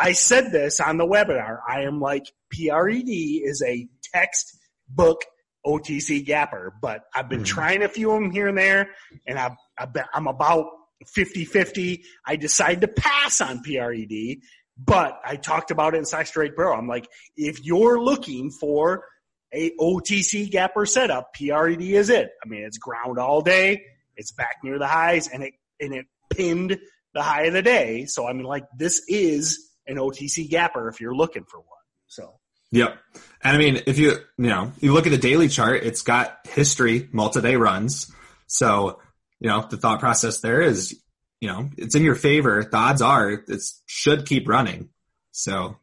I 0.00 0.12
said 0.12 0.52
this 0.52 0.78
on 0.78 0.96
the 0.96 1.04
webinar. 1.04 1.58
I 1.68 1.82
am 1.82 2.00
like 2.00 2.26
PRED 2.52 3.08
is 3.08 3.64
a 3.66 3.88
textbook 4.14 5.24
OTC 5.66 6.24
gapper, 6.24 6.72
but 6.80 7.04
I've 7.14 7.28
been 7.28 7.40
mm-hmm. 7.40 7.46
trying 7.46 7.82
a 7.82 7.88
few 7.88 8.12
of 8.12 8.22
them 8.22 8.30
here 8.30 8.46
and 8.46 8.56
there, 8.56 8.90
and 9.26 9.38
I've, 9.38 9.56
I've 9.76 9.92
been, 9.92 10.04
I'm 10.14 10.28
about 10.28 10.66
50-50. 11.04 12.02
I 12.26 12.36
decided 12.36 12.80
to 12.82 12.88
pass 12.88 13.40
on 13.40 13.62
PRED, 13.62 14.38
but 14.76 15.20
I 15.24 15.36
talked 15.36 15.70
about 15.70 15.94
it 15.94 15.98
in 15.98 16.04
Stocks 16.04 16.30
Trade 16.30 16.54
Pro. 16.56 16.72
I'm 16.72 16.88
like, 16.88 17.08
if 17.36 17.64
you're 17.64 18.00
looking 18.00 18.50
for 18.50 19.04
a 19.52 19.70
OTC 19.80 20.50
gapper 20.50 20.86
setup, 20.86 21.32
PRED 21.34 21.80
is 21.80 22.10
it. 22.10 22.30
I 22.44 22.48
mean, 22.48 22.64
it's 22.64 22.78
ground 22.78 23.18
all 23.18 23.40
day. 23.40 23.82
It's 24.16 24.32
back 24.32 24.56
near 24.62 24.78
the 24.78 24.86
highs 24.86 25.28
and 25.28 25.42
it, 25.42 25.54
and 25.80 25.94
it 25.94 26.06
pinned 26.30 26.78
the 27.14 27.22
high 27.22 27.44
of 27.44 27.52
the 27.52 27.62
day. 27.62 28.04
So 28.06 28.26
I 28.26 28.32
mean, 28.32 28.44
like, 28.44 28.64
this 28.76 29.02
is 29.08 29.70
an 29.86 29.96
OTC 29.96 30.50
gapper 30.50 30.88
if 30.88 31.00
you're 31.00 31.14
looking 31.14 31.44
for 31.44 31.58
one. 31.58 31.66
So. 32.08 32.34
Yep. 32.70 32.98
And 33.42 33.56
I 33.56 33.58
mean, 33.58 33.82
if 33.86 33.98
you, 33.98 34.10
you 34.36 34.48
know, 34.48 34.72
you 34.80 34.92
look 34.92 35.06
at 35.06 35.10
the 35.10 35.18
daily 35.18 35.48
chart, 35.48 35.84
it's 35.84 36.02
got 36.02 36.46
history, 36.46 37.08
multi-day 37.12 37.56
runs. 37.56 38.12
So 38.46 39.00
you 39.40 39.48
know, 39.48 39.66
the 39.68 39.76
thought 39.76 40.00
process 40.00 40.40
there 40.40 40.60
is, 40.60 41.00
you 41.40 41.48
know, 41.48 41.70
it's 41.76 41.94
in 41.94 42.02
your 42.02 42.14
favor. 42.14 42.64
The 42.64 42.76
odds 42.76 43.02
are 43.02 43.30
it 43.30 43.62
should 43.86 44.26
keep 44.26 44.48
running. 44.48 44.88
So 45.30 45.76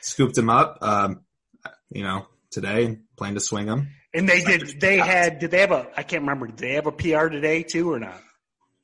scooped 0.00 0.36
him 0.36 0.50
up, 0.50 0.78
um, 0.82 1.20
you 1.90 2.02
know, 2.02 2.26
today 2.50 2.84
and 2.84 3.02
plan 3.16 3.34
to 3.34 3.40
swing 3.40 3.66
him. 3.66 3.88
And 4.12 4.28
they 4.28 4.42
did, 4.42 4.80
they 4.80 4.98
had, 4.98 5.38
did 5.38 5.50
they 5.50 5.60
have 5.60 5.72
a, 5.72 5.86
I 5.96 6.02
can't 6.02 6.22
remember, 6.22 6.48
did 6.48 6.58
they 6.58 6.74
have 6.74 6.86
a 6.86 6.92
PR 6.92 7.28
today 7.28 7.62
too 7.62 7.92
or 7.92 8.00
not? 8.00 8.20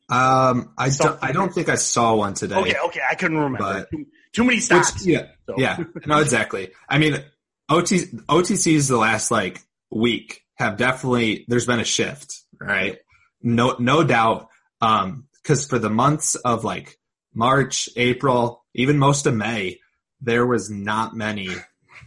Um, 0.08 0.72
I 0.78 0.88
don't, 0.90 1.18
I 1.20 1.32
don't 1.32 1.52
think 1.52 1.68
I 1.68 1.74
saw 1.74 2.14
one 2.14 2.34
today. 2.34 2.54
Okay. 2.54 2.76
Okay. 2.86 3.00
I 3.10 3.16
couldn't 3.16 3.38
remember. 3.38 3.86
Too, 3.90 4.06
too, 4.32 4.44
many 4.44 4.60
stocks. 4.60 4.94
Which, 4.94 5.06
yeah. 5.06 5.26
So. 5.46 5.54
Yeah. 5.58 5.78
No, 6.06 6.20
exactly. 6.20 6.70
I 6.88 6.98
mean, 6.98 7.22
OT, 7.68 7.98
OTCs 7.98 8.88
the 8.88 8.96
last 8.96 9.32
like 9.32 9.60
week 9.90 10.42
have 10.54 10.76
definitely, 10.76 11.44
there's 11.48 11.66
been 11.66 11.80
a 11.80 11.84
shift, 11.84 12.42
right? 12.60 12.98
No 13.42 13.76
no 13.78 14.02
doubt 14.04 14.48
um 14.80 15.26
because 15.42 15.66
for 15.66 15.78
the 15.78 15.90
months 15.90 16.34
of 16.34 16.64
like 16.64 16.98
march 17.34 17.88
april 17.96 18.64
even 18.74 18.98
most 18.98 19.26
of 19.26 19.34
may 19.34 19.78
there 20.20 20.46
was 20.46 20.70
not 20.70 21.14
many 21.14 21.48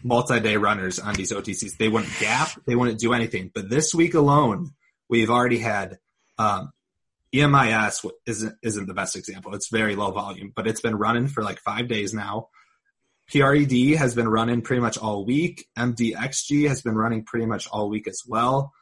multi-day 0.04 0.58
runners 0.58 1.00
on 1.00 1.16
these 1.16 1.32
otcs 1.32 1.78
they 1.78 1.88
wouldn't 1.88 2.12
gap 2.20 2.50
they 2.66 2.76
wouldn't 2.76 3.00
do 3.00 3.14
anything. 3.14 3.52
But 3.54 3.70
this 3.70 3.94
week 3.94 4.14
alone 4.14 4.72
we've 5.10 5.30
already 5.30 5.60
had 5.60 5.98
um 6.38 6.72
emis 7.34 8.06
isn't 8.26 8.56
isn't 8.64 8.88
the 8.88 8.94
best 8.94 9.16
example. 9.16 9.54
It's 9.54 9.70
very 9.70 9.96
low 9.96 10.12
volume 10.12 10.52
but 10.56 10.68
it's 10.68 10.82
been 10.82 10.96
running 10.96 11.28
for 11.28 11.44
like 11.44 11.60
five 11.60 11.88
days 11.88 12.14
now. 12.14 12.50
Pred 13.32 13.98
has 13.98 14.16
been 14.16 14.28
running 14.28 14.62
pretty 14.62 14.82
much 14.82 14.98
all 14.98 15.24
week. 15.24 15.68
Mdxg 15.78 16.68
has 16.68 16.82
been 16.82 16.96
running 16.96 17.24
pretty 17.26 17.46
much 17.46 17.68
all 17.68 17.90
week 17.90 18.08
as 18.08 18.24
well 18.28 18.74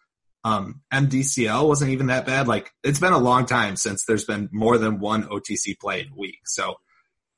um, 0.44 0.82
MDCL 0.94 1.68
wasn't 1.68 1.92
even 1.92 2.08
that 2.08 2.26
bad. 2.26 2.48
Like 2.48 2.72
it's 2.84 3.00
been 3.00 3.14
a 3.14 3.18
long 3.18 3.46
time 3.46 3.76
since 3.76 4.06
there's 4.06 4.26
been 4.26 4.50
more 4.52 4.78
than 4.78 5.00
one 5.00 5.24
OTC 5.24 5.78
play 5.80 6.02
in 6.02 6.08
a 6.08 6.16
week. 6.16 6.40
So, 6.46 6.76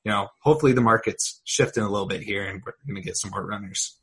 you 0.04 0.12
know, 0.12 0.28
hopefully 0.42 0.72
the 0.72 0.80
market's 0.80 1.40
shifting 1.44 1.82
a 1.82 1.90
little 1.90 2.06
bit 2.06 2.22
here 2.22 2.44
and 2.44 2.62
we're 2.64 2.72
going 2.86 3.00
to 3.00 3.06
get 3.06 3.16
some 3.16 3.30
more 3.30 3.44
runners. 3.44 3.96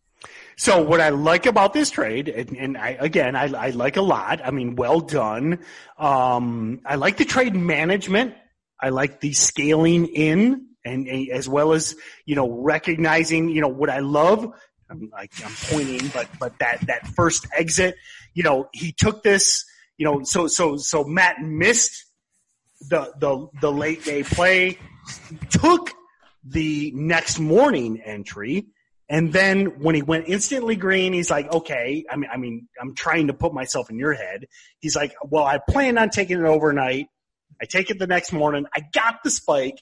So 0.57 0.83
what 0.83 0.99
I 0.99 1.09
like 1.09 1.45
about 1.45 1.73
this 1.73 1.91
trade, 1.91 2.27
and, 2.29 2.57
and 2.57 2.77
I, 2.77 2.97
again, 2.99 3.35
I, 3.35 3.53
I, 3.53 3.69
like 3.69 3.97
a 3.97 4.01
lot. 4.01 4.41
I 4.43 4.49
mean, 4.49 4.75
well 4.75 4.99
done. 4.99 5.59
Um, 5.97 6.81
I 6.85 6.95
like 6.95 7.17
the 7.17 7.25
trade 7.25 7.55
management. 7.55 8.33
I 8.81 8.89
like 8.89 9.19
the 9.19 9.33
scaling 9.33 10.07
in 10.07 10.67
and, 10.83 11.07
and, 11.07 11.29
as 11.29 11.47
well 11.47 11.73
as, 11.73 11.95
you 12.25 12.35
know, 12.35 12.49
recognizing, 12.49 13.49
you 13.49 13.61
know, 13.61 13.67
what 13.67 13.89
I 13.89 13.99
love. 13.99 14.51
I'm 14.89 15.09
like, 15.11 15.31
I'm 15.43 15.51
pointing, 15.69 16.09
but, 16.13 16.27
but 16.39 16.57
that, 16.59 16.87
that 16.87 17.07
first 17.07 17.47
exit, 17.55 17.95
you 18.33 18.43
know, 18.43 18.69
he 18.73 18.91
took 18.91 19.23
this, 19.23 19.65
you 19.97 20.05
know, 20.05 20.23
so, 20.23 20.47
so, 20.47 20.77
so 20.77 21.03
Matt 21.03 21.41
missed 21.41 22.05
the, 22.89 23.11
the, 23.19 23.47
the 23.61 23.71
late 23.71 24.03
day 24.03 24.23
play, 24.23 24.77
took 25.49 25.91
the 26.43 26.91
next 26.95 27.39
morning 27.39 28.01
entry. 28.03 28.67
And 29.09 29.31
then 29.31 29.79
when 29.81 29.95
he 29.95 30.01
went 30.01 30.25
instantly 30.27 30.75
green, 30.75 31.13
he's 31.13 31.31
like, 31.31 31.51
okay, 31.51 32.03
I 32.09 32.17
mean, 32.17 32.29
I 32.31 32.37
mean, 32.37 32.67
I'm 32.79 32.93
trying 32.93 33.27
to 33.27 33.33
put 33.33 33.53
myself 33.53 33.89
in 33.89 33.97
your 33.97 34.13
head. 34.13 34.45
He's 34.79 34.95
like, 34.95 35.15
well, 35.23 35.45
I 35.45 35.59
planned 35.69 35.97
on 35.97 36.09
taking 36.09 36.39
it 36.39 36.45
overnight. 36.45 37.07
I 37.61 37.65
take 37.65 37.89
it 37.89 37.99
the 37.99 38.07
next 38.07 38.33
morning. 38.33 38.65
I 38.75 38.81
got 38.93 39.23
the 39.23 39.31
spike. 39.31 39.81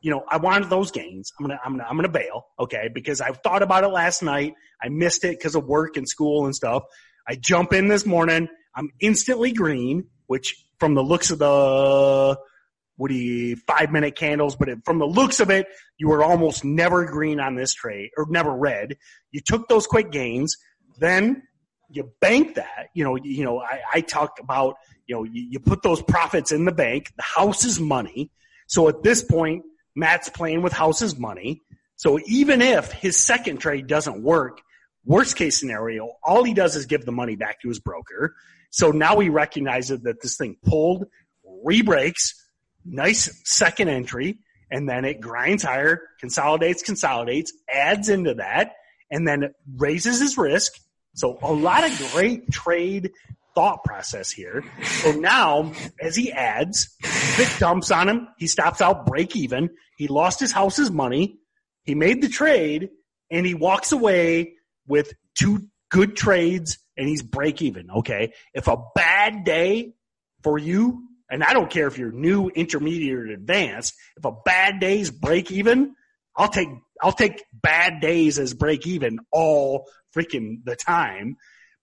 You 0.00 0.12
know, 0.12 0.24
I 0.28 0.36
wanted 0.36 0.70
those 0.70 0.90
gains. 0.90 1.32
I'm 1.38 1.46
gonna, 1.46 1.60
I'm 1.64 1.72
gonna, 1.72 1.88
I'm 1.88 1.96
gonna 1.96 2.08
bail. 2.08 2.46
Okay. 2.58 2.88
Because 2.92 3.20
I 3.20 3.32
thought 3.32 3.62
about 3.62 3.84
it 3.84 3.88
last 3.88 4.22
night. 4.22 4.54
I 4.82 4.88
missed 4.88 5.24
it 5.24 5.38
because 5.38 5.54
of 5.54 5.64
work 5.64 5.96
and 5.96 6.08
school 6.08 6.44
and 6.44 6.54
stuff. 6.54 6.84
I 7.28 7.34
jump 7.34 7.72
in 7.72 7.88
this 7.88 8.06
morning. 8.06 8.48
I'm 8.74 8.90
instantly 9.00 9.52
green, 9.52 10.06
which 10.26 10.54
from 10.78 10.94
the 10.94 11.02
looks 11.02 11.30
of 11.30 11.38
the 11.38 12.38
what 12.96 13.10
do 13.10 13.14
you 13.14 13.56
five 13.56 13.92
minute 13.92 14.16
candles, 14.16 14.56
but 14.56 14.68
it, 14.68 14.78
from 14.84 14.98
the 14.98 15.06
looks 15.06 15.40
of 15.40 15.50
it, 15.50 15.66
you 15.98 16.08
were 16.08 16.22
almost 16.22 16.64
never 16.64 17.04
green 17.04 17.38
on 17.38 17.54
this 17.54 17.72
trade 17.72 18.10
or 18.16 18.26
never 18.28 18.54
red. 18.54 18.96
You 19.30 19.40
took 19.40 19.68
those 19.68 19.86
quick 19.86 20.10
gains, 20.10 20.56
then 20.98 21.42
you 21.90 22.10
bank 22.20 22.56
that. 22.56 22.88
You 22.94 23.04
know, 23.04 23.16
you 23.16 23.44
know, 23.44 23.60
I, 23.60 23.80
I 23.94 24.00
talked 24.00 24.40
about 24.40 24.74
you 25.06 25.14
know 25.14 25.22
you, 25.24 25.46
you 25.50 25.60
put 25.60 25.82
those 25.82 26.02
profits 26.02 26.50
in 26.50 26.64
the 26.64 26.72
bank. 26.72 27.12
The 27.16 27.22
house 27.22 27.64
is 27.64 27.80
money. 27.80 28.30
So 28.66 28.88
at 28.88 29.02
this 29.02 29.22
point, 29.22 29.62
Matt's 29.98 30.28
playing 30.28 30.62
with 30.62 30.72
house's 30.72 31.18
money. 31.18 31.62
So 31.96 32.18
even 32.26 32.62
if 32.62 32.92
his 32.92 33.16
second 33.16 33.58
trade 33.58 33.86
doesn't 33.86 34.22
work, 34.22 34.60
Worst 35.08 35.36
case 35.36 35.58
scenario, 35.58 36.16
all 36.22 36.44
he 36.44 36.52
does 36.52 36.76
is 36.76 36.84
give 36.84 37.06
the 37.06 37.12
money 37.12 37.34
back 37.34 37.62
to 37.62 37.68
his 37.68 37.78
broker. 37.78 38.34
So 38.68 38.90
now 38.90 39.18
he 39.20 39.30
recognizes 39.30 40.02
that 40.02 40.20
this 40.20 40.36
thing 40.36 40.56
pulled, 40.62 41.06
re-breaks, 41.64 42.34
nice 42.84 43.40
second 43.44 43.88
entry, 43.88 44.40
and 44.70 44.86
then 44.86 45.06
it 45.06 45.22
grinds 45.22 45.62
higher, 45.62 46.02
consolidates, 46.20 46.82
consolidates, 46.82 47.54
adds 47.72 48.10
into 48.10 48.34
that, 48.34 48.74
and 49.10 49.26
then 49.26 49.54
raises 49.78 50.20
his 50.20 50.36
risk. 50.36 50.74
So 51.14 51.38
a 51.40 51.54
lot 51.54 51.90
of 51.90 52.10
great 52.12 52.50
trade 52.50 53.10
thought 53.54 53.82
process 53.84 54.30
here. 54.30 54.62
So 54.82 55.12
now, 55.12 55.72
as 56.02 56.14
he 56.14 56.30
adds, 56.30 56.94
Vic 57.02 57.48
dumps 57.58 57.90
on 57.90 58.10
him. 58.10 58.28
He 58.36 58.46
stops 58.46 58.82
out 58.82 59.06
break 59.06 59.34
even. 59.36 59.70
He 59.98 60.06
lost 60.06 60.38
his 60.38 60.52
house's 60.52 60.90
money. 60.92 61.40
He 61.82 61.96
made 61.96 62.22
the 62.22 62.28
trade 62.28 62.90
and 63.30 63.44
he 63.44 63.54
walks 63.54 63.90
away 63.90 64.54
with 64.86 65.12
two 65.36 65.66
good 65.90 66.16
trades 66.16 66.78
and 66.96 67.08
he's 67.08 67.22
break 67.22 67.60
even. 67.60 67.90
Okay. 67.90 68.32
If 68.54 68.68
a 68.68 68.76
bad 68.94 69.42
day 69.44 69.94
for 70.44 70.56
you, 70.56 71.02
and 71.28 71.42
I 71.42 71.52
don't 71.52 71.68
care 71.68 71.88
if 71.88 71.98
you're 71.98 72.12
new, 72.12 72.48
intermediate, 72.48 73.12
or 73.12 73.26
advanced, 73.26 73.94
if 74.16 74.24
a 74.24 74.32
bad 74.44 74.78
day's 74.78 75.10
break 75.10 75.50
even, 75.50 75.94
I'll 76.36 76.48
take 76.48 76.68
I'll 77.02 77.12
take 77.12 77.42
bad 77.52 78.00
days 78.00 78.38
as 78.38 78.54
break 78.54 78.86
even 78.86 79.18
all 79.32 79.88
freaking 80.16 80.64
the 80.64 80.76
time. 80.76 81.36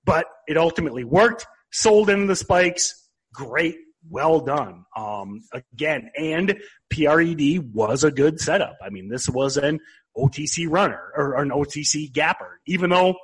But 0.05 0.25
it 0.47 0.57
ultimately 0.57 1.03
worked. 1.03 1.45
Sold 1.71 2.09
into 2.09 2.27
the 2.27 2.35
spikes. 2.35 2.93
Great. 3.33 3.75
Well 4.09 4.41
done. 4.41 4.85
Um, 4.95 5.41
again, 5.51 6.11
and 6.17 6.55
PRED 6.89 7.73
was 7.73 8.03
a 8.03 8.11
good 8.11 8.39
setup. 8.39 8.77
I 8.83 8.89
mean, 8.89 9.09
this 9.09 9.27
was 9.27 9.57
an 9.57 9.79
OTC 10.15 10.67
runner 10.69 11.11
or, 11.15 11.41
an 11.41 11.49
OTC 11.49 12.11
gapper, 12.11 12.59
even 12.67 12.89
though 12.89 13.15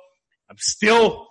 I'm 0.50 0.58
still 0.58 1.26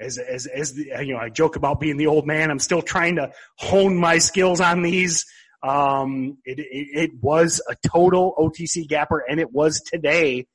as 0.00 0.18
as 0.18 0.46
as 0.46 0.74
the, 0.74 0.92
you 1.04 1.14
know, 1.14 1.20
I 1.20 1.28
joke 1.28 1.56
about 1.56 1.80
being 1.80 1.96
the 1.96 2.06
old 2.06 2.26
man. 2.26 2.50
I'm 2.50 2.58
still 2.58 2.82
trying 2.82 3.16
to 3.16 3.32
hone 3.56 3.96
my 3.96 4.18
skills 4.18 4.60
on 4.60 4.82
these. 4.82 5.26
Um, 5.62 6.38
it, 6.44 6.58
it, 6.60 6.88
it 6.94 7.10
was 7.20 7.60
a 7.68 7.76
total 7.88 8.34
OTC 8.38 8.88
gapper, 8.88 9.24
and 9.28 9.40
it 9.40 9.52
was 9.52 9.80
today. 9.80 10.46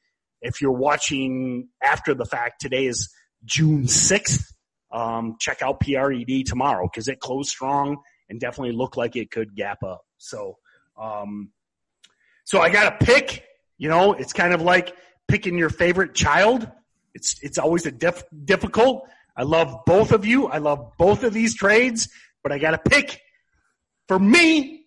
If 0.41 0.59
you're 0.61 0.71
watching 0.71 1.69
after 1.81 2.13
the 2.13 2.25
fact, 2.25 2.59
today 2.59 2.85
is 2.85 3.09
June 3.45 3.87
sixth. 3.87 4.51
Um, 4.91 5.37
check 5.39 5.61
out 5.61 5.79
PRED 5.79 6.45
tomorrow 6.45 6.89
because 6.91 7.07
it 7.07 7.19
closed 7.19 7.49
strong 7.49 7.97
and 8.29 8.39
definitely 8.39 8.73
looked 8.73 8.97
like 8.97 9.15
it 9.15 9.31
could 9.31 9.55
gap 9.55 9.83
up. 9.83 10.05
So, 10.17 10.57
um, 10.97 11.51
so 12.45 12.59
I 12.59 12.69
got 12.69 12.99
to 12.99 13.05
pick. 13.05 13.43
You 13.77 13.89
know, 13.89 14.13
it's 14.13 14.33
kind 14.33 14.53
of 14.53 14.61
like 14.61 14.95
picking 15.27 15.57
your 15.57 15.69
favorite 15.69 16.13
child. 16.13 16.69
It's 17.13 17.41
it's 17.41 17.57
always 17.57 17.85
a 17.85 17.91
diff- 17.91 18.23
difficult. 18.45 19.07
I 19.35 19.43
love 19.43 19.85
both 19.85 20.11
of 20.11 20.25
you. 20.25 20.47
I 20.47 20.59
love 20.59 20.93
both 20.97 21.23
of 21.23 21.33
these 21.33 21.55
trades, 21.55 22.09
but 22.43 22.51
I 22.51 22.59
got 22.59 22.71
to 22.71 22.77
pick. 22.77 23.19
For 24.07 24.19
me, 24.19 24.85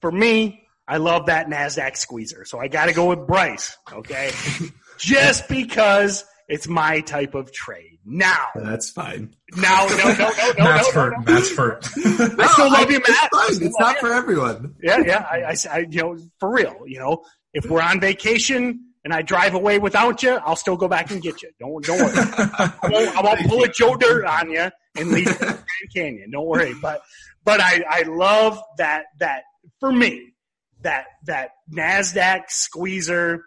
for 0.00 0.10
me, 0.10 0.66
I 0.86 0.98
love 0.98 1.26
that 1.26 1.46
Nasdaq 1.46 1.96
squeezer, 1.96 2.44
so 2.44 2.58
I 2.58 2.68
got 2.68 2.86
to 2.86 2.92
go 2.92 3.06
with 3.06 3.26
Bryce. 3.26 3.76
Okay, 3.92 4.32
just 4.98 5.48
because 5.48 6.24
it's 6.52 6.68
my 6.68 7.00
type 7.00 7.34
of 7.34 7.50
trade. 7.50 7.98
Now 8.04 8.48
that's 8.54 8.90
fine. 8.90 9.34
Now, 9.56 9.86
no, 9.86 9.96
no, 9.96 10.04
no, 10.04 10.52
no, 10.58 10.64
Matt's 10.64 10.94
no, 10.94 11.00
hurt. 11.00 11.12
no, 11.12 11.18
no. 11.18 11.32
Matt's 11.32 11.56
hurt. 11.56 11.88
I 11.96 12.46
still 12.48 12.70
love 12.70 12.90
you, 12.90 12.98
Matt. 12.98 13.08
It's 13.08 13.58
fine. 13.58 13.66
It's 13.66 13.80
not 13.80 13.98
for 13.98 14.12
everyone. 14.12 14.74
Yeah, 14.82 14.98
yeah. 14.98 15.26
I, 15.30 15.42
I, 15.42 15.56
I, 15.70 15.78
you 15.88 16.02
know, 16.02 16.18
for 16.38 16.50
real. 16.50 16.82
You 16.86 16.98
know, 16.98 17.24
if 17.54 17.64
we're 17.70 17.80
on 17.80 18.00
vacation 18.00 18.84
and 19.02 19.14
I 19.14 19.22
drive 19.22 19.54
away 19.54 19.78
without 19.78 20.22
you, 20.22 20.32
I'll 20.32 20.56
still 20.56 20.76
go 20.76 20.88
back 20.88 21.10
and 21.10 21.22
get 21.22 21.42
you. 21.42 21.50
Don't, 21.58 21.82
don't 21.84 21.98
worry. 21.98 22.12
I 22.14 22.72
won't, 22.84 23.16
I 23.16 23.22
won't 23.22 23.40
pull 23.48 23.64
a 23.64 23.68
Joe 23.68 23.96
Dirt 23.96 24.26
on 24.26 24.50
you 24.50 24.70
and 24.96 25.10
leave 25.10 25.26
you 25.26 25.32
in 25.32 25.38
the 25.38 25.44
Grand 25.46 25.94
Canyon. 25.94 26.30
Don't 26.32 26.46
worry. 26.46 26.74
But, 26.80 27.02
but 27.44 27.60
I, 27.60 27.82
I 27.88 28.02
love 28.02 28.60
that, 28.76 29.04
that 29.20 29.44
for 29.80 29.90
me, 29.90 30.34
that, 30.82 31.06
that 31.24 31.50
NASDAQ 31.72 32.42
squeezer 32.48 33.44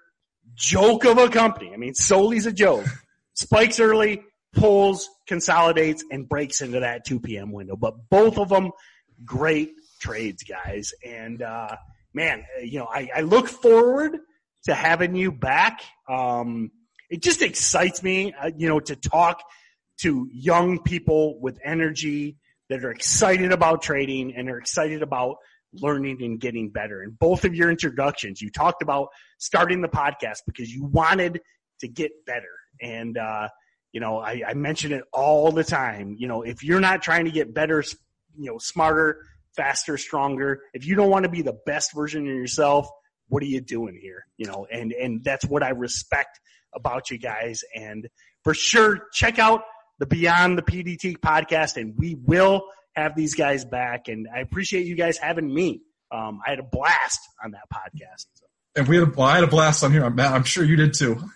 joke 0.56 1.06
of 1.06 1.18
a 1.18 1.30
company. 1.30 1.72
I 1.74 1.78
mean, 1.78 1.94
Soli's 1.94 2.46
a 2.46 2.52
joke. 2.52 2.86
Spikes 3.34 3.80
early, 3.80 4.24
pulls, 4.54 5.10
consolidates, 5.28 6.04
and 6.10 6.28
breaks 6.28 6.62
into 6.62 6.80
that 6.80 7.06
2 7.06 7.20
p.m. 7.20 7.52
window. 7.52 7.76
But 7.76 8.10
both 8.10 8.38
of 8.38 8.50
them, 8.50 8.72
great 9.26 9.72
trades, 10.00 10.44
guys. 10.44 10.94
And, 11.06 11.42
uh, 11.42 11.76
man, 12.14 12.46
you 12.64 12.80
know, 12.80 12.88
I, 12.92 13.10
I 13.18 13.22
look 13.22 13.48
forward 13.48 14.20
to 14.66 14.74
having 14.74 15.16
you 15.16 15.32
back. 15.32 15.82
Um, 16.10 16.72
it 17.10 17.22
just 17.22 17.42
excites 17.42 18.02
me, 18.02 18.34
uh, 18.34 18.52
you 18.56 18.68
know, 18.68 18.80
to 18.80 18.96
talk 18.96 19.42
to 20.02 20.28
young 20.32 20.82
people 20.82 21.40
with 21.40 21.60
energy 21.64 22.38
that 22.70 22.84
are 22.84 22.92
excited 22.92 23.52
about 23.52 23.82
trading 23.82 24.36
and 24.36 24.50
are 24.50 24.58
excited 24.58 25.02
about 25.02 25.38
learning 25.82 26.24
and 26.24 26.40
getting 26.40 26.70
better. 26.70 27.02
And 27.02 27.18
both 27.18 27.46
of 27.46 27.56
your 27.56 27.70
introductions, 27.70 28.42
you 28.42 28.50
talked 28.50 28.82
about 28.82 29.10
starting 29.38 29.82
the 29.82 29.88
podcast 29.88 30.40
because 30.46 30.72
you 30.72 30.84
wanted 30.86 31.42
to 31.80 31.88
get 31.88 32.12
better. 32.26 32.52
And, 32.82 33.18
uh, 33.18 33.50
you 33.92 34.00
know, 34.02 34.20
I, 34.20 34.42
I 34.48 34.54
mention 34.54 34.92
it 34.92 35.04
all 35.14 35.52
the 35.52 35.64
time. 35.64 36.16
You 36.18 36.28
know, 36.28 36.42
if 36.42 36.64
you're 36.64 36.80
not 36.80 37.02
trying 37.02 37.26
to 37.26 37.32
get 37.32 37.54
better, 37.54 37.84
you 38.38 38.52
know, 38.52 38.58
smarter, 38.58 39.22
faster, 39.56 39.98
stronger, 39.98 40.62
if 40.74 40.86
you 40.86 40.96
don't 40.96 41.10
want 41.10 41.24
to 41.24 41.30
be 41.30 41.42
the 41.42 41.58
best 41.66 41.94
version 41.94 42.28
of 42.28 42.36
yourself, 42.36 42.90
what 43.28 43.42
are 43.42 43.48
you 43.48 43.62
doing 43.62 43.98
here? 44.02 44.26
You 44.38 44.48
know, 44.48 44.68
and, 44.72 44.92
and 44.92 45.24
that's 45.24 45.46
what 45.46 45.64
I 45.64 45.70
respect 45.70 46.40
about 46.74 47.10
you 47.10 47.18
guys. 47.18 47.64
And 47.74 48.08
for 48.44 48.54
sure, 48.54 49.08
check 49.14 49.40
out 49.40 49.64
the 50.00 50.06
Beyond 50.06 50.58
the 50.58 50.62
PDT 50.62 51.18
podcast 51.20 51.78
and 51.78 51.98
we 51.98 52.16
will 52.16 52.68
have 52.96 53.16
these 53.16 53.36
guys 53.36 53.66
back. 53.66 54.08
And 54.08 54.28
I 54.34 54.40
appreciate 54.40 54.86
you 54.86 54.96
guys 54.96 55.18
having 55.18 55.54
me. 55.54 55.82
Um, 56.12 56.40
I 56.46 56.52
had 56.52 56.60
a 56.60 56.64
blast 56.64 57.20
on 57.44 57.52
that 57.52 57.64
podcast. 57.74 58.26
So. 58.36 58.46
and 58.76 58.88
we 58.88 58.98
had 58.98 59.08
a, 59.08 59.12
well, 59.12 59.28
I 59.28 59.36
had 59.36 59.44
a 59.44 59.48
blast 59.48 59.84
on 59.84 59.92
here. 59.92 60.10
Matt, 60.10 60.34
I'm 60.34 60.44
sure 60.44 60.64
you 60.64 60.76
did 60.76 60.94
too. 60.94 61.22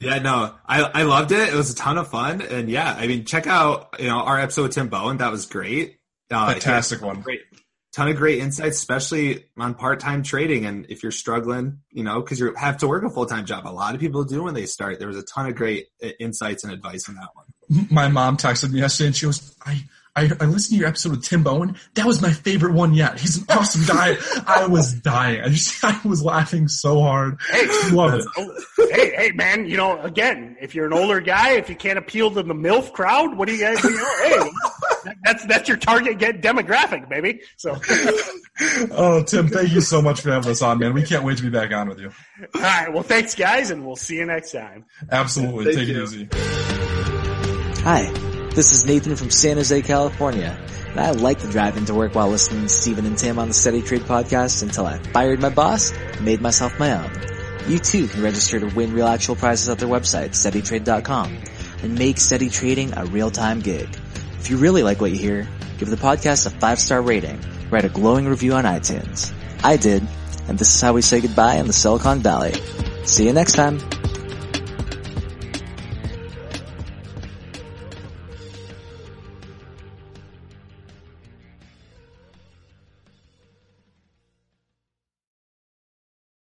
Yeah, 0.00 0.18
no, 0.18 0.52
I, 0.66 0.82
I 0.82 1.02
loved 1.04 1.30
it. 1.30 1.52
It 1.52 1.54
was 1.54 1.70
a 1.70 1.76
ton 1.76 1.96
of 1.96 2.08
fun. 2.08 2.42
And 2.42 2.68
yeah, 2.68 2.92
I 2.98 3.06
mean, 3.06 3.24
check 3.24 3.46
out, 3.46 3.94
you 4.00 4.08
know, 4.08 4.18
our 4.18 4.38
episode 4.38 4.62
with 4.62 4.72
Tim 4.72 4.88
Bohen. 4.88 5.18
That 5.18 5.30
was 5.30 5.46
great. 5.46 5.98
Uh, 6.28 6.52
Fantastic 6.52 7.00
one. 7.00 7.20
Great. 7.20 7.42
Ton 7.94 8.08
of 8.08 8.16
great 8.16 8.40
insights, 8.40 8.78
especially 8.78 9.44
on 9.56 9.74
part-time 9.74 10.22
trading. 10.24 10.66
And 10.66 10.86
if 10.88 11.02
you're 11.02 11.12
struggling, 11.12 11.80
you 11.90 12.02
know, 12.02 12.20
cause 12.22 12.40
you 12.40 12.52
have 12.54 12.78
to 12.78 12.88
work 12.88 13.04
a 13.04 13.10
full-time 13.10 13.46
job. 13.46 13.66
A 13.66 13.70
lot 13.70 13.94
of 13.94 14.00
people 14.00 14.24
do 14.24 14.42
when 14.42 14.54
they 14.54 14.66
start. 14.66 14.98
There 14.98 15.08
was 15.08 15.16
a 15.16 15.22
ton 15.22 15.46
of 15.46 15.54
great 15.54 15.86
uh, 16.02 16.08
insights 16.18 16.64
and 16.64 16.72
advice 16.72 17.08
in 17.08 17.14
that 17.14 17.28
one. 17.34 17.86
My 17.90 18.08
mom 18.08 18.36
texted 18.38 18.72
me 18.72 18.80
yesterday 18.80 19.08
and 19.08 19.16
she 19.16 19.26
goes, 19.26 19.54
I, 19.64 19.84
I, 20.14 20.30
I 20.40 20.44
listened 20.44 20.76
to 20.76 20.80
your 20.80 20.88
episode 20.88 21.12
with 21.12 21.24
Tim 21.24 21.42
Bohen. 21.42 21.76
That 21.94 22.04
was 22.04 22.20
my 22.20 22.30
favorite 22.32 22.74
one 22.74 22.92
yet. 22.92 23.18
He's 23.18 23.38
an 23.38 23.44
awesome 23.48 23.84
guy. 23.86 24.16
I 24.46 24.66
was 24.66 24.92
dying. 24.92 25.40
I 25.40 25.48
just, 25.48 25.82
I 25.84 25.98
was 26.06 26.22
laughing 26.22 26.68
so 26.68 27.00
hard. 27.00 27.38
Hey, 27.50 27.66
Love 27.92 28.14
it. 28.14 28.24
Oh, 28.36 28.88
hey, 28.90 29.10
hey, 29.16 29.30
man! 29.32 29.66
You 29.66 29.76
know, 29.78 30.00
again, 30.02 30.56
if 30.60 30.74
you're 30.74 30.86
an 30.86 30.92
older 30.92 31.20
guy, 31.20 31.52
if 31.52 31.68
you 31.70 31.76
can't 31.76 31.98
appeal 31.98 32.30
to 32.32 32.42
the 32.42 32.54
milf 32.54 32.92
crowd, 32.92 33.36
what 33.38 33.48
do 33.48 33.54
you 33.54 33.60
guys? 33.60 33.82
You 33.82 33.90
know, 33.90 34.14
hey, 34.22 35.12
that's 35.24 35.46
that's 35.46 35.68
your 35.68 35.78
target 35.78 36.18
get 36.18 36.42
demographic, 36.42 37.08
baby. 37.08 37.40
So, 37.56 37.76
Oh, 38.90 39.22
Tim, 39.22 39.48
thank 39.48 39.70
you 39.72 39.80
so 39.80 40.02
much 40.02 40.20
for 40.20 40.30
having 40.30 40.50
us 40.50 40.60
on, 40.62 40.78
man. 40.78 40.92
We 40.92 41.02
can't 41.04 41.24
wait 41.24 41.38
to 41.38 41.42
be 41.42 41.48
back 41.50 41.72
on 41.72 41.88
with 41.88 41.98
you. 42.00 42.12
all 42.54 42.60
right. 42.60 42.92
Well, 42.92 43.02
thanks, 43.02 43.34
guys, 43.34 43.70
and 43.70 43.86
we'll 43.86 43.96
see 43.96 44.16
you 44.16 44.26
next 44.26 44.52
time. 44.52 44.84
Absolutely. 45.10 45.74
Thank 45.74 45.78
Take 45.78 45.88
you. 45.88 46.02
it 46.02 46.04
easy. 46.04 46.28
Hi, 47.82 48.12
this 48.54 48.72
is 48.72 48.84
Nathan 48.84 49.16
from 49.16 49.30
San 49.30 49.56
Jose, 49.56 49.82
California, 49.82 50.58
and 50.90 51.00
I 51.00 51.10
like 51.12 51.38
to 51.40 51.50
drive 51.50 51.78
into 51.78 51.94
work 51.94 52.14
while 52.14 52.28
listening 52.28 52.62
to 52.62 52.68
Steven 52.68 53.06
and 53.06 53.16
Tim 53.16 53.38
on 53.38 53.48
the 53.48 53.54
Steady 53.54 53.80
Trade 53.80 54.02
podcast 54.02 54.62
until 54.62 54.84
I 54.84 54.98
fired 54.98 55.40
my 55.40 55.48
boss 55.48 55.90
and 55.92 56.24
made 56.24 56.42
myself 56.42 56.78
my 56.78 56.92
own. 57.02 57.10
You 57.66 57.78
too 57.78 58.08
can 58.08 58.22
register 58.22 58.60
to 58.60 58.66
win 58.66 58.92
real 58.92 59.06
actual 59.06 59.36
prizes 59.36 59.68
at 59.70 59.78
their 59.78 59.88
website, 59.88 60.30
steadytrade.com, 60.30 61.38
and 61.82 61.98
make 61.98 62.18
steady 62.18 62.50
trading 62.50 62.92
a 62.96 63.06
real-time 63.06 63.60
gig. 63.60 63.88
If 64.38 64.50
you 64.50 64.58
really 64.58 64.82
like 64.82 65.00
what 65.00 65.12
you 65.12 65.18
hear, 65.18 65.48
give 65.78 65.88
the 65.88 65.96
podcast 65.96 66.46
a 66.46 66.50
five-star 66.50 67.00
rating, 67.00 67.40
write 67.70 67.86
a 67.86 67.88
glowing 67.88 68.26
review 68.26 68.52
on 68.52 68.64
iTunes. 68.64 69.32
I 69.64 69.78
did, 69.78 70.06
and 70.48 70.58
this 70.58 70.74
is 70.74 70.80
how 70.80 70.92
we 70.92 71.00
say 71.00 71.22
goodbye 71.22 71.54
in 71.54 71.68
the 71.68 71.72
Silicon 71.72 72.20
Valley. 72.20 72.52
See 73.04 73.26
you 73.26 73.32
next 73.32 73.52
time. 73.52 73.78